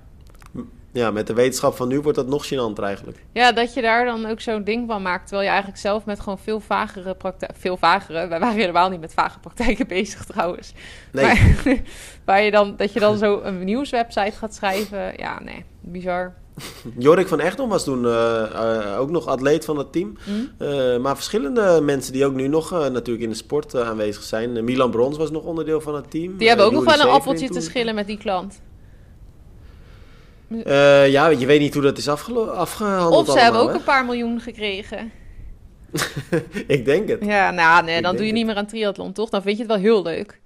Ja, 0.96 1.12
met 1.12 1.28
de 1.28 1.34
wetenschap 1.34 1.76
van 1.76 1.88
nu 1.88 2.02
wordt 2.02 2.18
dat 2.18 2.28
nog 2.28 2.46
gênanter 2.46 2.84
eigenlijk. 2.84 3.18
Ja, 3.32 3.52
dat 3.52 3.74
je 3.74 3.82
daar 3.82 4.06
dan 4.06 4.26
ook 4.26 4.42
zo'n 4.42 4.64
ding 4.64 4.88
van 4.88 5.02
maakt. 5.02 5.22
Terwijl 5.22 5.44
je 5.44 5.50
eigenlijk 5.50 5.82
zelf 5.82 6.06
met 6.06 6.20
gewoon 6.20 6.40
veel 6.40 6.60
vagere 6.60 7.16
praktijken... 7.16 7.58
Veel 7.60 7.78
vagere? 7.78 8.28
Wij 8.28 8.40
waren 8.40 8.60
helemaal 8.60 8.90
niet 8.90 9.00
met 9.00 9.14
vage 9.14 9.40
praktijken 9.40 9.88
bezig 9.98 10.26
trouwens. 10.26 10.74
Nee, 11.12 11.26
Maar, 11.26 11.64
waar 12.26 12.42
je 12.42 12.52
dan, 12.52 12.74
dat 12.78 12.94
je 12.94 13.00
dan 13.00 13.18
zo 13.18 13.42
een 13.44 13.64
nieuwswebsite 13.64 14.38
gaat 14.38 14.56
schrijven. 14.56 15.14
Ja, 15.18 15.40
nee, 15.44 15.66
bizar. 15.82 16.34
Jorik 16.98 17.28
van 17.28 17.40
Echtom 17.40 17.70
was 17.70 17.84
toen 17.84 18.06
eh, 18.06 18.44
eh, 18.44 19.00
ook 19.00 19.10
nog 19.10 19.28
atleet 19.28 19.66
van 19.66 19.78
het 19.78 19.92
team. 19.92 20.18
Hm? 20.24 20.64
Eh, 20.64 20.98
maar 20.98 21.16
verschillende 21.16 21.82
mensen 21.82 22.14
die 22.14 22.26
ook 22.26 22.34
nu 22.34 22.48
nog 22.48 22.72
natuurlijk 22.72 23.24
in 23.24 23.30
de 23.30 23.36
sport 23.36 23.76
aanwezig 23.76 24.24
zijn. 24.24 24.64
Milan 24.64 24.92
Brons 24.92 25.18
was 25.18 25.32
nog 25.32 25.44
onderdeel 25.44 25.82
van 25.82 25.96
het 25.96 26.12
team. 26.12 26.38
Die 26.38 26.48
hebben 26.48 26.66
ook 26.66 26.72
nog 26.72 26.84
wel 26.84 27.00
een 27.00 27.14
appeltje 27.14 27.50
te 27.50 27.62
schillen 27.62 27.96
met 27.96 28.08
die 28.08 28.18
klant. 28.18 28.62
Eh, 30.50 31.12
ja, 31.12 31.28
je 31.28 31.46
weet 31.46 31.60
niet 31.60 31.74
hoe 31.74 31.84
dat 31.84 31.98
is 31.98 32.08
afgehandeld 32.08 33.28
Of 33.28 33.34
ze 33.34 33.40
hebben 33.40 33.62
ook 33.62 33.74
een 33.74 33.84
paar 33.84 34.06
miljoen 34.06 34.40
gekregen. 34.40 35.12
Ik 36.68 36.86
denk 36.86 37.08
het. 37.08 37.26
Ja, 37.26 37.52
nou, 37.52 37.84
nee, 37.84 38.02
dan 38.02 38.12
doe 38.12 38.22
je 38.22 38.28
het. 38.28 38.36
niet 38.36 38.46
meer 38.46 38.56
aan 38.56 38.66
triathlon, 38.66 39.12
toch? 39.14 39.30
Dan 39.30 39.42
vind 39.42 39.58
je 39.58 39.64
het 39.64 39.72
wel 39.72 39.82
heel 39.82 40.02
leuk. 40.04 40.42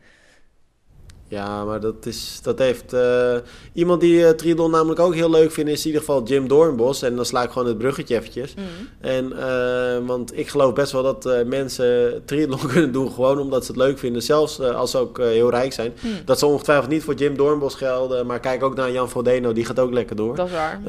Ja, 1.29 1.63
maar 1.65 1.79
dat, 1.79 2.05
is, 2.05 2.39
dat 2.43 2.59
heeft... 2.59 2.93
eh, 2.93 3.35
iemand 3.73 4.01
die 4.01 4.19
uh, 4.19 4.29
triathlon 4.29 4.71
namelijk 4.71 4.99
ook 4.99 5.13
heel 5.15 5.29
leuk 5.29 5.51
vindt... 5.51 5.69
is 5.71 5.79
in 5.79 5.85
ieder 5.85 5.99
geval 6.01 6.23
Jim 6.23 6.47
Doornbos. 6.47 7.01
En 7.01 7.15
dan 7.15 7.25
sla 7.25 7.43
ik 7.43 7.49
gewoon 7.51 7.67
het 7.67 7.77
bruggetje 7.77 8.15
eventjes. 8.15 8.53
Mm. 8.53 8.63
En, 8.99 9.37
eh, 9.39 9.97
want 10.05 10.37
ik 10.37 10.47
geloof 10.49 10.73
best 10.73 10.91
wel 10.91 11.03
dat 11.03 11.45
mensen 11.45 12.21
triathlon 12.25 12.67
kunnen 12.73 12.91
doen... 12.91 13.11
gewoon 13.11 13.39
omdat 13.39 13.65
ze 13.65 13.71
het 13.71 13.81
leuk 13.81 13.99
vinden. 13.99 14.21
Zelfs 14.21 14.59
als 14.59 14.91
ze 14.91 14.97
ook 14.97 15.17
heel 15.17 15.49
rijk 15.49 15.73
zijn. 15.73 15.93
Mm. 16.01 16.11
Dat 16.25 16.39
zal 16.39 16.49
ongetwijfeld 16.51 16.89
niet 16.89 17.03
voor 17.03 17.13
Jim 17.13 17.37
Doornbos 17.37 17.75
gelden. 17.75 18.25
Maar 18.25 18.39
kijk 18.39 18.63
ook 18.63 18.75
naar 18.75 18.91
Jan 18.91 19.09
Frodeno. 19.09 19.53
Die 19.53 19.65
gaat 19.65 19.79
ook 19.79 19.93
lekker 19.93 20.15
door. 20.15 20.35
Dat 20.35 20.47
is 20.47 20.53
waar. 20.53 20.79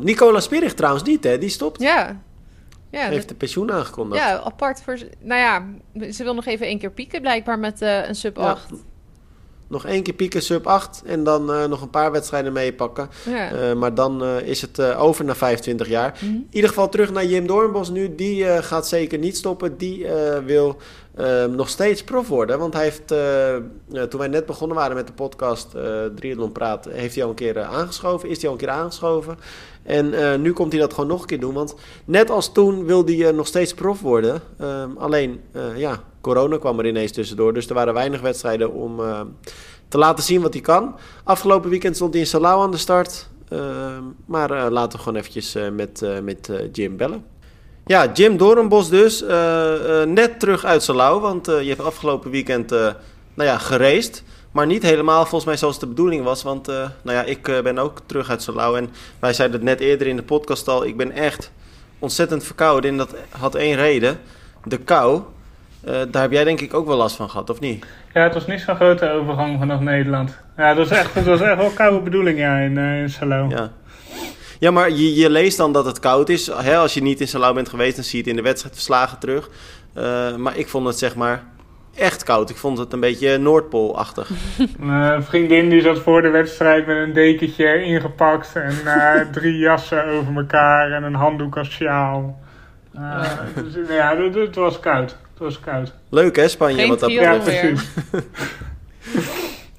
Nicola 0.00 0.40
Spirig 0.40 0.74
trouwens 0.74 1.04
niet, 1.04 1.24
hè? 1.24 1.38
Die 1.38 1.48
stopt. 1.48 1.80
Ja. 1.80 2.20
Ja, 2.90 3.00
heeft 3.00 3.16
dat- 3.20 3.28
de 3.28 3.34
pensioen 3.34 3.72
aangekondigd. 3.72 4.22
ja, 4.22 4.38
apart 4.40 4.82
voor... 4.82 4.98
Nou 5.20 5.40
ja, 5.40 5.66
ze 6.12 6.22
wil 6.24 6.34
nog 6.34 6.46
even 6.46 6.66
één 6.66 6.78
keer 6.78 6.90
pieken 6.90 7.20
blijkbaar 7.20 7.58
met 7.58 7.80
een 7.80 8.14
sub 8.14 8.36
Ja. 8.36 8.58
8. 9.70 9.82
Nog 9.82 9.86
één 9.86 10.02
keer 10.02 10.14
pieken, 10.14 10.42
sub 10.42 10.66
8. 10.66 11.02
En 11.04 11.24
dan 11.24 11.52
eh, 11.52 11.64
nog 11.64 11.82
een 11.82 11.90
paar 11.90 12.12
wedstrijden 12.12 12.52
meepakken. 12.52 13.08
Ja. 13.24 13.52
Eh, 13.52 13.74
maar 13.74 13.94
dan 13.94 14.24
eh, 14.24 14.40
is 14.40 14.60
het 14.60 14.80
over 14.80 15.24
na 15.24 15.34
25 15.34 15.88
jaar. 15.88 16.18
Mhm. 16.20 16.24
In 16.24 16.48
ieder 16.50 16.68
geval 16.68 16.88
terug 16.88 17.12
naar 17.12 17.26
Jim 17.26 17.46
Doornbos 17.46 17.90
nu. 17.90 18.14
Die 18.14 18.62
gaat 18.62 18.88
zeker 18.88 19.18
niet 19.18 19.36
stoppen. 19.36 19.76
Die 19.76 20.06
wil 20.44 20.76
eh, 21.20 21.44
nog 21.44 21.68
steeds 21.68 22.04
prof 22.04 22.28
worden. 22.28 22.58
Want 22.58 22.74
hij 22.74 22.82
heeft, 22.82 23.10
eh, 23.10 23.56
eh, 23.56 23.62
toen 24.08 24.20
wij 24.20 24.28
net 24.28 24.46
begonnen 24.46 24.76
waren 24.76 24.96
met 24.96 25.06
de 25.06 25.12
podcast 25.12 25.70
Triathlon 26.14 26.52
Praat... 26.52 26.88
heeft 26.90 27.14
hij 27.14 27.24
al 27.24 27.30
een 27.30 27.36
keer 27.36 27.62
aangeschoven. 27.62 28.28
Is 28.28 28.36
hij 28.36 28.46
al 28.46 28.52
een 28.52 28.60
keer 28.60 28.70
aangeschoven. 28.70 29.38
En 29.82 30.40
nu 30.42 30.52
komt 30.52 30.72
hij 30.72 30.80
dat 30.80 30.92
gewoon 30.94 31.08
nog 31.08 31.20
een 31.20 31.26
keer 31.26 31.40
doen. 31.40 31.54
Want 31.54 31.74
net 32.04 32.30
als 32.30 32.52
toen 32.52 32.84
wil 32.84 33.04
hij 33.04 33.32
nog 33.32 33.46
steeds 33.46 33.74
prof 33.74 34.00
worden. 34.00 34.42
Ehm, 34.58 34.90
alleen, 34.96 35.40
ja, 35.76 36.02
corona 36.20 36.58
kwam 36.58 36.78
er 36.78 36.86
ineens 36.86 37.12
tussendoor. 37.12 37.54
Dus 37.54 37.68
er 37.68 37.74
waren 37.74 37.94
weinig 37.94 38.20
wedstrijden 38.20 38.72
om 38.72 39.00
te 39.88 39.98
laten 39.98 40.24
zien 40.24 40.42
wat 40.42 40.52
hij 40.52 40.62
kan. 40.62 40.94
Afgelopen 41.24 41.70
weekend 41.70 41.96
stond 41.96 42.12
hij 42.12 42.22
in 42.22 42.28
Salau 42.28 42.62
aan 42.62 42.70
de 42.70 42.76
start. 42.76 43.28
Ehm, 43.48 44.02
maar 44.26 44.70
laten 44.70 44.98
we 44.98 45.04
gewoon 45.04 45.18
eventjes 45.18 45.56
met, 45.72 46.04
met 46.22 46.50
Jim 46.72 46.96
bellen. 46.96 47.24
Ja, 47.86 48.10
Jim 48.12 48.36
Doornbos 48.36 48.88
dus. 48.88 49.22
eh, 49.22 50.02
eh, 50.02 50.08
net 50.08 50.40
terug 50.40 50.64
uit 50.64 50.82
Salau. 50.82 51.20
Want 51.20 51.48
eh, 51.48 51.62
je 51.62 51.68
hebt 51.68 51.82
afgelopen 51.82 52.30
weekend 52.30 52.70
nou 52.70 53.48
ja, 53.48 53.58
geraced. 53.58 54.24
Maar 54.50 54.66
niet 54.66 54.82
helemaal 54.82 55.20
volgens 55.20 55.44
mij 55.44 55.56
zoals 55.56 55.78
de 55.78 55.86
bedoeling 55.86 56.24
was. 56.24 56.42
Want 56.42 56.66
nou 56.66 56.90
ja, 57.02 57.22
ik 57.22 57.42
ben 57.62 57.78
ook 57.78 57.98
terug 58.06 58.30
uit 58.30 58.42
Salau. 58.42 58.76
En 58.78 58.90
wij 59.18 59.32
zeiden 59.32 59.56
het 59.56 59.68
net 59.68 59.80
eerder 59.80 60.06
in 60.06 60.16
de 60.16 60.22
podcast 60.22 60.68
al. 60.68 60.84
Ik 60.84 60.96
ben 60.96 61.12
echt 61.12 61.52
ontzettend 61.98 62.44
verkouden. 62.44 62.90
En 62.90 62.96
dat 62.96 63.14
had 63.38 63.54
één 63.54 63.76
reden. 63.76 64.18
De 64.64 64.78
kou. 64.78 65.22
Daar 66.10 66.22
heb 66.22 66.32
jij 66.32 66.44
denk 66.44 66.60
ik 66.60 66.74
ook 66.74 66.86
wel 66.86 66.96
last 66.96 67.16
van 67.16 67.30
gehad, 67.30 67.50
of 67.50 67.60
niet? 67.60 67.86
Ja, 68.14 68.22
het 68.22 68.34
was 68.34 68.46
niet 68.46 68.60
zo'n 68.60 68.76
grote 68.76 69.10
overgang 69.10 69.58
vanaf 69.58 69.80
Nederland. 69.80 70.38
Ja, 70.56 70.68
het 70.68 70.76
was 70.76 70.90
echt, 70.90 71.14
het 71.14 71.26
was 71.26 71.40
echt 71.40 71.56
wel 71.56 71.70
koude 71.70 72.00
bedoeling 72.00 72.38
ja, 72.38 72.56
in, 72.56 72.78
in 72.78 73.10
Salou. 73.10 73.48
Ja. 73.48 73.70
Ja, 74.60 74.70
maar 74.70 74.90
je, 74.90 75.14
je 75.14 75.30
leest 75.30 75.56
dan 75.56 75.72
dat 75.72 75.84
het 75.84 75.98
koud 75.98 76.28
is. 76.28 76.46
Hè, 76.46 76.76
als 76.76 76.94
je 76.94 77.02
niet 77.02 77.20
in 77.20 77.28
Salau 77.28 77.54
bent 77.54 77.68
geweest, 77.68 77.94
dan 77.94 78.04
zie 78.04 78.12
je 78.12 78.18
het 78.18 78.30
in 78.30 78.36
de 78.36 78.48
wedstrijdverslagen 78.48 79.18
terug. 79.18 79.50
Eh, 79.94 80.36
maar 80.36 80.56
ik 80.56 80.68
vond 80.68 80.86
het 80.86 80.98
zeg 80.98 81.16
maar 81.16 81.42
echt 81.94 82.22
koud. 82.22 82.50
Ik 82.50 82.56
vond 82.56 82.78
het 82.78 82.92
een 82.92 83.00
beetje 83.00 83.38
Noordpoolachtig. 83.38 84.30
Mijn 84.78 85.22
vriendin 85.22 85.68
die 85.68 85.80
zat 85.80 85.98
voor 85.98 86.22
de 86.22 86.28
wedstrijd 86.28 86.86
met 86.86 86.96
een 86.96 87.12
dekentje 87.12 87.82
ingepakt 87.82 88.52
en 88.54 88.72
eh, 88.84 89.20
drie 89.32 89.58
jassen 89.58 90.04
over 90.04 90.36
elkaar 90.36 90.92
en 90.92 91.02
een 91.02 91.14
handdoek 91.14 91.56
als 91.56 91.70
sjaal. 91.70 92.38
Eh, 92.94 93.22
dus, 93.54 93.88
ja, 93.88 94.16
het, 94.16 94.34
het 94.34 94.54
was 94.54 94.80
koud. 94.80 95.10
Het 95.10 95.38
was 95.38 95.60
koud. 95.60 95.94
Leuk 96.08 96.36
hè, 96.36 96.48
Spanje, 96.48 96.78
Geen 96.78 96.88
wat 96.88 97.00
dat 97.00 97.08
betreft. 97.08 97.44
weer. 97.44 97.82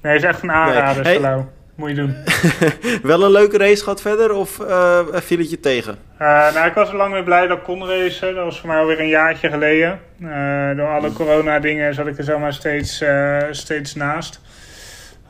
Nee, 0.02 0.12
het 0.12 0.22
is 0.22 0.28
echt 0.28 0.42
een 0.42 0.52
aanrader, 0.52 1.02
Nee. 1.02 1.20
Hey. 1.20 1.44
Moet 1.74 1.88
je 1.88 1.94
doen. 1.94 2.14
Wel 3.10 3.22
een 3.24 3.30
leuke 3.30 3.58
race 3.58 3.82
gehad 3.82 4.00
verder, 4.00 4.32
of 4.32 4.60
eh 4.60 4.98
viel 5.12 5.38
het 5.38 5.50
je 5.50 5.60
tegen? 5.60 5.98
Eh, 6.18 6.26
nou, 6.54 6.66
ik 6.66 6.74
was 6.74 6.88
er 6.88 6.96
lang 6.96 7.12
mee 7.12 7.22
blij 7.22 7.46
dat 7.46 7.56
ik 7.58 7.64
kon 7.64 7.86
racen. 7.88 8.34
Dat 8.34 8.44
was 8.44 8.60
voor 8.60 8.68
mij 8.68 8.78
alweer 8.78 9.00
een 9.00 9.08
jaartje 9.08 9.48
geleden. 9.50 10.00
Eh, 10.22 10.76
door 10.76 10.88
alle 10.88 11.12
corona-dingen 11.12 11.94
zat 11.94 12.06
ik 12.06 12.18
er 12.18 12.24
zomaar 12.24 12.52
steeds, 12.52 13.04
steeds 13.50 13.94
naast. 13.94 14.40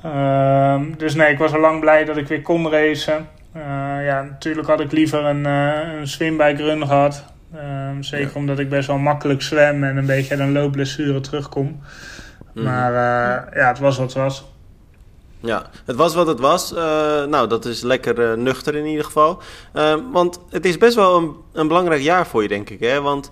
Ehm, 0.03 0.85
dus 0.97 1.15
nee, 1.15 1.33
ik 1.33 1.39
was 1.39 1.53
al 1.53 1.61
lang 1.61 1.81
blij 1.81 2.05
dat 2.05 2.17
ik 2.17 2.27
weer 2.29 2.43
kon 2.43 2.71
racen. 2.71 3.29
Ja, 4.05 4.23
natuurlijk 4.23 4.67
had 4.69 4.81
ik 4.81 4.93
liever 4.93 5.25
een, 5.25 5.45
een 5.45 6.07
swimbike 6.07 6.63
run 6.63 6.87
gehad. 6.87 7.25
Ehm, 7.55 8.03
zeker 8.03 8.27
Ja. 8.27 8.33
omdat 8.35 8.59
ik 8.59 8.69
best 8.69 8.87
wel 8.87 8.99
makkelijk 8.99 9.43
zwem 9.43 9.85
en 9.85 9.97
een 9.97 10.07
beetje 10.07 10.31
uit 10.31 10.41
een 10.41 10.53
loopblessure 10.53 11.21
terugkom. 11.21 11.81
Mhm. 12.55 12.65
Maar 12.65 12.93
ja, 13.55 13.69
het 13.69 13.79
was 13.79 13.97
wat 13.97 14.07
het 14.07 14.23
was. 14.23 14.52
Ja, 15.43 15.71
het 15.85 15.97
was 15.97 16.15
wat 16.15 16.27
het 16.27 16.41
was. 16.41 16.73
Eh, 16.75 17.25
nou, 17.25 17.49
dat 17.49 17.65
is 17.65 17.81
lekker 17.83 18.31
eh, 18.31 18.37
nuchter 18.37 18.75
in 18.75 18.87
ieder 18.87 19.05
geval. 19.05 19.39
Eh, 19.73 19.95
want 20.13 20.41
het 20.51 20.65
is 20.65 20.79
best 20.79 20.95
wel 20.95 21.17
een, 21.17 21.35
een 21.53 21.69
belangrijk 21.69 22.03
jaar 22.03 22.27
voor 22.27 22.43
je, 22.43 22.49
denk 22.49 22.71
ik. 22.71 22.81
Hè? 22.81 23.01
Want, 23.01 23.31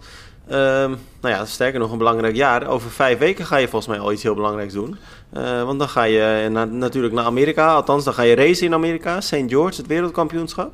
ehm, 0.49 0.91
nou 1.21 1.35
ja, 1.35 1.45
sterker 1.45 1.81
nog, 1.81 1.93
een 1.93 1.99
belangrijk 1.99 2.37
jaar. 2.37 2.67
Over 2.67 2.91
vijf 2.91 3.19
weken 3.19 3.47
ga 3.47 3.57
je 3.57 3.69
volgens 3.69 3.91
mij 3.97 4.01
al 4.01 4.13
iets 4.13 4.23
heel 4.23 4.35
belangrijks 4.35 4.73
doen. 4.73 4.97
Eh, 5.33 5.63
want 5.63 5.79
dan 5.79 5.89
ga 5.89 6.03
je 6.03 6.49
na- 6.51 6.65
natuurlijk 6.65 7.15
naar 7.15 7.25
Amerika. 7.25 7.75
Althans, 7.75 8.05
dan 8.05 8.15
ga 8.15 8.23
je 8.23 8.35
racen 8.35 8.67
in 8.67 8.75
Amerika. 8.75 9.21
St. 9.21 9.37
George, 9.47 9.77
het 9.77 9.87
wereldkampioenschap. 9.87 10.73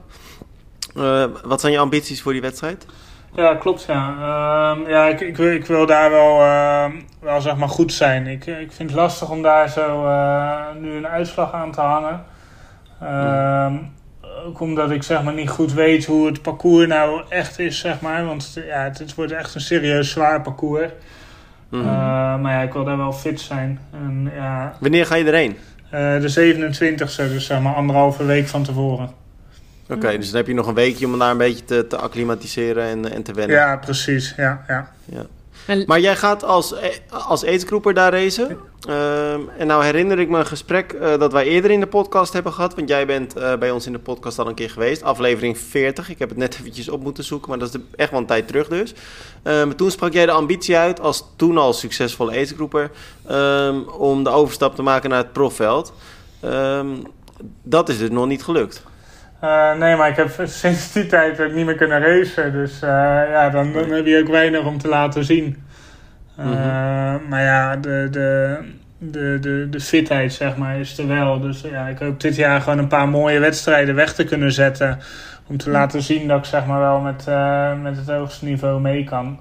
Wat 1.45 1.61
zijn 1.61 1.73
je 1.73 1.79
ambities 1.79 2.23
voor 2.23 2.33
die 2.33 2.41
wedstrijd? 2.41 2.87
Ja, 3.35 3.55
klopt. 3.55 3.85
Ja, 3.89 4.15
Ehm, 4.21 4.91
ja 4.91 5.07
ik, 5.07 5.21
ik, 5.21 5.37
wil, 5.37 5.53
ik 5.53 5.67
wil 5.67 5.87
daar 5.87 6.11
wel, 6.11 6.41
ehm, 6.41 6.93
wel 7.21 7.41
zeg 7.41 7.57
maar 7.57 7.69
goed 7.69 7.93
zijn. 7.93 8.27
Ik, 8.27 8.47
ik 8.47 8.73
vind 8.73 8.91
het 8.91 8.99
lastig 8.99 9.31
om 9.31 9.43
daar 9.43 9.69
zo 9.69 10.07
eh, 10.07 10.61
nu 10.81 10.91
een 10.97 11.07
uitslag 11.07 11.53
aan 11.53 11.73
te 11.73 11.81
hangen. 11.81 12.25
Ehm, 13.01 13.75
Ook 14.47 14.61
omdat 14.61 14.91
ik 14.91 15.03
zeg 15.03 15.23
maar 15.23 15.35
niet 15.35 15.49
goed 15.51 15.73
weet 15.73 16.05
hoe 16.07 16.27
het 16.27 16.43
parcours 16.43 16.87
nou 16.87 17.23
echt 17.29 17.59
is, 17.59 17.79
zeg 17.79 18.01
maar. 18.01 18.25
Want 18.25 18.53
ja, 18.67 18.83
het, 18.83 18.99
het 18.99 19.15
wordt 19.15 19.33
echt 19.33 19.55
een 19.55 19.61
serieus 19.61 20.11
zwaar 20.11 20.43
parcours. 20.43 20.91
Mhm. 21.69 21.85
Maar 22.41 22.53
ja, 22.53 22.61
ik 22.61 22.73
wil 22.73 22.85
daar 22.85 22.97
wel 22.97 23.13
fit 23.13 23.41
zijn. 23.41 23.81
En 23.93 24.33
ja, 24.37 24.73
Wanneer 24.81 25.07
ga 25.07 25.15
je 25.15 25.25
erheen? 25.25 25.57
eh, 25.91 26.21
de 26.21 26.29
27e, 26.29 27.15
dus 27.33 27.47
zeg 27.47 27.61
maar 27.61 27.75
anderhalve 27.75 28.25
week 28.25 28.49
van 28.49 28.63
tevoren. 28.63 29.11
Oké, 29.91 30.17
dus 30.19 30.27
dan 30.27 30.37
heb 30.37 30.47
je 30.47 30.55
nog 30.55 30.67
een 30.67 30.75
weekje 30.75 31.07
om 31.07 31.19
daar 31.19 31.31
een 31.31 31.37
beetje 31.37 31.65
te, 31.65 31.87
te 31.87 31.97
acclimatiseren 31.97 32.85
en, 32.85 33.13
en 33.13 33.23
te 33.23 33.33
wennen. 33.33 33.57
Ja, 33.57 33.77
precies. 33.77 34.35
Ja, 34.37 34.65
ja. 34.69 34.93
En- 35.67 35.85
Maar 35.87 36.01
jij 36.01 36.17
gaat 36.17 36.45
als, 36.45 36.75
als 37.11 37.45
aidsgroeper 37.45 37.95
daar 37.95 38.13
racen. 38.13 38.57
Ehm, 38.89 39.41
en 39.59 39.67
nou 39.67 39.85
herinner 39.85 40.19
ik 40.19 40.29
me 40.29 40.39
een 40.39 40.47
gesprek 40.47 40.93
eh, 40.93 41.19
dat 41.19 41.33
wij 41.33 41.45
eerder 41.45 41.71
in 41.71 41.81
de 41.81 41.87
podcast 41.87 42.33
hebben 42.33 42.53
gehad. 42.53 42.75
Want 42.75 42.89
jij 42.89 43.07
bent 43.07 43.37
eh, 43.37 43.57
bij 43.57 43.71
ons 43.71 43.87
in 43.87 43.93
de 43.93 43.99
podcast 43.99 44.39
al 44.39 44.47
een 44.49 44.55
keer 44.55 44.71
geweest. 44.71 45.03
Aflevering 45.03 45.59
40. 45.59 46.09
Ik 46.11 46.19
heb 46.19 46.29
het 46.29 46.39
net 46.39 46.55
eventjes 46.61 46.89
op 46.89 47.03
moeten 47.03 47.25
zoeken. 47.25 47.49
Maar 47.49 47.59
dat 47.59 47.69
is 47.69 47.75
de- 47.75 47.87
echt 47.97 48.11
wel 48.11 48.21
een 48.21 48.27
tijd 48.27 48.47
terug 48.47 48.69
dus. 48.69 48.95
Ehm, 49.43 49.71
toen 49.73 49.91
sprak 49.91 50.13
jij 50.13 50.27
de 50.27 50.33
ambitie 50.33 50.77
uit 50.77 51.01
als 51.01 51.25
toen 51.37 51.59
al 51.59 51.73
succesvolle 51.73 52.31
aidsgroeper. 52.33 52.91
ehm, 53.27 53.79
om 53.99 54.25
de 54.25 54.31
overstap 54.31 54.75
te 54.75 54.83
maken 54.83 55.11
naar 55.11 55.19
het 55.23 55.33
profveld. 55.33 55.93
Ehm, 56.41 56.87
dat 57.63 57.89
is 57.89 57.99
dus 57.99 58.11
nog 58.11 58.27
niet 58.27 58.43
gelukt. 58.43 58.83
Eh, 59.41 59.75
nee, 59.79 59.97
maar 59.97 60.09
ik 60.09 60.17
heb 60.17 60.31
sinds 60.45 60.93
die 60.93 61.07
tijd 61.07 61.41
ook 61.41 61.53
niet 61.53 61.67
meer 61.67 61.75
kunnen 61.75 62.01
racen. 62.01 62.53
Dus 62.53 62.83
eh, 62.83 62.89
ja, 63.31 63.51
dan, 63.51 63.73
dan 63.73 63.91
heb 63.91 64.07
je 64.07 64.21
ook 64.21 64.29
weinig 64.29 64.65
om 64.65 64.79
te 64.79 64.89
laten 64.89 65.25
zien. 65.25 65.65
Eh, 66.37 66.45
Mhm. 66.47 67.29
Maar 67.29 67.43
ja, 67.43 67.77
de, 67.77 68.09
de, 68.11 68.59
de, 68.99 69.39
de, 69.41 69.67
de 69.71 69.81
fitheid 69.81 70.33
zeg 70.33 70.57
maar 70.57 70.79
is 70.79 70.99
er 70.99 71.07
wel. 71.07 71.41
Dus 71.41 71.61
ja, 71.61 71.87
ik 71.87 71.99
hoop 71.99 72.21
dit 72.21 72.37
jaar 72.37 72.61
gewoon 72.61 72.79
een 72.79 72.89
paar 72.89 73.09
mooie 73.09 73.39
wedstrijden 73.39 73.95
weg 73.95 74.15
te 74.15 74.25
kunnen 74.25 74.53
zetten. 74.53 74.99
Om 75.47 75.57
te 75.57 75.71
laten 75.71 76.03
zien 76.03 76.29
dat 76.29 76.39
ik 76.39 76.45
zeg 76.45 76.67
maar 76.67 76.81
wel 76.81 77.01
met, 77.01 77.27
met 77.83 77.97
het 77.97 78.07
hoogste 78.07 78.45
niveau 78.45 78.81
mee 78.81 79.05
kan. 79.05 79.39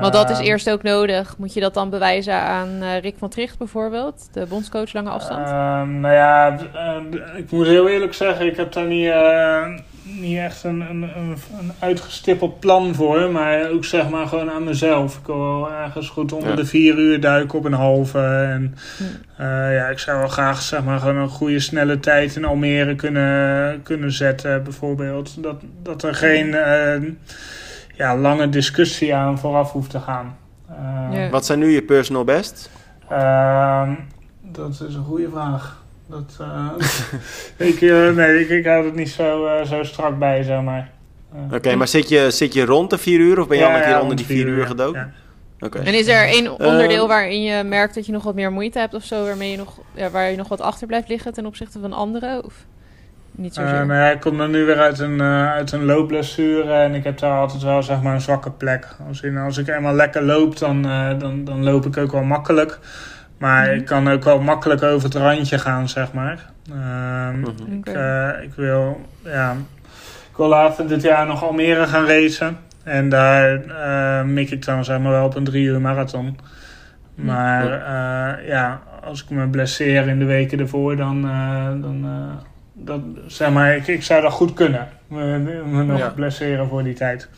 Want 0.00 0.12
dat 0.12 0.30
is 0.30 0.38
Eh, 0.38 0.46
eerst 0.46 0.70
ook 0.70 0.82
nodig. 0.82 1.34
Moet 1.38 1.54
je 1.54 1.60
dat 1.60 1.74
dan 1.74 1.90
bewijzen 1.90 2.34
aan 2.34 2.68
eh, 2.82 2.98
Rick 3.00 3.14
van 3.18 3.28
Tricht 3.28 3.58
bijvoorbeeld? 3.58 4.28
De 4.32 4.46
bondscoach 4.48 4.92
lange 4.92 5.10
afstand? 5.10 5.46
Ehm, 5.46 6.00
nou 6.00 6.14
ja, 6.14 6.56
eh, 6.74 7.38
ik 7.38 7.50
moet 7.50 7.66
heel 7.66 7.88
eerlijk 7.88 8.14
zeggen, 8.14 8.46
ik 8.46 8.56
heb 8.56 8.72
daar 8.72 8.86
niet, 8.86 9.08
eh, 9.08 9.66
niet 10.02 10.38
echt 10.38 10.64
een, 10.64 10.80
een, 10.80 11.02
een, 11.02 11.36
een 11.60 11.72
uitgestippeld 11.78 12.60
plan 12.60 12.94
voor. 12.94 13.30
Maar 13.30 13.70
ook 13.70 13.84
zeg 13.84 14.08
maar 14.08 14.26
gewoon 14.26 14.50
aan 14.50 14.64
mezelf. 14.64 15.18
Ik 15.18 15.26
wil 15.26 15.38
wel 15.60 15.72
ergens 15.72 16.08
goed 16.08 16.32
onder 16.32 16.48
Ja. 16.50 16.56
de 16.56 16.64
vier 16.66 16.98
uur 16.98 17.20
duiken 17.20 17.58
op 17.58 17.64
een 17.64 17.72
halve. 17.72 18.18
En 18.18 18.74
Hm. 18.96 19.42
eh, 19.42 19.74
ja, 19.74 19.86
ik 19.86 19.98
zou 19.98 20.18
wel 20.18 20.28
graag 20.28 20.62
zeg 20.62 20.84
maar 20.84 20.98
gewoon 20.98 21.16
een 21.16 21.28
goede 21.28 21.60
snelle 21.60 22.00
tijd 22.00 22.36
in 22.36 22.44
Almere 22.44 22.94
kunnen, 22.94 23.82
kunnen 23.82 24.12
zetten 24.12 24.62
bijvoorbeeld. 24.62 25.42
Dat, 25.42 25.56
dat 25.82 26.02
er 26.02 26.14
geen 26.14 26.54
eh, 26.54 27.00
ja, 27.96 28.16
lange 28.16 28.48
discussie 28.48 29.14
aan 29.14 29.38
vooraf 29.38 29.72
hoeft 29.72 29.90
te 29.90 30.00
gaan. 30.00 30.36
Eh, 30.68 31.08
Ja. 31.12 31.30
Wat 31.30 31.46
zijn 31.46 31.58
nu 31.58 31.70
je 31.70 31.82
personal 31.82 32.24
best? 32.24 32.70
Ehm, 33.08 33.94
dat 34.40 34.70
is 34.88 34.94
een 34.94 35.04
goede 35.04 35.28
vraag. 35.30 35.82
Dat, 36.06 36.36
eh, 36.40 36.70
ik, 37.68 37.80
eh, 37.80 38.10
nee, 38.10 38.48
ik, 38.48 38.64
het 38.64 38.94
niet 38.94 39.10
zo, 39.10 39.46
eh, 39.46 39.66
zo 39.66 39.82
strak 39.82 40.18
bij, 40.18 40.42
zeg 40.42 40.62
maar. 40.62 40.90
Oké, 41.52 41.74
maar 41.74 41.88
zit 41.88 42.08
je, 42.08 42.30
zit 42.30 42.54
je 42.54 42.64
rond 42.64 42.90
de 42.90 42.98
vier 42.98 43.18
uur 43.18 43.40
of 43.40 43.48
ben 43.48 43.58
je 43.58 43.64
al 43.64 43.74
een 43.74 43.80
keer 43.80 43.88
ja, 43.88 44.00
onder 44.00 44.16
die 44.16 44.26
vier 44.26 44.46
uur 44.46 44.58
ja, 44.58 44.66
gedoken? 44.66 45.00
ja. 45.00 45.66
Oké. 45.66 45.78
En 45.78 45.94
is 45.94 46.06
er 46.06 46.26
één 46.26 46.50
onderdeel 46.50 46.98
Ehm, 46.98 47.08
waarin 47.08 47.42
je 47.42 47.62
merkt 47.62 47.94
dat 47.94 48.06
je 48.06 48.12
nog 48.12 48.22
wat 48.22 48.34
meer 48.34 48.52
moeite 48.52 48.78
hebt 48.78 48.94
of 48.94 49.04
zo, 49.04 49.24
waarmee 49.24 49.50
je 49.50 49.56
nog, 49.56 49.78
ja, 49.94 50.10
waar 50.10 50.30
je 50.30 50.36
nog 50.36 50.48
wat 50.48 50.60
achter 50.60 50.86
blijft 50.86 51.08
liggen 51.08 51.32
ten 51.32 51.46
opzichte 51.46 51.80
van 51.80 51.92
anderen? 51.92 52.44
Of 52.44 52.54
niet 53.36 53.56
Eh, 53.56 53.62
zozeer? 53.64 53.86
nou 53.86 54.00
ja, 54.00 54.10
ik 54.10 54.20
kom 54.20 54.38
dan 54.38 54.50
nu 54.50 54.64
weer 54.64 54.78
uit 54.80 54.98
een, 54.98 55.20
eh, 55.20 55.52
uit 55.52 55.72
een 55.72 55.84
loopblessure 55.84 56.72
en 56.72 56.94
ik 56.94 57.04
heb 57.04 57.18
daar 57.18 57.38
altijd 57.38 57.62
wel 57.62 57.82
zeg 57.82 58.02
maar, 58.02 58.14
een 58.14 58.20
zwakke 58.20 58.50
plek. 58.50 58.88
Als, 59.08 59.20
in, 59.22 59.36
als 59.36 59.58
ik 59.58 59.68
eenmaal 59.68 59.94
lekker 59.94 60.22
loop, 60.22 60.58
dan, 60.58 60.84
eh, 60.86 61.18
dan, 61.18 61.44
dan 61.44 61.64
loop 61.64 61.86
ik 61.86 61.96
ook 61.96 62.12
wel 62.12 62.22
makkelijk. 62.24 62.78
Maar 63.38 63.66
Mhm. 63.66 63.74
ik 63.76 63.84
kan 63.84 64.08
ook 64.08 64.24
wel 64.24 64.40
makkelijk 64.40 64.82
over 64.82 65.04
het 65.04 65.14
randje 65.14 65.58
gaan, 65.58 65.88
zeg 65.88 66.12
maar. 66.12 66.50
Ehm, 66.70 67.40
Mhm. 67.40 67.50
ik, 67.78 67.86
eh, 67.86 68.28
ik, 68.42 68.54
wil, 68.56 69.00
ja, 69.24 69.52
ik 70.30 70.36
wil 70.36 70.48
later 70.48 70.88
dit 70.88 71.02
jaar 71.02 71.26
nog 71.26 71.44
Almere 71.44 71.86
gaan 71.86 72.06
racen. 72.06 72.56
En 72.82 73.08
daar 73.08 73.60
eh, 73.64 74.24
mik 74.24 74.50
ik 74.50 74.64
dan 74.64 74.84
zeg 74.84 74.98
maar 74.98 75.12
wel 75.12 75.24
op 75.24 75.36
een 75.36 75.44
drie 75.44 75.64
uur 75.66 75.80
marathon. 75.80 76.38
Maar 77.14 77.72
eh, 77.72 78.48
ja, 78.48 78.80
als 79.04 79.22
ik 79.22 79.30
me 79.30 79.48
blesseer 79.48 80.08
in 80.08 80.18
de 80.18 80.24
weken 80.24 80.58
ervoor, 80.58 80.96
dan, 80.96 81.24
eh, 81.24 81.82
dan 81.82 82.00
eh, 82.04 82.44
dat, 82.84 83.00
zeg 83.26 83.50
maar, 83.50 83.76
ik, 83.76 83.86
ik 83.86 84.02
zou 84.02 84.22
dat 84.22 84.32
goed 84.32 84.52
kunnen. 84.54 84.88
Me, 85.06 85.38
me 85.64 85.82
nog 85.84 85.98
Ja. 85.98 86.08
blesseren 86.08 86.68
voor 86.68 86.82
die 86.82 86.94
tijd. 86.94 87.28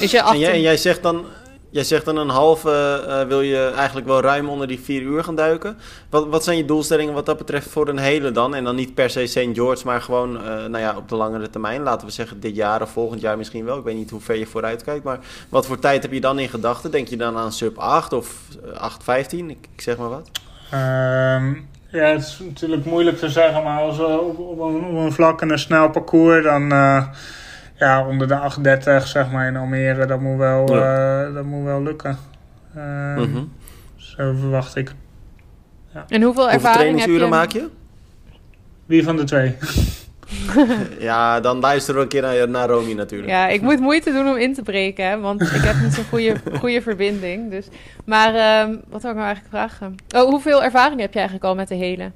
Is 0.00 0.10
je 0.10 0.18
En 0.18 0.24
achter... 0.24 0.38
jij, 0.40 0.52
en 0.52 0.60
jij 0.60 0.76
zegt 0.76 1.02
dan, 1.02 1.24
jij 1.70 1.84
zegt 1.84 2.04
dan 2.04 2.16
een 2.16 2.28
halve, 2.28 3.04
eh, 3.08 3.26
wil 3.26 3.40
je 3.40 3.72
eigenlijk 3.76 4.06
wel 4.06 4.20
ruim 4.20 4.48
onder 4.48 4.66
die 4.66 4.80
vier 4.80 5.02
uur 5.02 5.24
gaan 5.24 5.34
duiken. 5.34 5.76
Wat, 6.10 6.26
wat 6.26 6.44
zijn 6.44 6.56
je 6.56 6.64
doelstellingen 6.64 7.14
wat 7.14 7.26
dat 7.26 7.38
betreft 7.38 7.68
voor 7.68 7.88
een 7.88 7.98
hele 7.98 8.30
dan? 8.30 8.54
En 8.54 8.64
dan 8.64 8.74
niet 8.74 8.94
per 8.94 9.10
se 9.10 9.26
St. 9.26 9.46
George, 9.52 9.86
maar 9.86 10.00
gewoon 10.02 10.36
eh, 10.36 10.44
nou 10.44 10.78
ja, 10.78 10.96
op 10.96 11.08
de 11.08 11.14
langere 11.16 11.50
termijn. 11.50 11.82
Laten 11.82 12.06
we 12.06 12.12
zeggen 12.12 12.40
dit 12.40 12.56
jaar 12.56 12.82
of 12.82 12.90
volgend 12.90 13.20
jaar 13.20 13.36
misschien 13.36 13.64
wel. 13.64 13.78
Ik 13.78 13.84
weet 13.84 13.96
niet 13.96 14.10
hoe 14.10 14.20
ver 14.20 14.36
je 14.36 14.46
vooruit 14.46 14.82
kijkt. 14.84 15.04
Maar 15.04 15.18
wat 15.48 15.66
voor 15.66 15.78
tijd 15.78 16.02
heb 16.02 16.12
je 16.12 16.20
dan 16.20 16.38
in 16.38 16.48
gedachten? 16.48 16.90
Denk 16.90 17.08
je 17.08 17.16
dan 17.16 17.36
aan 17.36 17.52
sub 17.52 17.76
8 17.78 18.12
of 18.12 18.34
eh, 18.74 18.92
8.15? 19.20 19.28
Ik, 19.30 19.68
ik 19.74 19.80
zeg 19.80 19.96
maar 19.96 20.08
wat. 20.08 20.30
Ehm, 20.70 21.52
ja, 21.88 22.04
het 22.04 22.20
is 22.20 22.40
natuurlijk 22.44 22.84
moeilijk 22.84 23.18
te 23.18 23.28
zeggen, 23.28 23.62
maar 23.62 23.80
als 23.80 23.96
we 23.96 24.20
op, 24.20 24.38
op, 24.38 24.58
een, 24.60 24.84
op 24.84 24.94
een 24.96 25.12
vlak 25.12 25.40
en 25.42 25.50
een 25.50 25.58
snel 25.58 25.90
parcours, 25.90 26.44
dan 26.44 26.72
eh, 26.72 27.06
ja, 27.76 28.06
onder 28.06 28.28
de 28.28 28.38
8.30 29.00 29.06
zeg 29.06 29.30
maar 29.30 29.46
in 29.46 29.56
Almere, 29.56 30.06
dat 30.06 30.20
moet 30.20 30.38
wel, 30.38 30.82
eh, 30.82 31.34
dat 31.34 31.44
moet 31.44 31.64
wel 31.64 31.82
lukken. 31.82 32.18
Ehm, 32.76 33.20
Mhm. 33.20 33.42
Zo 33.96 34.32
verwacht 34.38 34.76
ik. 34.76 34.92
En 36.08 36.22
hoeveel 36.22 36.22
Hoeveel 36.22 36.48
ervaring 36.48 36.62
heb 36.64 36.72
trainingsuren 36.74 37.24
je? 37.24 37.28
maak 37.28 37.52
je? 37.52 37.68
Wie 38.86 39.04
van 39.04 39.16
de 39.16 39.24
twee? 39.24 39.56
Ja, 40.98 41.40
dan 41.40 41.60
luisteren 41.60 41.96
we 41.96 42.02
een 42.02 42.08
keer 42.08 42.22
naar, 42.22 42.48
naar 42.48 42.68
Romy 42.68 42.92
natuurlijk. 42.92 43.30
Ja, 43.30 43.48
ik 43.48 43.60
moet 43.60 43.80
moeite 43.80 44.12
doen 44.12 44.28
om 44.28 44.36
in 44.36 44.54
te 44.54 44.62
breken, 44.62 45.08
hè, 45.08 45.20
want 45.20 45.40
ik 45.42 45.62
heb 45.62 45.76
niet 45.82 45.94
zo'n 45.94 46.04
goede, 46.04 46.34
goede 46.60 46.82
verbinding. 46.82 47.50
Dus. 47.50 47.68
Maar 48.04 48.34
ehm, 48.34 48.76
wat 48.88 49.02
wil 49.02 49.10
ik 49.10 49.16
nou 49.16 49.26
eigenlijk 49.26 49.48
vragen? 49.54 49.94
Oh, 50.16 50.28
hoeveel 50.30 50.62
ervaring 50.62 51.00
heb 51.00 51.12
je 51.12 51.18
eigenlijk 51.18 51.48
al 51.48 51.54
met 51.54 51.68
de 51.68 51.74
hele? 51.74 52.10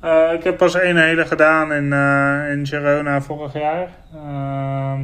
Eh, 0.00 0.32
ik 0.32 0.44
heb 0.44 0.56
pas 0.56 0.74
één 0.74 0.96
hele 0.96 1.26
gedaan 1.26 1.72
in, 1.72 1.92
eh, 1.92 2.50
in 2.52 2.66
Girona 2.66 3.20
vorig 3.22 3.52
jaar. 3.52 3.88
Ehm, 4.14 5.00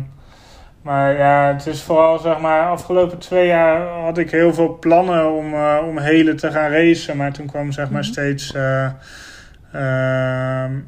maar 0.82 1.16
ja, 1.16 1.52
het 1.52 1.66
is 1.66 1.82
vooral 1.82 2.18
zeg 2.18 2.38
maar, 2.38 2.68
afgelopen 2.68 3.18
twee 3.18 3.46
jaar 3.46 3.88
had 3.88 4.18
ik 4.18 4.30
heel 4.30 4.54
veel 4.54 4.78
plannen 4.78 5.32
om, 5.32 5.54
eh, 5.54 5.78
om 5.86 5.98
hele 5.98 6.34
te 6.34 6.50
gaan 6.50 6.70
racen. 6.70 7.16
Maar 7.16 7.32
toen 7.32 7.46
kwam 7.46 7.72
zeg 7.72 7.90
maar 7.90 8.02
Mhm. 8.02 8.10
steeds 8.10 8.54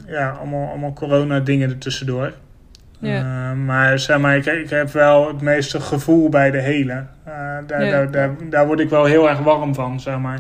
ja, 0.07 0.37
allemaal, 0.41 0.69
allemaal 0.69 0.93
corona 0.93 1.41
dingen 1.41 1.71
ertussendoor. 1.71 2.33
Ja. 3.01 3.51
Eh, 3.51 3.57
maar 3.57 3.99
zeg 3.99 4.19
maar, 4.19 4.37
ik, 4.37 4.47
ik 4.47 4.71
heb 4.71 4.91
wel 4.91 5.29
het 5.29 5.41
meeste 5.41 5.81
gevoel 5.81 6.29
bij 6.29 6.51
de 6.51 6.61
hele. 6.61 6.93
Eh, 7.25 7.33
daar, 7.67 7.85
Ja. 7.85 7.91
daar, 7.91 8.11
daar, 8.11 8.31
daar 8.51 8.67
word 8.67 8.81
ik 8.81 8.91
wel 8.91 9.05
heel 9.05 9.29
erg 9.29 9.39
warm 9.39 9.75
van, 9.75 10.01
zeg 10.01 10.19
maar. 10.19 10.39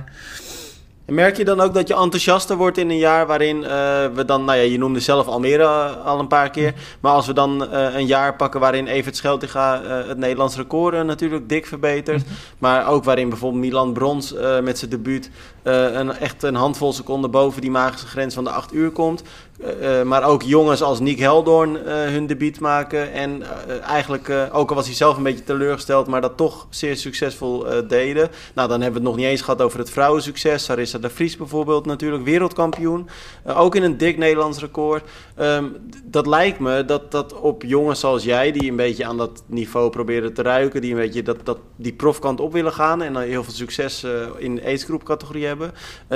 En 1.08 1.14
merk 1.14 1.36
je 1.36 1.44
dan 1.44 1.60
ook 1.60 1.74
dat 1.74 1.88
je 1.88 1.94
enthousiaster 1.94 2.56
wordt 2.56 2.78
in 2.78 2.90
een 2.90 2.98
jaar 2.98 3.26
waarin 3.26 3.64
eh, 3.64 3.70
we 4.14 4.24
dan, 4.26 4.44
nou 4.44 4.58
ja, 4.58 4.64
je 4.64 4.78
noemde 4.78 5.00
zelf 5.00 5.26
Almere 5.26 5.62
eh, 5.62 6.06
al 6.06 6.18
een 6.18 6.26
paar 6.26 6.50
keer. 6.50 6.74
Maar 7.00 7.12
als 7.12 7.26
we 7.26 7.32
dan 7.32 7.70
eh, 7.70 7.94
een 7.94 8.06
jaar 8.06 8.36
pakken 8.36 8.60
waarin 8.60 8.86
Evert 8.86 9.16
Scheltinga 9.16 9.82
het 9.82 10.18
Nederlands 10.18 10.56
record 10.56 11.04
natuurlijk 11.04 11.48
dik 11.48 11.66
verbetert. 11.66 12.22
Maar 12.58 12.88
ook 12.88 13.04
waarin 13.04 13.28
bijvoorbeeld 13.28 13.64
Milan 13.64 13.92
Brons 13.92 14.34
met 14.62 14.78
zijn 14.78 14.90
debuut 14.90 15.30
een, 15.62 16.12
echt 16.12 16.42
een 16.42 16.54
handvol 16.54 16.92
seconden 16.92 17.30
boven 17.30 17.60
die 17.60 17.70
magische 17.70 18.06
grens 18.06 18.34
van 18.34 18.44
de 18.44 18.50
8 18.50 18.74
uur 18.74 18.90
komt. 18.90 19.22
Eh, 19.58 20.00
eh, 20.00 20.06
maar 20.06 20.24
ook 20.24 20.42
jongens 20.42 20.82
als 20.82 21.00
Nick 21.00 21.18
Heldoorn 21.18 21.84
eh, 21.84 21.94
hun 21.94 22.26
debuut 22.26 22.60
maken. 22.60 23.12
En 23.12 23.42
eigenlijk, 23.82 24.32
ook 24.52 24.68
al 24.68 24.76
was 24.76 24.86
hij 24.86 24.94
zelf 24.94 25.16
een 25.16 25.22
beetje 25.22 25.44
teleurgesteld, 25.44 26.06
maar 26.06 26.20
dat 26.20 26.36
toch 26.36 26.66
zeer 26.70 26.96
succesvol 26.96 27.66
deden. 27.88 28.30
Nou, 28.54 28.68
dan 28.68 28.80
hebben 28.80 29.00
we 29.02 29.08
het 29.08 29.16
nog 29.16 29.16
niet 29.16 29.32
eens 29.32 29.40
gehad 29.40 29.62
over 29.62 29.78
het 29.78 29.90
vrouwensucces. 29.90 30.64
Sarissa 30.64 30.98
de 30.98 31.10
Vries 31.10 31.36
bijvoorbeeld 31.36 31.86
natuurlijk, 31.86 32.24
wereldkampioen. 32.24 33.08
Ook 33.46 33.74
in 33.74 33.82
een 33.82 33.96
dik 33.96 34.18
Nederlands 34.18 34.58
record. 34.58 35.02
Ehm, 35.34 35.64
dat 36.04 36.26
lijkt 36.26 36.58
me 36.58 36.84
dat 36.84 37.10
dat 37.10 37.40
op 37.40 37.62
jongens 37.62 38.00
zoals 38.00 38.24
jij, 38.24 38.52
die 38.52 38.70
een 38.70 38.76
beetje 38.76 39.06
aan 39.06 39.16
dat 39.16 39.42
niveau 39.46 39.90
proberen 39.90 40.32
te 40.32 40.42
ruiken, 40.42 40.80
die 40.80 40.90
een 40.90 41.00
beetje 41.00 41.22
dat, 41.22 41.36
dat, 41.44 41.58
die 41.76 41.92
profkant 41.92 42.40
op 42.40 42.52
willen 42.52 42.72
gaan 42.72 43.02
en 43.02 43.12
dan 43.12 43.22
heel 43.22 43.44
veel 43.44 43.52
succes 43.52 44.06
in 44.38 44.54
de 44.54 44.64
agegroep 44.64 45.04
categorie 45.04 45.46
hebben. 45.46 45.72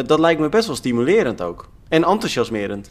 dat 0.07 0.19
lijkt 0.19 0.41
me 0.41 0.49
best 0.49 0.67
wel 0.67 0.77
stimulerend 0.77 1.43
ook. 1.43 1.69
En 1.89 2.05
enthousiasmerend. 2.05 2.89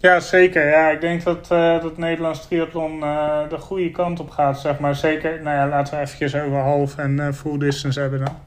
Ja, 0.00 0.20
zeker. 0.20 0.68
Ja, 0.68 0.90
ik 0.90 1.00
denk 1.00 1.22
dat, 1.24 1.50
eh 1.50 1.82
dat 1.82 1.96
Nederlands 1.96 2.46
triathlon 2.46 3.02
eh, 3.02 3.48
de 3.48 3.58
goede 3.58 3.90
kant 3.90 4.20
op 4.20 4.30
gaat, 4.30 4.60
zeg 4.60 4.78
maar. 4.78 4.94
Zeker, 4.94 5.42
nou 5.42 5.56
ja, 5.56 5.68
laten 5.68 5.94
we 5.94 6.00
eventjes 6.00 6.34
over 6.34 6.58
half 6.58 6.98
en 6.98 7.20
eh, 7.20 7.32
full 7.32 7.58
distance 7.58 8.00
hebben 8.00 8.18
dan. 8.18 8.38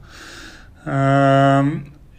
Ehm, 0.86 1.68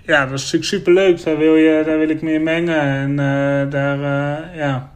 ja, 0.01 0.25
dat 0.25 0.33
is 0.33 0.43
natuurlijk 0.43 0.63
superleuk. 0.63 1.23
Daar 1.23 1.37
wil, 1.37 1.55
je, 1.55 1.83
daar 1.85 1.97
wil 1.97 2.09
ik 2.09 2.21
meer 2.21 2.41
mengen. 2.41 2.79
En 2.79 3.15
daar, 3.69 3.99
ja... 4.55 4.89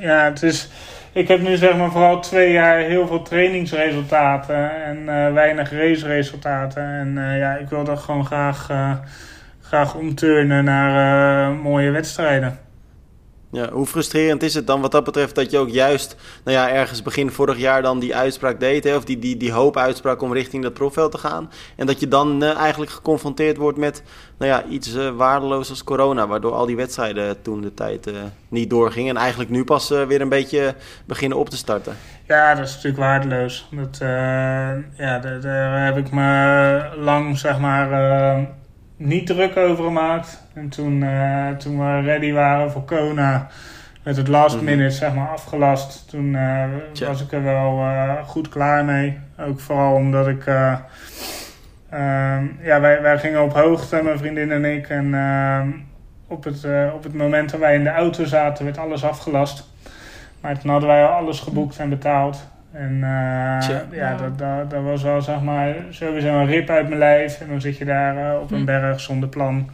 Ja, 0.00 0.24
het 0.24 0.42
is... 0.42 0.68
Ik 1.12 1.28
heb 1.28 1.40
nu 1.40 1.56
zeg 1.56 1.76
maar 1.76 1.90
vooral 1.90 2.20
twee 2.20 2.52
jaar 2.52 2.78
heel 2.78 3.06
veel 3.06 3.22
trainingsresultaten 3.22 4.84
en 4.84 5.04
weinig 5.34 5.72
raceresultaten. 5.72 6.82
En 6.82 7.36
ja, 7.36 7.56
ik 7.56 7.68
wil 7.68 7.84
dat 7.84 7.98
gewoon 7.98 8.26
graag, 8.26 8.70
graag 9.62 9.94
omturnen 9.94 10.64
naar 10.64 11.52
mooie 11.52 11.90
wedstrijden. 11.90 12.69
Ja, 13.52 13.70
hoe 13.70 13.86
frustrerend 13.86 14.42
is 14.42 14.54
het 14.54 14.66
dan 14.66 14.80
wat 14.80 14.92
dat 14.92 15.04
betreft 15.04 15.34
dat 15.34 15.50
je 15.50 15.58
ook 15.58 15.68
juist, 15.68 16.16
nou 16.44 16.56
ja, 16.56 16.70
ergens 16.70 17.02
begin 17.02 17.30
vorig 17.30 17.58
jaar 17.58 17.82
dan 17.82 17.98
die 17.98 18.16
uitspraak 18.16 18.60
deed, 18.60 18.96
of 18.96 19.04
die, 19.04 19.18
die, 19.18 19.36
die 19.36 19.52
hoop 19.52 19.76
uitspraak 19.76 20.22
om 20.22 20.32
richting 20.32 20.62
dat 20.62 20.72
profveld 20.72 21.12
te 21.12 21.18
gaan. 21.18 21.50
En 21.76 21.86
dat 21.86 22.00
je 22.00 22.08
dan 22.08 22.42
eh, 22.42 22.56
eigenlijk 22.56 22.90
geconfronteerd 22.90 23.56
wordt 23.56 23.78
met, 23.78 24.02
nou 24.38 24.50
ja, 24.50 24.64
iets 24.64 24.94
eh, 24.94 25.10
waardeloos 25.10 25.70
als 25.70 25.84
corona, 25.84 26.26
waardoor 26.26 26.52
al 26.52 26.66
die 26.66 26.76
wedstrijden 26.76 27.42
toen 27.42 27.60
de 27.60 27.74
tijd 27.74 28.06
eh, 28.06 28.14
niet 28.48 28.70
doorgingen. 28.70 29.16
En 29.16 29.20
eigenlijk 29.20 29.50
nu 29.50 29.64
pas 29.64 29.88
weer 29.88 30.20
een 30.20 30.28
beetje 30.28 30.74
beginnen 31.04 31.38
op 31.38 31.48
te 31.48 31.56
starten. 31.56 31.96
Ja, 32.26 32.54
dat 32.54 32.66
is 32.66 32.74
natuurlijk 32.74 33.02
waardeloos. 33.02 33.68
Dat, 33.70 33.96
ja, 34.96 35.18
daar, 35.18 35.40
daar 35.40 35.84
heb 35.84 35.96
ik 35.96 36.10
me 36.10 36.80
lang 36.96 37.38
zeg 37.38 37.58
maar 37.58 37.88
niet 39.00 39.26
druk 39.26 39.56
over 39.56 39.84
gemaakt. 39.84 40.42
En 40.54 40.68
toen, 40.68 41.02
eh, 41.02 41.48
toen 41.50 41.78
we 41.78 42.00
ready 42.00 42.32
waren 42.32 42.70
voor 42.70 42.82
Kona, 42.84 43.46
met 44.02 44.16
het 44.16 44.28
last 44.28 44.56
Mhm. 44.56 44.64
minute 44.64 44.90
zeg 44.90 45.14
maar 45.14 45.28
afgelast. 45.28 46.08
Toen 46.08 46.34
eh, 46.34 46.64
was 47.06 47.22
ik 47.22 47.32
er 47.32 47.42
wel 47.42 47.78
eh, 47.80 48.12
goed 48.26 48.48
klaar 48.48 48.84
mee. 48.84 49.18
Ook 49.38 49.60
vooral 49.60 49.94
omdat 49.94 50.26
ik... 50.28 50.46
eh, 50.46 50.72
ehm, 51.90 52.44
ja, 52.62 52.80
wij, 52.80 53.02
wij 53.02 53.18
gingen 53.18 53.42
op 53.42 53.52
hoogte, 53.52 54.00
mijn 54.02 54.18
vriendin 54.18 54.52
en 54.52 54.64
ik. 54.64 54.88
En 54.88 55.14
ehm, 55.14 55.68
op, 56.26 56.44
het, 56.44 56.66
op 56.94 57.02
het 57.02 57.14
moment 57.14 57.50
dat 57.50 57.60
wij 57.60 57.74
in 57.74 57.84
de 57.84 57.90
auto 57.90 58.24
zaten, 58.24 58.64
werd 58.64 58.78
alles 58.78 59.04
afgelast. 59.04 59.68
Maar 60.40 60.58
toen 60.58 60.70
hadden 60.70 60.88
wij 60.88 61.04
al 61.04 61.12
alles 61.12 61.40
geboekt 61.40 61.78
en 61.78 61.88
betaald. 61.88 62.48
En 62.72 62.94
eh, 63.02 63.68
ja, 63.90 64.14
dat, 64.16 64.38
dat, 64.38 64.70
dat 64.70 64.82
was 64.82 65.02
wel 65.02 65.22
zeg 65.22 65.40
maar 65.40 65.74
sowieso 65.90 66.28
een 66.28 66.46
rip 66.46 66.70
uit 66.70 66.86
mijn 66.88 66.98
lijf. 66.98 67.40
En 67.40 67.46
dan 67.48 67.60
zit 67.60 67.76
je 67.78 67.84
daar 67.84 68.16
eh, 68.32 68.40
op 68.40 68.50
een 68.50 68.58
Hm. 68.58 68.64
berg 68.64 69.00
zonder 69.00 69.28
plan. 69.28 69.70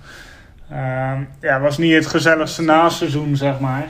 Ehm, 0.70 1.20
ja, 1.40 1.52
het 1.52 1.62
was 1.62 1.78
niet 1.78 1.94
het 1.94 2.06
gezelligste 2.06 2.62
naseizoen, 2.62 3.36
zeg 3.36 3.60
maar. 3.60 3.84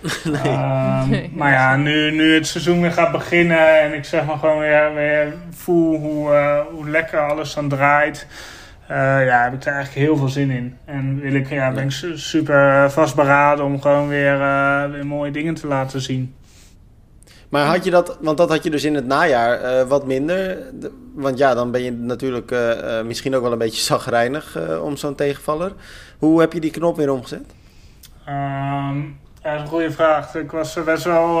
Ehm, 0.44 1.10
Nee. 1.10 1.30
maar 1.34 1.52
ja, 1.52 1.76
nu, 1.76 2.10
nu 2.10 2.34
het 2.34 2.46
seizoen 2.46 2.80
weer 2.80 2.92
gaat 2.92 3.12
beginnen 3.12 3.80
en 3.80 3.94
ik 3.94 4.04
zeg 4.04 4.24
maar 4.26 4.36
gewoon 4.36 4.58
weer, 4.58 4.94
weer 4.94 5.34
voel 5.50 5.98
hoe, 5.98 6.32
eh, 6.34 6.60
hoe 6.70 6.90
lekker 6.90 7.18
alles 7.20 7.54
dan 7.54 7.68
draait. 7.68 8.26
eh, 8.86 8.96
ja, 9.26 9.42
heb 9.44 9.52
ik 9.52 9.64
er 9.64 9.72
eigenlijk 9.72 10.06
heel 10.06 10.16
veel 10.16 10.28
zin 10.28 10.50
in. 10.50 10.76
En 10.84 11.20
wil 11.20 11.34
ik, 11.34 11.48
ja, 11.48 11.70
ben 11.72 11.84
ik 11.84 11.90
su- 11.90 12.16
super 12.18 12.90
vastberaden 12.90 13.64
om 13.64 13.80
gewoon 13.80 14.08
weer, 14.08 14.40
eh, 14.40 14.84
weer 14.90 15.06
mooie 15.06 15.30
dingen 15.30 15.54
te 15.54 15.66
laten 15.66 16.00
zien. 16.00 16.34
Maar 17.48 17.66
had 17.66 17.84
je 17.84 17.90
dat, 17.90 18.18
want 18.20 18.36
dat 18.36 18.48
had 18.48 18.64
je 18.64 18.70
dus 18.70 18.84
in 18.84 18.94
het 18.94 19.06
najaar 19.06 19.60
eh, 19.60 19.88
wat 19.88 20.06
minder. 20.06 20.58
De- 20.80 21.06
want 21.14 21.38
ja, 21.38 21.54
dan 21.54 21.70
ben 21.70 21.82
je 21.82 21.92
natuurlijk 21.92 22.50
eh, 22.50 22.98
eh, 22.98 23.06
misschien 23.06 23.34
ook 23.34 23.42
wel 23.42 23.52
een 23.52 23.58
beetje 23.58 23.82
zagrijnig 23.92 24.58
om 24.82 24.96
zo'n 24.96 25.14
tegenvaller. 25.14 25.72
Hoe 26.18 26.40
heb 26.40 26.52
je 26.52 26.60
die 26.60 26.70
knop 26.70 26.96
weer 26.96 27.12
omgezet? 27.12 27.54
Ehm, 28.24 29.00
ja, 29.42 29.52
dat 29.52 29.54
is 29.54 29.60
een 29.60 29.66
goede 29.66 29.90
vraag. 29.90 30.34
Ik 30.34 30.50
was 30.50 30.76
er 30.76 30.84
best 30.84 31.04
wel, 31.04 31.34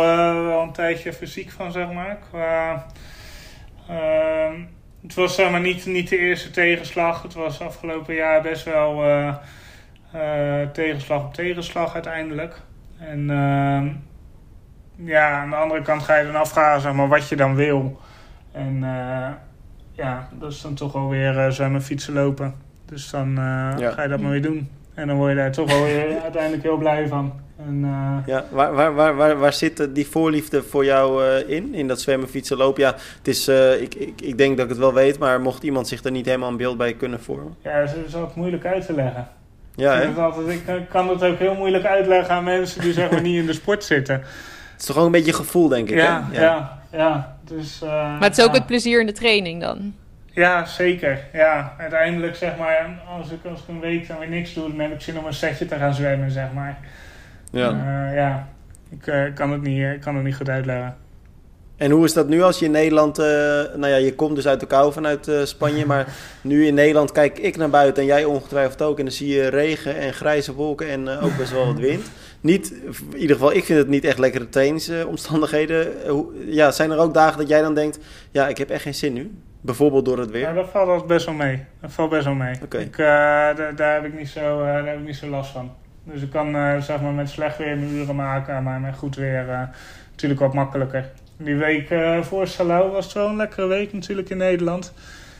wel 0.44 0.62
een 0.62 0.72
tijdje 0.72 1.12
fysiek 1.12 1.50
van, 1.50 1.72
zeg 1.72 1.92
maar. 1.92 2.18
Ehm, 3.88 4.54
het 5.02 5.14
was 5.14 5.34
zeg 5.34 5.50
maar 5.50 5.60
niet, 5.60 5.86
niet 5.86 6.08
de 6.08 6.18
eerste 6.18 6.50
tegenslag. 6.50 7.22
Het 7.22 7.34
was 7.34 7.60
afgelopen 7.60 8.14
jaar 8.14 8.42
best 8.42 8.64
wel 8.64 9.02
tegenslag 10.72 11.24
op 11.24 11.34
tegenslag 11.34 11.94
uiteindelijk. 11.94 12.60
En 12.98 13.30
ehm, 13.30 13.88
ja, 15.04 15.40
aan 15.40 15.50
de 15.50 15.56
andere 15.56 15.82
kant 15.82 16.02
ga 16.02 16.16
je 16.16 16.26
dan 16.26 16.36
afvragen 16.36 16.80
zeg 16.80 16.92
maar, 16.92 17.08
wat 17.08 17.28
je 17.28 17.36
dan 17.36 17.54
wil. 17.54 18.00
En 18.52 18.78
eh, 18.82 19.28
ja, 19.92 20.28
dat 20.40 20.52
is 20.52 20.60
dan 20.60 20.74
toch 20.74 20.92
wel 20.92 21.08
weer 21.08 21.34
uh, 21.34 21.48
zwemmen, 21.50 21.82
fietsen, 21.82 22.14
lopen. 22.14 22.54
Dus 22.86 23.10
dan 23.10 23.32
Ja. 23.78 23.90
ga 23.90 24.02
je 24.02 24.08
dat 24.08 24.20
maar 24.20 24.30
weer 24.30 24.42
doen. 24.42 24.68
En 24.94 25.06
dan 25.06 25.16
word 25.16 25.30
je 25.30 25.36
daar 25.36 25.52
toch 25.52 25.70
wel 25.72 25.82
weer 25.82 26.20
uiteindelijk 26.22 26.62
heel 26.62 26.76
blij 26.76 27.08
van. 27.08 27.32
En, 27.66 27.80
eh, 27.84 28.26
Ja, 28.26 28.44
waar, 28.50 28.72
waar, 28.74 28.94
waar, 28.94 29.16
waar, 29.16 29.38
waar 29.38 29.52
zit 29.52 29.80
eh, 29.80 29.86
die 29.90 30.06
voorliefde 30.06 30.62
voor 30.62 30.84
jou 30.84 31.24
eh, 31.24 31.48
in? 31.56 31.74
In 31.74 31.88
dat 31.88 32.00
zwemmen, 32.00 32.28
fietsen, 32.28 32.56
lopen? 32.56 32.82
Ja, 32.82 32.94
het 33.18 33.28
is, 33.28 33.48
eh, 33.48 33.82
ik, 33.82 33.94
ik, 33.94 34.20
ik 34.20 34.38
denk 34.38 34.56
dat 34.56 34.64
ik 34.64 34.70
het 34.70 34.80
wel 34.80 34.94
weet, 34.94 35.18
maar 35.18 35.40
mocht 35.40 35.62
iemand 35.62 35.88
zich 35.88 36.04
er 36.04 36.10
niet 36.10 36.26
helemaal 36.26 36.48
een 36.48 36.56
beeld 36.56 36.76
bij 36.76 36.94
kunnen 36.94 37.20
vormen. 37.20 37.54
ja, 37.62 37.80
dat 37.80 37.94
is 38.06 38.14
altijd 38.14 38.34
moeilijk 38.36 38.64
uit 38.64 38.86
te 38.86 38.92
leggen. 38.92 39.28
Ja, 39.74 39.94
ik, 40.00 40.16
altijd, 40.16 40.48
ik 40.48 40.66
eh, 40.66 40.74
kan 40.90 41.08
het 41.08 41.22
ook 41.24 41.38
heel 41.38 41.54
moeilijk 41.54 41.84
uitleggen 41.84 42.34
aan 42.34 42.44
mensen 42.44 42.80
die 42.80 42.92
zeg 42.92 43.10
maar 43.10 43.20
niet 43.22 43.40
in 43.40 43.46
de 43.46 43.52
sport 43.52 43.84
zitten. 43.84 44.22
Het 44.78 44.88
is 44.88 44.94
toch 44.94 45.02
ook 45.02 45.06
een 45.06 45.18
beetje 45.18 45.32
gevoel, 45.32 45.68
denk 45.68 45.88
ik. 45.88 45.96
Ja, 45.96 46.28
hè? 46.30 46.40
ja, 46.40 46.78
ja. 46.92 47.36
Dus, 47.44 47.82
eh, 47.82 47.88
Maar 47.88 48.22
het 48.22 48.38
is 48.38 48.44
ook 48.44 48.50
ja. 48.50 48.58
het 48.58 48.66
plezier 48.66 49.00
in 49.00 49.06
de 49.06 49.12
training 49.12 49.60
dan. 49.60 49.94
Ja, 50.26 50.64
zeker. 50.64 51.20
Ja, 51.32 51.74
uiteindelijk 51.78 52.36
zeg 52.36 52.56
maar, 52.56 53.00
als 53.18 53.30
ik, 53.30 53.38
als 53.50 53.60
ik 53.60 53.68
een 53.68 53.80
week 53.80 54.08
dan 54.08 54.18
weer 54.18 54.28
niks 54.28 54.54
doe, 54.54 54.68
dan 54.68 54.78
heb 54.78 54.92
ik 54.92 55.00
zin 55.00 55.18
om 55.18 55.24
een 55.26 55.32
setje 55.32 55.66
te 55.66 55.74
gaan 55.74 55.94
zwemmen, 55.94 56.30
zeg 56.30 56.52
maar. 56.54 56.78
Ja. 57.50 57.68
Eh, 57.68 58.14
ja. 58.14 58.48
Ik 58.90 59.06
eh, 59.06 59.34
kan, 59.34 59.52
het 59.52 59.62
niet, 59.62 59.82
ik 59.94 60.00
kan 60.00 60.14
het 60.14 60.24
niet 60.24 60.36
goed 60.36 60.48
uitleggen. 60.48 60.96
En 61.78 61.90
hoe 61.90 62.04
is 62.04 62.12
dat 62.12 62.28
nu 62.28 62.42
als 62.42 62.58
je 62.58 62.64
in 62.64 62.70
Nederland... 62.70 63.18
eh, 63.18 63.26
nou 63.74 63.86
ja, 63.86 63.96
je 63.96 64.14
komt 64.14 64.34
dus 64.34 64.46
uit 64.46 64.60
de 64.60 64.66
kou 64.66 64.92
vanuit 64.92 65.28
eh, 65.28 65.44
Spanje, 65.44 65.86
maar 65.86 66.06
nu 66.40 66.66
in 66.66 66.74
Nederland 66.74 67.12
kijk 67.12 67.38
ik 67.38 67.56
naar 67.56 67.70
buiten 67.70 68.02
en 68.02 68.08
jij 68.08 68.24
ongetwijfeld 68.24 68.82
ook. 68.82 68.98
En 68.98 69.04
dan 69.04 69.14
zie 69.14 69.28
je 69.28 69.48
regen 69.48 69.96
en 69.96 70.12
grijze 70.12 70.54
wolken 70.54 70.88
en 70.88 71.08
eh, 71.08 71.24
ook 71.24 71.36
best 71.36 71.52
wel 71.52 71.66
wat 71.66 71.78
wind. 71.78 72.10
Niet, 72.40 72.72
in 73.12 73.18
ieder 73.18 73.36
geval, 73.36 73.54
ik 73.54 73.64
vind 73.64 73.78
het 73.78 73.88
niet 73.88 74.04
echt 74.04 74.18
lekkere 74.18 74.48
trainingsomstandigheden. 74.48 76.04
Eh, 76.04 76.14
ja, 76.46 76.70
zijn 76.70 76.90
er 76.90 76.98
ook 76.98 77.14
dagen 77.14 77.38
dat 77.38 77.48
jij 77.48 77.60
dan 77.62 77.74
denkt, 77.74 77.98
ja, 78.30 78.48
ik 78.48 78.58
heb 78.58 78.70
echt 78.70 78.82
geen 78.82 78.94
zin 78.94 79.12
nu? 79.12 79.34
Bijvoorbeeld 79.60 80.04
door 80.04 80.18
het 80.18 80.30
weer? 80.30 80.40
Ja, 80.40 80.52
dat 80.52 80.68
valt 80.70 81.06
best 81.06 81.26
wel 81.26 81.34
mee. 81.34 81.64
Dat 81.80 81.92
valt 81.92 82.10
best 82.10 82.24
wel 82.24 82.34
mee. 82.34 82.54
Ik, 82.78 82.98
eh, 82.98 83.06
daar, 83.06 83.76
daar, 83.76 83.94
heb 83.94 84.04
ik 84.04 84.18
niet 84.18 84.28
zo, 84.28 84.60
eh, 84.60 84.66
daar 84.66 84.86
heb 84.86 84.98
ik 84.98 85.06
niet 85.06 85.16
zo 85.16 85.26
last 85.26 85.50
van. 85.50 85.70
Dus 86.04 86.22
ik 86.22 86.30
kan 86.30 86.82
zeg 86.82 87.00
maar 87.00 87.12
met 87.12 87.28
slecht 87.28 87.58
weer 87.58 87.76
mijn 87.78 87.90
uren 87.94 88.16
maken, 88.16 88.62
maar 88.62 88.80
met 88.80 88.96
goed 88.96 89.16
weer 89.16 89.68
natuurlijk 90.10 90.40
wat 90.40 90.54
makkelijker. 90.54 91.10
Die 91.36 91.56
week 91.56 91.94
voor 92.22 92.46
Salau 92.46 92.90
was 92.90 93.04
het 93.04 93.14
wel 93.14 93.28
een 93.28 93.36
lekkere 93.36 93.66
week 93.66 93.92
natuurlijk 93.92 94.30
in 94.30 94.36
Nederland. 94.36 94.92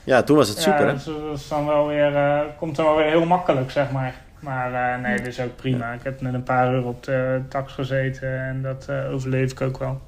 Ja, 0.04 0.22
toen 0.22 0.36
was 0.36 0.48
het 0.48 0.58
super, 0.58 0.80
ja, 0.80 0.86
hè? 0.86 0.92
dat, 0.92 0.98
is- 1.00 1.04
dat 1.28 1.38
is 1.38 1.48
dan 1.48 1.66
wel 1.66 1.86
weer, 1.86 2.12
komt 2.58 2.76
dan 2.76 2.84
wel 2.86 2.96
weer 2.96 3.06
heel 3.06 3.26
makkelijk, 3.26 3.70
zeg 3.70 3.90
maar. 3.90 4.14
Maar 4.40 4.94
eh, 4.94 5.02
nee, 5.02 5.16
dat 5.16 5.26
is 5.26 5.40
ook 5.40 5.56
prima. 5.56 5.92
Ik 5.92 6.00
heb 6.02 6.20
net 6.20 6.34
een 6.34 6.42
paar 6.42 6.74
uur 6.74 6.84
op 6.86 7.02
de 7.02 7.40
tax 7.48 7.72
gezeten 7.72 8.40
en 8.40 8.62
dat 8.62 8.86
eh, 8.88 9.12
overleef 9.12 9.50
ik 9.50 9.60
ook 9.60 9.78
wel. 9.78 10.00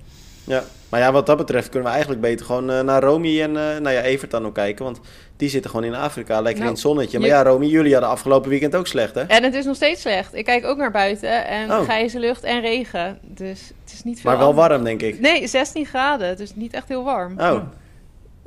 Ja, 0.45 0.63
maar 0.89 1.01
ja, 1.01 1.13
wat 1.13 1.27
dat 1.27 1.37
betreft 1.37 1.69
kunnen 1.69 1.85
we 1.85 1.91
eigenlijk 1.95 2.21
beter 2.23 2.47
gewoon 2.47 2.71
eh, 2.71 2.81
naar 2.81 3.03
Romy 3.03 3.43
en 3.43 3.49
eh 3.57 3.63
nou 3.81 3.91
ja, 3.91 4.01
Evert 4.03 4.31
dan 4.31 4.47
ook 4.47 4.55
kijken. 4.55 4.85
Want 4.85 5.01
die 5.37 5.49
zitten 5.49 5.71
gewoon 5.71 5.87
in 5.87 5.95
Afrika, 5.95 6.35
lekker 6.35 6.53
Nou, 6.55 6.65
in 6.65 6.71
het 6.71 6.79
zonnetje. 6.81 7.19
Maar 7.19 7.29
je- 7.29 7.35
ja, 7.35 7.43
Romy, 7.43 7.67
jullie 7.67 7.93
hadden 7.93 8.11
afgelopen 8.11 8.51
weekend 8.51 8.75
ook 8.77 8.87
slecht, 8.87 9.15
hè? 9.15 9.21
En 9.23 9.43
het 9.43 9.55
is 9.55 9.65
nog 9.65 9.77
steeds 9.77 10.01
slecht. 10.01 10.35
Ik 10.35 10.45
kijk 10.45 10.65
ook 10.65 10.77
naar 10.77 10.91
buiten 10.91 11.47
en 11.47 11.71
Oh. 11.73 11.81
grijze 11.81 12.19
lucht 12.19 12.43
en 12.45 12.61
regen. 12.61 13.19
Dus 13.23 13.71
het 13.85 13.93
is 13.93 14.03
niet 14.05 14.21
veel 14.21 14.31
Maar 14.31 14.39
wel 14.41 14.55
warm, 14.55 14.85
denk 14.85 15.03
ik. 15.03 15.21
Nee, 15.21 15.47
16 15.47 15.87
graden. 15.87 16.37
Dus 16.37 16.55
niet 16.55 16.73
echt 16.75 16.89
heel 16.89 17.05
warm. 17.05 17.41
Oh, 17.41 17.61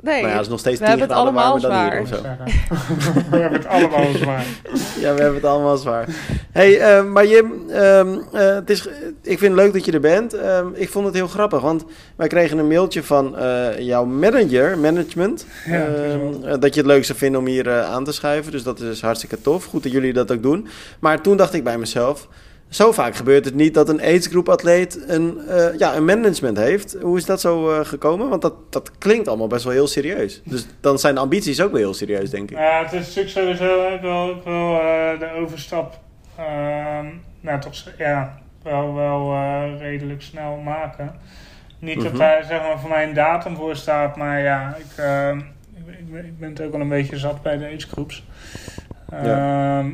Nee. 0.04 0.14
nou 0.20 0.28
ja, 0.28 0.32
dat 0.34 0.42
is 0.44 0.48
nog 0.50 0.58
steeds 0.58 0.78
We 0.80 0.86
10 0.86 0.98
hebben 0.98 1.16
het 1.16 1.24
graden 1.26 1.42
allemaal 1.42 1.58
hier 1.58 1.68
zwaar. 1.68 2.00
of 2.00 2.08
zo. 2.08 2.14
Zeggen. 2.14 3.30
We 3.30 3.36
hebben 3.36 3.58
het 3.58 3.68
allemaal 3.68 4.12
zwaar. 4.14 4.44
Ja, 5.00 5.14
we 5.14 5.20
hebben 5.20 5.34
het 5.34 5.44
allemaal 5.44 5.76
zwaar. 5.76 6.08
hey, 6.52 6.80
eh, 6.80 7.04
maar 7.04 7.26
Jim, 7.26 7.52
ehm, 7.70 8.18
eh, 8.32 8.54
het 8.54 8.70
is, 8.70 8.86
ik 9.22 9.38
vind 9.38 9.52
het 9.54 9.62
leuk 9.64 9.72
dat 9.72 9.84
je 9.84 9.92
er 9.92 10.00
bent. 10.00 10.34
Ehm, 10.34 10.66
ik 10.72 10.88
vond 10.88 11.06
het 11.06 11.14
heel 11.14 11.26
grappig, 11.28 11.60
want 11.60 11.84
wij 12.16 12.28
kregen 12.28 12.58
een 12.58 12.68
mailtje 12.68 13.02
van 13.02 13.38
eh, 13.38 13.78
jouw 13.78 14.04
manager, 14.04 14.78
management, 14.78 15.46
Ja, 15.66 15.84
ehm, 15.86 16.18
wel- 16.18 16.40
eh, 16.44 16.54
dat 16.60 16.74
je 16.74 16.80
het 16.80 16.90
leuk 16.90 17.04
zou 17.04 17.18
vinden 17.18 17.40
om 17.40 17.46
hier 17.46 17.72
aan 17.82 18.04
te 18.04 18.12
schuiven. 18.12 18.52
Dus 18.52 18.62
dat 18.62 18.80
is 18.80 19.00
hartstikke 19.00 19.40
tof. 19.40 19.64
Goed 19.64 19.82
dat 19.82 19.92
jullie 19.92 20.12
dat 20.12 20.32
ook 20.32 20.42
doen. 20.42 20.66
Maar 20.98 21.20
toen 21.20 21.36
dacht 21.36 21.54
ik 21.54 21.64
bij 21.64 21.78
mezelf, 21.78 22.28
zo 22.74 22.92
vaak 22.92 23.14
gebeurt 23.16 23.44
het 23.44 23.54
niet 23.54 23.74
dat 23.74 23.88
een 23.88 24.00
aidsgroep 24.00 24.48
atleet 24.48 25.04
een, 25.08 25.38
eh, 25.48 25.78
ja, 25.78 25.96
een 25.96 26.04
management 26.04 26.56
heeft. 26.56 26.96
Hoe 27.02 27.16
is 27.16 27.24
dat 27.24 27.40
zo 27.40 27.70
eh, 27.70 27.84
gekomen? 27.86 28.28
Want 28.28 28.42
dat, 28.42 28.54
dat 28.70 28.98
klinkt 28.98 29.28
allemaal 29.28 29.46
best 29.46 29.64
wel 29.64 29.72
heel 29.72 29.86
serieus. 29.86 30.42
Dus 30.44 30.66
dan 30.80 30.98
zijn 30.98 31.14
de 31.14 31.20
ambities 31.20 31.60
ook 31.60 31.70
wel 31.70 31.80
heel 31.80 31.94
serieus, 31.94 32.30
denk 32.30 32.50
ik. 32.50 32.56
Ja, 32.58 32.82
het 32.82 32.92
is 32.92 32.98
natuurlijk 33.14 33.28
sowieso 33.58 33.94
ik 33.94 34.00
wil, 34.00 34.30
ik 34.30 34.42
wil 34.44 34.74
eh, 34.80 35.18
de 35.18 35.30
overstap 35.42 35.98
ehm, 36.36 37.06
nou, 37.40 37.60
toch, 37.60 37.74
ja, 37.98 38.38
wel, 38.62 38.94
wel 38.94 39.32
eh, 39.32 39.62
redelijk 39.80 40.22
snel 40.22 40.56
maken. 40.56 41.14
Niet 41.78 42.02
dat 42.02 42.10
Mhm. 42.12 42.18
daar 42.18 42.44
zeg 42.44 42.60
maar, 42.62 42.78
voor 42.80 42.90
mij 42.90 43.04
een 43.08 43.14
datum 43.14 43.56
voor 43.56 43.76
staat, 43.76 44.16
maar 44.16 44.40
ja, 44.40 44.76
ik, 44.78 44.96
ehm, 45.04 45.38
ik, 45.76 45.86
ben- 45.86 45.98
ik, 45.98 46.12
ben, 46.12 46.24
ik 46.24 46.38
ben 46.38 46.48
het 46.48 46.60
ook 46.60 46.72
wel 46.72 46.80
een 46.80 46.88
beetje 46.88 47.18
zat 47.18 47.42
bij 47.42 47.56
de 47.58 47.66
agegroeps. 47.66 48.24
Ehm, 49.10 49.90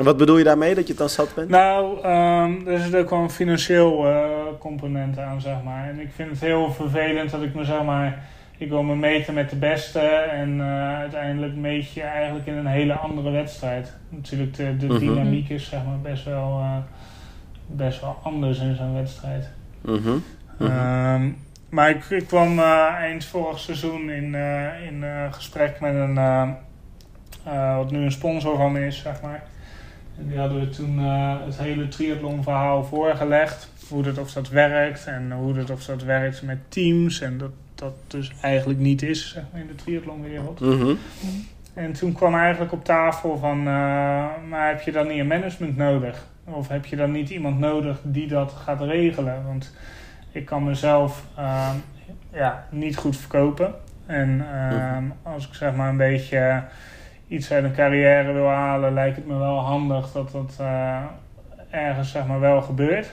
En 0.00 0.06
wat 0.06 0.16
bedoel 0.16 0.38
je 0.38 0.44
daarmee, 0.44 0.74
dat 0.74 0.82
je 0.82 0.88
het 0.88 0.98
dan 0.98 1.08
zat 1.08 1.34
bent? 1.34 1.48
nou, 1.48 2.00
ehm, 2.02 2.66
er 2.66 2.78
zit 2.78 2.94
ook 2.96 3.10
wel 3.10 3.18
een 3.18 3.30
financieel 3.30 4.06
eh, 4.06 4.28
component 4.58 5.18
aan, 5.18 5.40
zeg 5.40 5.62
maar. 5.64 5.88
En 5.88 6.00
ik 6.00 6.08
vind 6.14 6.30
het 6.30 6.40
heel 6.40 6.72
vervelend 6.72 7.30
dat 7.30 7.42
ik 7.42 7.54
me, 7.54 7.64
zeg 7.64 7.82
maar... 7.84 8.24
Ik 8.58 8.68
wil 8.68 8.82
me 8.82 8.96
meten 8.96 9.34
met 9.34 9.50
de 9.50 9.56
beste 9.56 9.98
en 10.00 10.60
eh, 10.60 10.94
uiteindelijk 10.98 11.54
meet 11.54 11.92
je 11.92 12.02
eigenlijk 12.02 12.46
in 12.46 12.56
een 12.56 12.66
hele 12.66 12.92
andere 12.92 13.30
wedstrijd. 13.30 13.96
Natuurlijk, 14.08 14.54
de, 14.56 14.76
de 14.76 14.86
Mhm. 14.86 14.98
dynamiek 14.98 15.48
is 15.48 15.68
zeg 15.68 15.80
maar 15.86 15.98
best 16.12 16.24
wel, 16.24 16.58
eh, 16.60 16.76
best 17.66 18.00
wel 18.00 18.18
anders 18.22 18.58
in 18.58 18.76
zo'n 18.76 18.94
wedstrijd. 18.94 19.48
Mhm. 19.80 20.10
Mhm. 20.58 20.70
Ehm, 20.70 21.28
maar 21.70 21.90
ik, 21.90 22.04
ik 22.04 22.26
kwam 22.26 22.58
eind 22.98 23.24
vorig 23.24 23.58
seizoen 23.58 24.10
in, 24.10 24.34
in 24.88 25.04
gesprek 25.30 25.80
met 25.80 25.94
een, 25.94 26.14
wat 27.76 27.90
nu 27.90 27.98
een 27.98 28.12
sponsor 28.12 28.56
van 28.56 28.72
me 28.72 28.86
is, 28.86 28.98
zeg 28.98 29.22
maar. 29.22 29.42
En 30.20 30.28
die 30.28 30.38
hadden 30.38 30.60
we 30.60 30.68
toen 30.68 30.98
eh, 30.98 31.36
het 31.44 31.58
hele 31.58 31.88
triathlon 31.88 32.42
verhaal 32.42 32.84
voorgelegd. 32.84 33.68
Hoe 33.88 34.02
dat 34.02 34.18
of 34.18 34.32
dat 34.32 34.48
werkt 34.48 35.06
en 35.06 35.32
hoe 35.32 35.52
dat 35.54 35.70
of 35.70 35.84
dat 35.84 36.02
werkt 36.02 36.42
met 36.42 36.58
teams. 36.68 37.20
En 37.20 37.38
dat 37.38 37.50
dat 37.80 37.94
dus 38.06 38.32
eigenlijk 38.40 38.78
niet 38.78 39.02
is, 39.02 39.28
zeg 39.28 39.42
maar, 39.52 39.60
in 39.60 39.66
de 39.66 39.74
triathlonwereld. 39.74 40.60
Mhm. 40.60 40.94
En 41.74 41.92
toen 41.92 42.12
kwam 42.12 42.34
eigenlijk 42.34 42.72
op 42.72 42.84
tafel 42.84 43.38
van, 43.38 43.58
eh, 43.58 43.64
maar 44.48 44.68
heb 44.68 44.80
je 44.80 44.92
dan 44.92 45.06
niet 45.06 45.18
een 45.18 45.26
management 45.26 45.76
nodig? 45.76 46.26
Of 46.44 46.68
heb 46.68 46.86
je 46.86 46.96
dan 46.96 47.12
niet 47.12 47.30
iemand 47.30 47.58
nodig 47.58 48.00
die 48.02 48.28
dat 48.28 48.52
gaat 48.52 48.80
regelen? 48.80 49.44
Want 49.46 49.74
ik 50.32 50.44
kan 50.44 50.64
mezelf 50.64 51.26
ehm, 51.36 51.76
ja, 52.32 52.66
niet 52.70 52.96
goed 52.96 53.16
verkopen. 53.16 53.74
En 54.06 54.46
ehm, 54.52 55.04
als 55.22 55.46
ik 55.46 55.54
zeg 55.54 55.74
maar 55.74 55.88
een 55.88 55.96
beetje 55.96 56.62
iets 57.30 57.52
uit 57.52 57.64
een 57.64 57.74
carrière 57.74 58.32
wil 58.32 58.48
halen, 58.48 58.94
lijkt 58.94 59.16
het 59.16 59.26
me 59.26 59.38
wel 59.38 59.58
handig 59.58 60.12
dat 60.12 60.30
dat 60.30 60.56
eh, 60.60 61.02
ergens 61.70 62.10
zeg 62.10 62.26
maar 62.26 62.40
wel 62.40 62.62
gebeurt. 62.62 63.12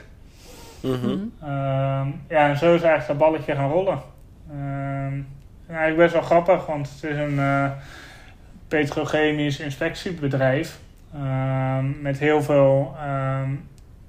Mhm. 0.81 1.17
Ehm, 1.41 2.07
ja, 2.29 2.49
en 2.49 2.57
zo 2.57 2.75
is 2.75 2.81
eigenlijk 2.81 3.07
dat 3.07 3.17
balletje 3.17 3.55
gaan 3.55 3.71
rollen. 3.71 3.99
Ehm 4.51 5.21
en 5.67 5.75
eigenlijk 5.75 5.97
best 5.97 6.13
wel 6.13 6.21
grappig, 6.21 6.65
want 6.65 6.89
het 6.89 7.11
is 7.11 7.17
een 7.17 7.39
eh, 7.39 7.71
petrochemisch 8.67 9.59
inspectiebedrijf 9.59 10.79
ehm, 11.13 12.01
met 12.01 12.19
heel 12.19 12.41
veel 12.41 12.95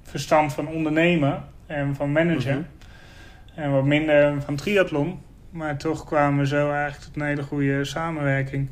verstand 0.03 0.53
van 0.53 0.67
ondernemen 0.67 1.43
en 1.65 1.95
van 1.95 2.11
managen. 2.11 2.57
Mhm. 2.57 3.61
En 3.61 3.71
wat 3.71 3.83
minder 3.83 4.41
van 4.41 4.55
triathlon. 4.55 5.19
Maar 5.49 5.77
toch 5.77 6.05
kwamen 6.05 6.39
we 6.39 6.47
zo 6.47 6.71
eigenlijk 6.71 7.01
tot 7.03 7.15
een 7.15 7.27
hele 7.27 7.43
goede 7.43 7.85
samenwerking. 7.85 8.69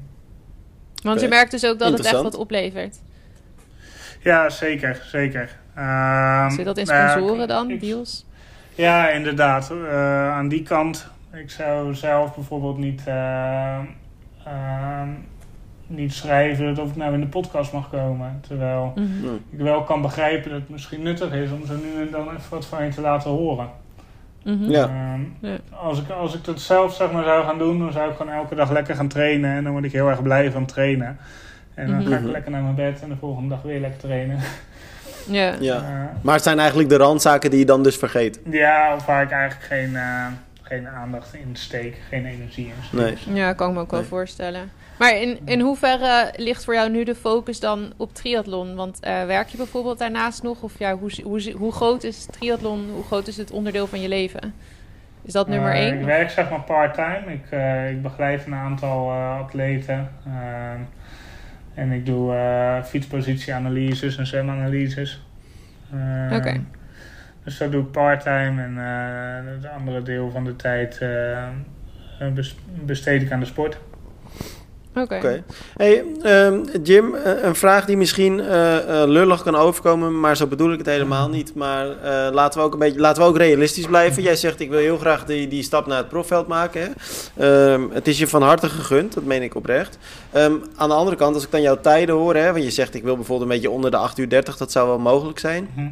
Want 1.04 1.22
je 1.22 1.28
merkt 1.28 1.52
dus 1.52 1.66
ook 1.66 1.80
dat 1.80 1.91
het 1.91 2.06
echt 2.06 2.22
wat 2.22 2.36
oplevert. 2.36 3.00
Ja, 4.24 4.50
zeker, 4.50 5.02
zeker. 5.06 5.58
Ehm, 5.76 6.50
Zit 6.50 6.66
dat 6.66 6.78
in 6.78 6.86
nou 6.86 7.10
sponsoren 7.10 7.48
dan, 7.48 7.70
ik- 7.70 7.82
deals? 7.82 8.26
Ja, 8.76 9.10
inderdaad. 9.10 9.72
Eh, 9.72 10.32
aan 10.32 10.48
die 10.48 10.64
kant. 10.64 11.08
Ik 11.34 11.52
zou 11.52 11.95
zelf 11.95 12.36
bijvoorbeeld 12.36 12.78
niet, 12.78 13.02
ehm, 13.08 13.86
niet 15.88 16.14
schrijven 16.14 16.66
dat 16.76 16.80
of 16.86 16.89
ik 16.89 16.95
nou 16.95 17.14
in 17.14 17.20
de 17.20 17.28
podcast 17.28 17.74
mag 17.74 17.89
komen. 17.89 18.39
Terwijl. 18.48 18.91
Mhm. 18.95 19.34
ik 19.50 19.60
wel 19.60 19.84
kan 19.84 20.02
begrijpen 20.02 20.50
dat 20.52 20.60
het 20.60 20.70
misschien 20.70 21.02
nuttig 21.02 21.32
is 21.34 21.52
om 21.52 21.66
zo 21.66 21.74
nu 21.76 22.02
en 22.02 22.12
dan 22.12 22.28
even 22.28 22.50
wat 22.50 22.66
van 22.66 22.86
je 22.86 22.91
te 22.91 23.02
laten 23.02 23.30
horen. 23.32 23.70
Mhm. 24.56 24.70
Ja. 24.72 24.84
Ehm, 24.84 25.22
Ja. 25.52 25.58
als, 25.70 26.00
ik, 26.02 26.10
als 26.10 26.36
ik 26.36 26.43
dat 26.43 26.60
zelf 26.62 26.93
zeg 26.95 27.12
maar, 27.12 27.24
zou 27.24 27.45
gaan 27.45 27.58
doen, 27.58 27.80
dan 27.80 27.91
zou 27.91 28.10
ik 28.12 28.18
gewoon 28.18 28.34
elke 28.34 28.56
dag 28.56 28.72
lekker 28.72 28.95
gaan 28.95 29.08
trainen. 29.08 29.56
En 29.56 29.64
dan 29.64 29.72
word 29.72 29.84
ik 29.84 29.91
heel 29.91 30.10
erg 30.10 30.22
blij 30.22 30.52
van 30.52 30.66
trainen. 30.66 31.18
En 31.74 31.88
dan 31.88 32.02
ga 32.06 32.16
ik 32.16 32.22
Mhm. 32.22 32.32
lekker 32.32 32.52
naar 32.52 32.62
mijn 32.62 32.76
bed 32.76 33.02
en 33.02 33.10
de 33.10 33.16
volgende 33.20 33.50
dag 33.50 33.62
weer 33.62 33.80
lekker 33.80 34.00
trainen. 34.00 34.39
Ja. 35.30 35.54
Ja. 35.60 35.76
Eh, 35.76 35.82
Maar 36.22 36.34
het 36.34 36.43
zijn 36.43 36.60
eigenlijk 36.60 36.89
de 36.89 36.98
randzaken 36.98 37.50
die 37.50 37.60
je 37.60 37.66
dan 37.66 37.84
dus 37.84 37.95
vergeet. 37.98 38.39
Ja, 38.50 38.95
of 38.95 39.06
waar 39.06 39.24
ik 39.24 39.32
eigenlijk 39.32 39.64
geen, 39.66 39.95
eh, 39.95 40.26
geen 40.62 40.88
aandacht 40.88 41.34
in 41.34 41.50
steek, 41.54 42.02
geen 42.10 42.26
energie 42.26 42.66
in 42.66 42.98
Nee. 42.98 43.18
Ja, 43.34 43.54
kan 43.54 43.70
ik 43.70 43.74
me 43.76 43.80
ook 43.82 43.91
wel 43.91 44.00
Nee. 44.00 44.10
voorstellen. 44.10 44.72
Maar 45.00 45.18
in, 45.22 45.39
in 45.45 45.60
hoeverre 45.60 46.34
ligt 46.36 46.64
voor 46.64 46.74
jou 46.74 46.89
nu 46.89 47.04
de 47.04 47.16
focus 47.16 47.60
dan 47.60 47.93
op 47.98 48.14
triathlon? 48.14 48.76
Want 48.76 49.00
eh, 49.00 49.26
werk 49.26 49.48
je 49.48 49.58
bijvoorbeeld 49.58 50.00
daarnaast 50.00 50.43
nog? 50.43 50.62
Of 50.62 50.80
ja, 50.80 50.98
hoe, 50.98 51.12
hoe, 51.24 51.52
hoe 51.58 51.72
groot 51.72 52.04
is 52.04 52.26
triathlon? 52.26 52.89
Hoe 52.93 53.04
groot 53.04 53.28
is 53.28 53.38
het 53.38 53.52
onderdeel 53.52 53.88
van 53.88 54.02
je 54.02 54.08
leven? 54.08 54.54
Is 55.22 55.34
dat 55.34 55.48
nummer 55.48 55.72
Eh, 55.72 55.80
één? 55.80 56.00
Ik 56.00 56.06
werk 56.06 56.30
zeg 56.30 56.50
maar 56.50 56.62
part-time. 56.62 57.34
Ik, 57.34 57.45
eh, 57.50 57.89
ik 57.89 58.02
begeleid 58.02 58.45
een 58.45 58.54
aantal 58.56 59.12
atleten. 59.12 60.10
en 61.74 61.91
ik 61.91 62.06
doe 62.06 62.36
fietspositieanalyses 62.86 64.18
en 64.18 64.28
zwemanalyses. 64.28 65.22
Oké. 66.32 66.62
Dus 67.43 67.58
dat 67.58 67.72
doe 67.72 67.82
ik 67.84 67.91
part-time. 67.91 68.62
En 68.64 68.76
het 69.54 69.68
andere 69.78 70.02
deel 70.04 70.32
van 70.32 70.43
de 70.43 70.56
tijd 70.56 71.00
bes- 72.34 72.56
besteed 72.86 73.22
ik 73.22 73.32
aan 73.32 73.39
de 73.39 73.45
sport. 73.45 73.78
Oké. 75.02 75.43
Hey, 75.76 76.04
ehm, 76.22 76.64
Jim, 76.84 77.16
eh, 77.16 77.43
een 77.43 77.56
vraag 77.56 77.86
die 77.86 77.98
misschien 77.98 78.39
eh, 78.39 79.02
eh, 79.02 79.10
lullig 79.10 79.43
kan 79.43 79.56
overkomen, 79.56 80.20
maar 80.20 80.38
zo 80.38 80.48
bedoel 80.48 80.72
ik 80.72 80.78
het 80.78 80.88
helemaal 80.88 81.30
niet. 81.30 81.56
Maar 81.56 81.88
eh, 81.88 82.34
laten, 82.34 82.60
we 82.60 82.66
ook 82.66 82.74
een 82.74 82.80
beetje, 82.80 83.00
laten 83.00 83.24
we 83.24 83.30
ook 83.30 83.38
realistisch 83.38 83.86
blijven. 83.86 84.24
Jij 84.24 84.36
zegt, 84.36 84.60
ik 84.60 84.70
wil 84.70 84.80
heel 84.80 84.98
graag 84.98 85.26
die, 85.26 85.48
die 85.48 85.64
stap 85.64 85.88
naar 85.88 85.98
het 85.98 86.08
profveld 86.08 86.48
maken. 86.48 86.82
Hè? 86.82 86.89
Ehm, 87.74 87.82
het 87.91 88.08
is 88.08 88.18
je 88.18 88.28
van 88.28 88.41
harte 88.41 88.70
gegund, 88.70 89.14
dat 89.14 89.24
meen 89.24 89.43
ik 89.43 89.56
oprecht. 89.56 89.98
Ehm, 90.32 90.54
aan 90.76 90.89
de 90.89 90.95
andere 90.95 91.16
kant, 91.16 91.36
als 91.36 91.43
ik 91.43 91.52
dan 91.52 91.62
jouw 91.62 91.80
tijden 91.80 92.16
hoor, 92.16 92.36
hè, 92.36 92.52
want 92.52 92.64
je 92.64 92.72
zegt, 92.72 92.95
ik 92.95 93.04
wil 93.04 93.16
bijvoorbeeld 93.16 93.50
een 93.50 93.56
beetje 93.56 93.72
onder 93.72 93.91
de 93.91 93.98
8 93.98 94.18
uur 94.18 94.30
30, 94.30 94.58
dat 94.58 94.72
zou 94.72 94.88
wel 94.88 95.00
mogelijk 95.00 95.39
zijn. 95.39 95.70
Mhm. 95.76 95.88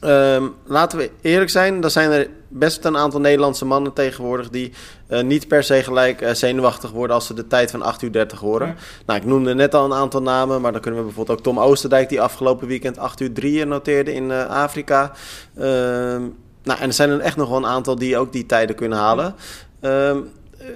Ehm, 0.00 0.44
laten 0.66 0.98
we 0.98 1.10
eerlijk 1.20 1.50
zijn, 1.50 1.82
er 1.82 1.90
zijn 1.90 2.10
er 2.10 2.28
best 2.48 2.84
een 2.84 2.96
aantal 2.96 3.20
Nederlandse 3.20 3.64
mannen 3.64 3.92
tegenwoordig 3.92 4.50
die 4.50 4.72
eh, 5.06 5.22
niet 5.22 5.48
per 5.48 5.64
se 5.64 5.82
gelijk 5.82 6.20
eh, 6.20 6.34
zenuwachtig 6.34 6.90
worden 6.90 7.16
als 7.16 7.26
ze 7.26 7.34
de 7.34 7.46
tijd 7.46 7.70
van 7.70 7.82
8 7.82 8.02
uur 8.02 8.12
30 8.12 8.38
horen. 8.38 8.66
Ja. 8.66 8.74
Nou, 9.06 9.18
ik 9.20 9.26
noemde 9.26 9.54
net 9.54 9.74
al 9.74 9.84
een 9.84 9.98
aantal 9.98 10.22
namen, 10.22 10.60
maar 10.60 10.72
dan 10.72 10.80
kunnen 10.80 11.00
we 11.00 11.06
bijvoorbeeld 11.06 11.38
ook 11.38 11.44
Tom 11.44 11.60
Oosterdijk 11.60 12.08
die 12.08 12.20
afgelopen 12.20 12.68
weekend 12.68 12.98
8 12.98 13.20
uur 13.20 13.32
3 13.32 13.64
noteerde 13.64 14.14
in 14.14 14.30
eh, 14.30 14.46
Afrika. 14.46 15.12
Ehm, 15.56 16.22
nou, 16.62 16.80
en 16.80 16.86
er 16.86 16.92
zijn 16.92 17.10
er 17.10 17.20
echt 17.20 17.36
nog 17.36 17.48
wel 17.48 17.58
een 17.58 17.66
aantal 17.66 17.96
die 17.96 18.18
ook 18.18 18.32
die 18.32 18.46
tijden 18.46 18.76
kunnen 18.76 18.98
halen. 18.98 19.34
Ehm, 19.80 20.18
eh, 20.58 20.66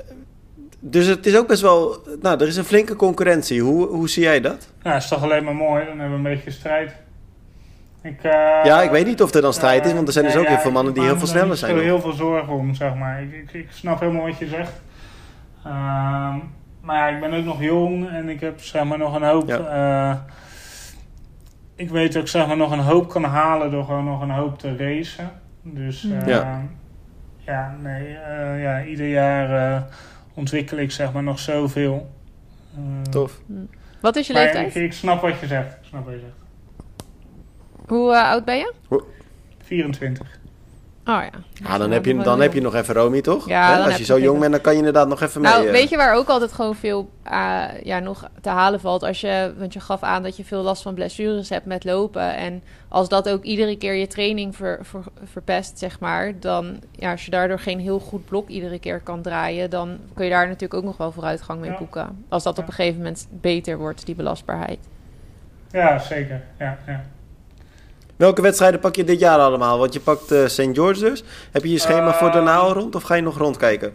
dus 0.81 1.07
het 1.07 1.27
is 1.27 1.37
ook 1.37 1.47
best 1.47 1.63
wel, 1.63 2.03
nou, 2.21 2.41
er 2.41 2.47
is 2.47 2.57
een 2.57 2.65
flinke 2.65 2.97
concurrentie. 2.97 3.63
Hoe, 3.63 3.87
hoe 3.87 4.09
zie 4.09 4.23
jij 4.23 4.41
dat? 4.41 4.69
Ja, 4.83 4.97
is 4.97 5.09
toch 5.09 5.23
alleen 5.23 5.45
maar 5.45 5.55
mooi. 5.55 5.85
Dan 5.85 5.99
hebben 5.99 6.23
we 6.23 6.29
een 6.29 6.35
beetje 6.35 6.51
strijd. 6.51 6.93
Ik, 8.05 8.23
eh, 8.25 8.31
ja, 8.65 8.83
ik 8.83 8.91
weet 8.91 9.07
niet 9.07 9.23
of 9.23 9.35
er 9.35 9.43
dan 9.43 9.53
strijd 9.53 9.87
is, 9.87 9.93
want 9.93 10.07
er 10.07 10.13
zijn 10.13 10.25
dus 10.25 10.37
ook 10.37 10.43
ja, 10.45 10.49
heel 10.51 10.59
veel 10.59 10.71
mannen 10.71 10.93
ik 10.95 10.99
die 10.99 11.09
heel 11.09 11.19
veel 11.19 11.27
sneller 11.27 11.57
zijn. 11.57 11.71
nog. 11.75 11.81
zo 11.81 11.87
heel 11.87 12.01
veel 12.01 12.13
zorgen 12.13 12.53
om, 12.53 12.75
zeg 12.75 12.95
maar. 12.95 13.23
Ik, 13.23 13.33
ik, 13.33 13.53
ik 13.53 13.67
snap 13.71 14.01
helemaal 14.01 14.27
wat 14.27 14.39
je 14.39 14.47
zegt. 14.47 14.73
Ehm, 15.65 16.37
maar 16.81 16.97
ja, 16.97 17.09
ik 17.09 17.21
ben 17.21 17.35
ook 17.35 17.45
nog 17.45 17.63
jong 17.63 18.09
en 18.11 18.29
ik 18.29 18.41
heb 18.41 18.61
zeg 18.61 18.85
maar 18.85 18.99
nog 18.99 19.15
een 19.15 19.23
hoop. 19.23 19.49
Ja. 19.49 19.59
eh, 20.11 20.17
ik 21.75 21.91
weet 21.91 22.13
dat 22.13 22.23
ik 22.23 22.29
zeg 22.29 22.47
maar 22.47 22.57
nog 22.57 22.71
een 22.73 22.79
hoop 22.79 23.09
kan 23.09 23.25
halen 23.25 23.71
door 23.71 23.85
gewoon 23.85 24.05
nog 24.05 24.21
een 24.21 24.31
hoop 24.31 24.59
te 24.59 24.77
racen. 24.77 25.31
Dus 25.63 26.11
eh, 26.11 26.27
Ja. 26.27 26.63
ja. 27.39 27.77
nee, 27.83 28.17
eh, 28.17 28.63
ja, 28.63 28.85
ieder 28.85 29.09
jaar 29.09 29.75
eh, 29.75 29.83
ontwikkel 30.35 30.79
ik 30.79 30.91
zeg 30.91 31.13
maar 31.13 31.23
nog 31.23 31.39
zoveel. 31.39 32.11
Eh, 32.77 33.03
Tof. 33.11 33.41
Wat 34.01 34.17
is 34.17 34.27
je 34.27 34.33
leeftijd? 34.33 34.75
ik, 34.75 34.83
ik 34.83 34.93
snap 34.93 35.21
wat 35.21 35.41
je 35.41 35.47
zegt. 35.47 35.73
Ik 35.73 35.89
snap 35.89 36.05
wat 36.05 36.15
je 36.15 36.21
zegt. 36.21 36.33
Hoe 37.89 38.13
eh, 38.13 38.29
oud 38.31 38.45
ben 38.45 38.57
je? 38.57 38.73
24. 39.65 40.27
Oh 41.07 41.21
ja. 41.23 41.31
Ja, 41.69 41.79
dan 41.79 41.91
heb 41.91 42.05
je, 42.05 42.17
dan 42.17 42.41
heb 42.41 42.53
je 42.53 42.61
nog 42.61 42.75
even 42.75 42.95
Romy, 42.95 43.21
toch? 43.21 43.49
Ja, 43.49 43.85
Als 43.85 43.97
je 43.97 44.05
zo 44.05 44.19
jong 44.19 44.39
bent, 44.41 44.53
dan 44.53 44.61
kan 44.61 44.73
je 44.73 44.79
inderdaad 44.79 45.09
nog 45.09 45.21
even 45.21 45.41
mee. 45.41 45.53
Nou, 45.53 45.67
eh. 45.67 45.73
weet 45.73 45.89
je 45.89 45.97
waar 45.97 46.15
ook 46.15 46.29
altijd 46.29 46.53
gewoon 46.53 46.75
veel 46.75 47.11
eh, 47.23 47.65
ja, 47.83 47.99
nog 47.99 48.29
te 48.41 48.49
halen 48.49 48.81
valt? 48.81 49.03
Als 49.03 49.21
je, 49.21 49.55
want 49.59 49.73
je 49.73 49.81
gaf 49.81 50.03
aan 50.03 50.23
dat 50.23 50.37
je 50.37 50.45
veel 50.45 50.63
last 50.63 50.83
van 50.83 50.95
blessures 50.95 51.49
hebt 51.49 51.67
met 51.67 51.85
lopen. 51.85 52.37
En 52.37 52.63
als 52.89 53.09
dat 53.09 53.29
ook 53.29 53.43
iedere 53.43 53.77
keer 53.79 53.95
je 53.95 54.07
training 54.07 54.57
ver, 54.57 54.79
ver- 54.83 55.05
verpest, 55.25 55.79
zeg 55.79 56.01
maar. 56.01 56.33
Dan, 56.41 56.81
ja, 56.93 57.11
als 57.11 57.25
je 57.25 57.31
daardoor 57.31 57.59
geen 57.59 57.81
heel 57.81 57.99
goed 58.01 58.25
blok 58.25 58.49
iedere 58.49 58.79
keer 58.79 59.01
kan 59.01 59.23
draaien. 59.23 59.71
Dan 59.71 59.99
kun 60.15 60.25
je 60.25 60.31
daar 60.31 60.47
natuurlijk 60.47 60.75
ook 60.75 60.85
nog 60.85 60.97
wel 60.97 61.13
vooruitgang 61.13 61.61
mee 61.61 61.71
Ja. 61.71 61.79
boeken. 61.79 62.25
Als 62.29 62.43
dat 62.43 62.59
op 62.59 62.67
een 62.67 62.73
gegeven 62.73 62.97
moment 62.99 63.27
beter 63.31 63.79
wordt, 63.79 64.07
die 64.07 64.15
belastbaarheid. 64.15 64.79
Ja, 65.71 65.99
zeker. 65.99 66.43
Ja, 66.59 66.79
ja. 66.87 67.05
Welke 68.17 68.43
wedstrijden 68.43 68.81
pak 68.81 68.97
je 68.97 69.05
dit 69.05 69.19
jaar 69.21 69.39
allemaal? 69.39 69.79
Want 69.79 69.93
je 69.93 70.01
pakt 70.01 70.31
eh 70.31 70.47
St. 70.47 70.69
George 70.73 71.01
dus. 71.01 71.25
Heb 71.53 71.63
je 71.65 71.71
je 71.71 71.79
schema 71.79 72.13
voor 72.15 72.29
Eh, 72.29 72.35
daarna 72.35 72.57
al 72.57 72.73
rond 72.73 72.95
of 72.95 73.03
ga 73.03 73.15
je 73.15 73.23
nog 73.23 73.39
rondkijken? 73.39 73.93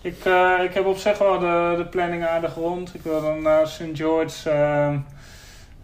Ik, 0.00 0.24
eh, 0.24 0.52
ik 0.64 0.74
heb 0.74 0.86
op 0.86 0.96
zich 0.96 1.18
wel 1.18 1.38
de, 1.38 1.74
de 1.76 1.84
planning 1.84 2.26
aardig 2.26 2.54
rond. 2.54 2.94
Ik 2.94 3.00
wil 3.02 3.20
dan 3.20 3.42
naar 3.42 3.66
St. 3.66 3.82
George 3.92 4.50
ehm, 4.50 4.96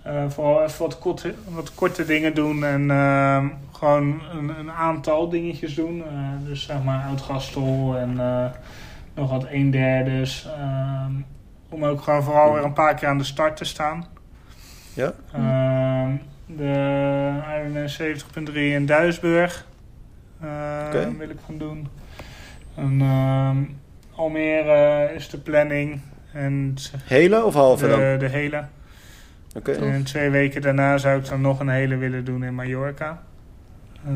eh, 0.03 0.25
vooral 0.29 0.63
even 0.63 0.79
wat 0.79 0.99
korte, 0.99 1.35
wat 1.49 1.75
korte 1.75 2.05
dingen 2.05 2.35
doen 2.35 2.65
en 2.65 2.91
ehm, 2.91 3.47
gewoon 3.73 4.21
een, 4.33 4.59
een 4.59 4.71
aantal 4.73 5.29
dingetjes 5.29 5.75
doen. 5.75 6.03
Eh, 6.03 6.13
dus 6.47 6.63
zeg 6.63 6.83
maar 6.83 7.05
oud-gastel 7.09 7.95
en 7.97 8.21
eh, 8.21 8.45
nog 9.15 9.31
wat 9.31 9.47
een 9.51 9.71
derdes. 9.71 10.49
ehm, 10.59 11.13
om 11.69 11.85
ook 11.85 12.03
gewoon 12.03 12.23
vooral 12.23 12.53
weer 12.53 12.65
een 12.65 12.73
paar 12.73 12.95
keer 12.95 13.09
aan 13.09 13.19
de 13.19 13.25
start 13.25 13.57
te 13.57 13.65
staan. 13.65 14.07
Ja? 14.95 15.13
De 16.57 17.33
Ironman 17.59 17.89
70.3 18.51 18.55
in 18.55 18.87
Duisburg 18.87 19.67
eh, 20.41 20.49
Oké. 20.87 21.17
wil 21.19 21.29
ik 21.31 21.39
gaan 21.47 21.59
doen. 21.59 21.89
En, 22.75 23.01
ehm, 23.01 23.57
Almere 24.15 25.11
is 25.15 25.29
de 25.29 25.39
planning. 25.39 26.01
En 26.33 26.75
Hele 27.05 27.45
of 27.45 27.55
halve 27.55 27.89
dan? 27.89 27.99
de, 27.99 28.17
de 28.19 28.29
hele. 28.29 28.65
Oké. 29.57 29.73
En 29.73 30.05
twee 30.05 30.31
weken 30.31 30.63
daarna 30.63 30.99
zou 30.99 31.19
ik 31.19 31.29
dan 31.29 31.41
nog 31.41 31.61
een 31.61 31.69
hele 31.69 31.97
willen 31.97 32.25
doen 32.25 32.45
in 32.45 32.55
Mallorca. 32.55 33.23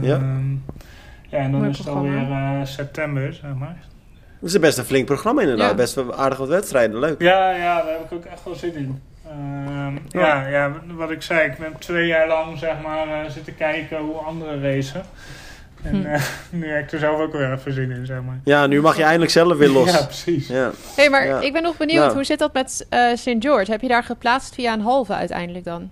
Ja. 0.01 0.15
Ehm, 0.15 0.51
ja, 1.29 1.39
en 1.39 1.51
dan 1.51 1.61
Mooi 1.61 1.71
is 1.71 1.79
het 1.79 1.87
programma. 1.87 2.19
alweer 2.21 2.61
eh, 2.61 2.67
september, 2.67 3.33
zeg 3.35 3.55
maar. 3.55 3.77
Dat 4.41 4.51
is 4.51 4.59
best 4.59 4.79
een 4.79 4.85
flink 4.85 5.07
programma 5.07 5.41
inderdaad. 5.41 5.71
Ja. 5.71 5.77
Best 5.77 5.95
wel 5.95 6.15
aardig 6.15 6.39
wat 6.39 6.49
wedstrijden. 6.49 6.99
Leuk. 6.99 7.21
Ja, 7.23 7.51
ja, 7.51 7.83
daar 7.83 7.93
heb 7.93 8.05
ik 8.05 8.13
ook 8.13 8.25
echt 8.25 8.45
wel 8.45 8.55
zin 8.55 8.75
in. 8.75 9.01
Ehm, 9.31 9.97
ja. 10.09 10.47
Ja, 10.47 10.73
wat 10.95 11.11
ik 11.11 11.23
zei, 11.23 11.51
ik 11.51 11.59
ben 11.59 11.79
twee 11.79 12.07
jaar 12.07 12.29
lang 12.29 12.59
zeg 12.59 12.81
maar 12.83 13.09
eh, 13.09 13.31
zitten 13.31 13.57
kijken 13.57 13.99
hoe 13.99 14.15
anderen 14.17 14.63
racen. 14.63 15.03
En 15.83 15.95
Hm. 16.01 16.07
eh, 16.07 16.23
nu 16.51 16.69
heb 16.69 16.83
ik 16.85 16.93
er 16.93 16.99
zelf 16.99 17.21
ook 17.21 17.33
weer 17.33 17.53
even 17.53 17.73
zin 17.73 17.91
in, 17.91 18.07
zeg 18.07 18.23
maar. 18.23 18.39
Ja, 18.45 18.67
nu 18.67 18.81
mag 18.81 18.97
je 18.97 19.03
eindelijk 19.03 19.31
zelf 19.31 19.57
weer 19.57 19.69
los. 19.79 19.91
Ja, 19.93 20.05
precies. 20.05 20.49
Ja. 20.49 20.71
hey, 20.97 21.11
maar 21.11 21.27
Ja. 21.27 21.41
ik 21.41 21.53
ben 21.53 21.63
nog 21.63 21.77
benieuwd. 21.77 22.01
Nou. 22.03 22.15
Hoe 22.15 22.25
zit 22.25 22.39
dat 22.39 22.53
met 22.53 22.87
eh 22.89 23.15
St. 23.15 23.35
George? 23.39 23.71
Heb 23.71 23.81
je 23.81 23.89
daar 23.89 24.05
geplaatst 24.05 24.55
via 24.55 24.73
een 24.73 24.81
halve 24.81 25.15
uiteindelijk 25.15 25.65
dan? 25.65 25.91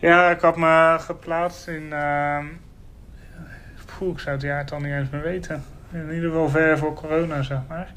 Ja, 0.00 0.30
ik 0.30 0.40
had 0.40 0.56
me 0.56 0.96
geplaatst 1.00 1.68
in... 1.68 1.92
ehm 1.92 2.44
poeh, 3.98 4.12
ik 4.12 4.18
zou 4.18 4.34
het 4.34 4.44
jaartal 4.44 4.78
niet 4.80 4.92
eens 4.92 5.08
meer 5.10 5.22
weten. 5.22 5.64
In 5.92 6.12
ieder 6.14 6.30
geval 6.30 6.48
ver 6.48 6.78
voor 6.78 6.94
corona, 6.94 7.42
zeg 7.42 7.58
maar. 7.68 7.92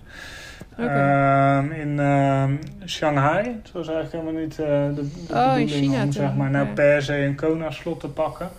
Ehm, 0.87 1.71
in 1.71 1.99
ehm, 1.99 2.53
Shanghai. 2.85 3.43
Het 3.63 3.71
was 3.71 3.87
eigenlijk 3.87 4.11
helemaal 4.11 4.41
niet 4.41 4.59
eh, 4.59 4.65
de, 4.67 4.93
de 5.27 5.33
Oh, 5.33 5.57
in 5.57 5.65
bedoeling 5.65 5.69
China 5.69 6.03
om 6.03 6.11
zeg 6.11 6.35
maar, 6.35 6.49
nou 6.49 6.67
ja. 6.67 6.73
per 6.73 7.01
se 7.01 7.17
een 7.17 7.35
Kona-slot 7.35 7.99
te 7.99 8.07
pakken. 8.07 8.49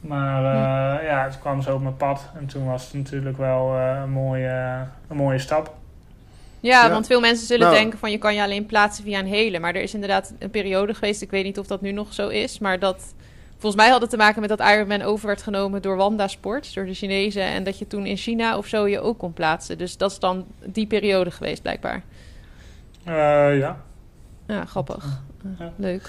Maar 0.00 0.38
eh, 0.44 1.06
ja, 1.08 1.24
het 1.24 1.38
kwam 1.38 1.62
zo 1.62 1.74
op 1.74 1.82
mijn 1.82 1.96
pad. 1.96 2.30
En 2.38 2.46
toen 2.46 2.66
was 2.66 2.84
het 2.84 2.94
natuurlijk 2.94 3.38
wel 3.38 3.74
eh, 3.76 4.00
een, 4.02 4.10
mooie, 4.10 4.76
een 5.08 5.16
mooie 5.16 5.38
stap. 5.38 5.74
Ja, 6.60 6.84
Ja. 6.84 6.90
want 6.90 7.06
veel 7.06 7.20
mensen 7.20 7.46
zullen 7.46 7.66
Nou. 7.66 7.78
denken 7.78 7.98
van 7.98 8.10
je 8.10 8.18
kan 8.18 8.34
je 8.34 8.42
alleen 8.42 8.66
plaatsen 8.66 9.04
via 9.04 9.18
een 9.18 9.26
hele. 9.26 9.58
Maar 9.58 9.74
er 9.74 9.82
is 9.82 9.94
inderdaad 9.94 10.32
een 10.38 10.50
periode 10.50 10.94
geweest, 10.94 11.22
ik 11.22 11.30
weet 11.30 11.44
niet 11.44 11.58
of 11.58 11.66
dat 11.66 11.80
nu 11.80 11.92
nog 11.92 12.12
zo 12.14 12.28
is, 12.28 12.58
maar 12.58 12.78
dat 12.78 13.14
volgens 13.58 13.82
mij 13.82 13.90
had 13.90 14.00
het 14.00 14.10
te 14.10 14.16
maken 14.16 14.40
met 14.40 14.48
dat 14.50 14.60
Ironman 14.60 15.02
over 15.02 15.26
werd 15.26 15.42
genomen 15.42 15.82
door 15.82 15.96
Wanda 15.96 16.28
Sports, 16.28 16.74
door 16.74 16.84
de 16.86 16.94
Chinezen. 16.94 17.42
En 17.42 17.64
dat 17.64 17.78
je 17.78 17.86
toen 17.86 18.06
in 18.06 18.16
China 18.16 18.56
of 18.56 18.66
zo 18.66 18.86
je 18.86 19.00
ook 19.00 19.18
kon 19.18 19.32
plaatsen. 19.32 19.78
Dus 19.78 19.96
dat 19.96 20.10
is 20.10 20.18
dan 20.18 20.46
die 20.64 20.86
periode 20.86 21.30
geweest 21.30 21.62
blijkbaar. 21.62 22.02
Eh, 23.04 23.58
ja. 23.58 23.76
Ja, 24.46 24.64
grappig. 24.64 25.20
Ja. 25.58 25.72
Leuk. 25.76 26.02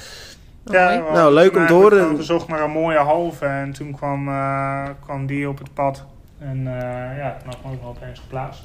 Oh, 0.67 0.73
Ja, 0.73 1.03
we 1.05 1.11
Nou, 1.11 1.33
leuk 1.33 1.55
om 1.55 1.67
te 1.67 1.73
horen. 1.73 1.99
gewoon 2.01 2.15
gezocht 2.15 2.47
naar 2.47 2.61
een 2.61 2.71
mooie 2.71 2.97
halve 2.97 3.45
en 3.45 3.71
toen 3.73 3.95
kwam, 3.95 4.27
eh, 4.27 4.89
kwam 5.03 5.25
die 5.25 5.49
op 5.49 5.57
het 5.57 5.73
pad. 5.73 6.05
En 6.39 6.57
eh, 6.67 7.17
ja, 7.17 7.37
toen 7.39 7.45
had 7.45 7.55
ik 7.55 7.65
me 7.65 7.71
ook 7.71 7.81
wel 7.81 7.89
opeens 7.89 8.19
geplaatst. 8.19 8.63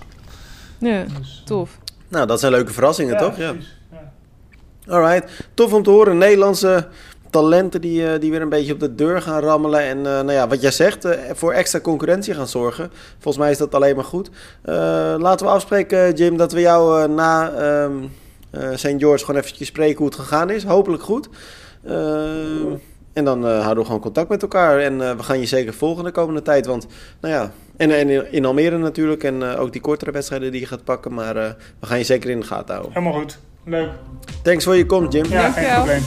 Ja, 0.78 1.04
Dus, 1.18 1.42
tof. 1.44 1.78
Nou, 2.08 2.26
dat 2.26 2.40
zijn 2.40 2.52
leuke 2.52 2.72
verrassingen, 2.72 3.16
toch? 3.16 3.36
Ja. 3.36 3.52
precies, 3.52 3.78
ja. 3.92 4.12
Alright. 4.92 5.48
Tof 5.54 5.72
om 5.72 5.82
te 5.82 5.90
horen. 5.90 6.18
Nederlandse 6.18 6.88
talenten 7.34 7.80
die, 7.80 8.06
eh, 8.12 8.20
die 8.20 8.30
weer 8.30 8.42
een 8.42 8.48
beetje 8.48 8.72
op 8.72 8.80
de 8.80 8.94
deur 8.94 9.22
gaan 9.22 9.40
rammelen. 9.40 9.80
En 9.80 9.96
eh, 9.98 10.02
nou 10.04 10.32
ja, 10.32 10.48
wat 10.48 10.60
jij 10.60 10.70
zegt, 10.70 11.04
eh, 11.04 11.18
voor 11.32 11.52
extra 11.52 11.80
concurrentie 11.80 12.34
gaan 12.34 12.48
zorgen. 12.48 12.90
Volgens 13.18 13.36
mij 13.44 13.50
is 13.52 13.58
dat 13.58 13.74
alleen 13.74 13.94
maar 13.96 14.04
goed. 14.04 14.30
Eh, 14.62 14.74
laten 15.18 15.46
we 15.46 15.52
afspreken, 15.52 16.12
Jim, 16.14 16.36
dat 16.36 16.52
we 16.52 16.60
jou 16.60 17.02
eh, 17.02 17.08
na 17.08 17.50
ehm 17.52 17.92
eh 18.50 18.68
St. 18.74 18.94
George 18.98 19.24
gewoon 19.24 19.40
eventjes 19.40 19.68
spreken 19.68 19.96
hoe 19.96 20.06
het 20.06 20.14
gegaan 20.14 20.50
is. 20.50 20.64
Hopelijk 20.64 21.02
goed. 21.02 21.28
Ehm, 21.86 22.72
En 23.12 23.24
dan 23.24 23.44
houden 23.46 23.78
we 23.78 23.84
gewoon 23.84 24.00
contact 24.00 24.28
met 24.28 24.42
elkaar. 24.42 24.78
En 24.78 24.98
we 25.16 25.22
gaan 25.22 25.40
je 25.40 25.46
zeker 25.46 25.74
volgen 25.74 26.04
de 26.04 26.10
komende 26.10 26.42
tijd. 26.42 26.66
Want, 26.66 26.86
nou 27.20 27.34
ja, 27.34 27.50
en, 27.76 27.90
en 27.90 28.32
in 28.32 28.44
Almere 28.44 28.78
natuurlijk. 28.78 29.24
En 29.24 29.42
ook 29.42 29.72
die 29.72 29.80
kortere 29.80 30.10
wedstrijden 30.10 30.52
die 30.52 30.60
je 30.60 30.66
gaat 30.66 30.84
pakken. 30.84 31.14
Maar 31.14 31.34
we 31.80 31.86
gaan 31.86 31.98
je 31.98 32.04
zeker 32.04 32.30
in 32.30 32.40
de 32.40 32.46
gaten 32.46 32.74
houden. 32.74 32.92
Helemaal 32.92 33.20
goed. 33.20 33.38
Leuk. 33.64 33.88
Thanks 34.42 34.64
voor 34.64 34.76
je 34.76 34.86
komst, 34.86 35.12
Jim. 35.12 35.24
Ja, 35.30 35.50
geen 35.50 35.74
probleem. 35.74 36.02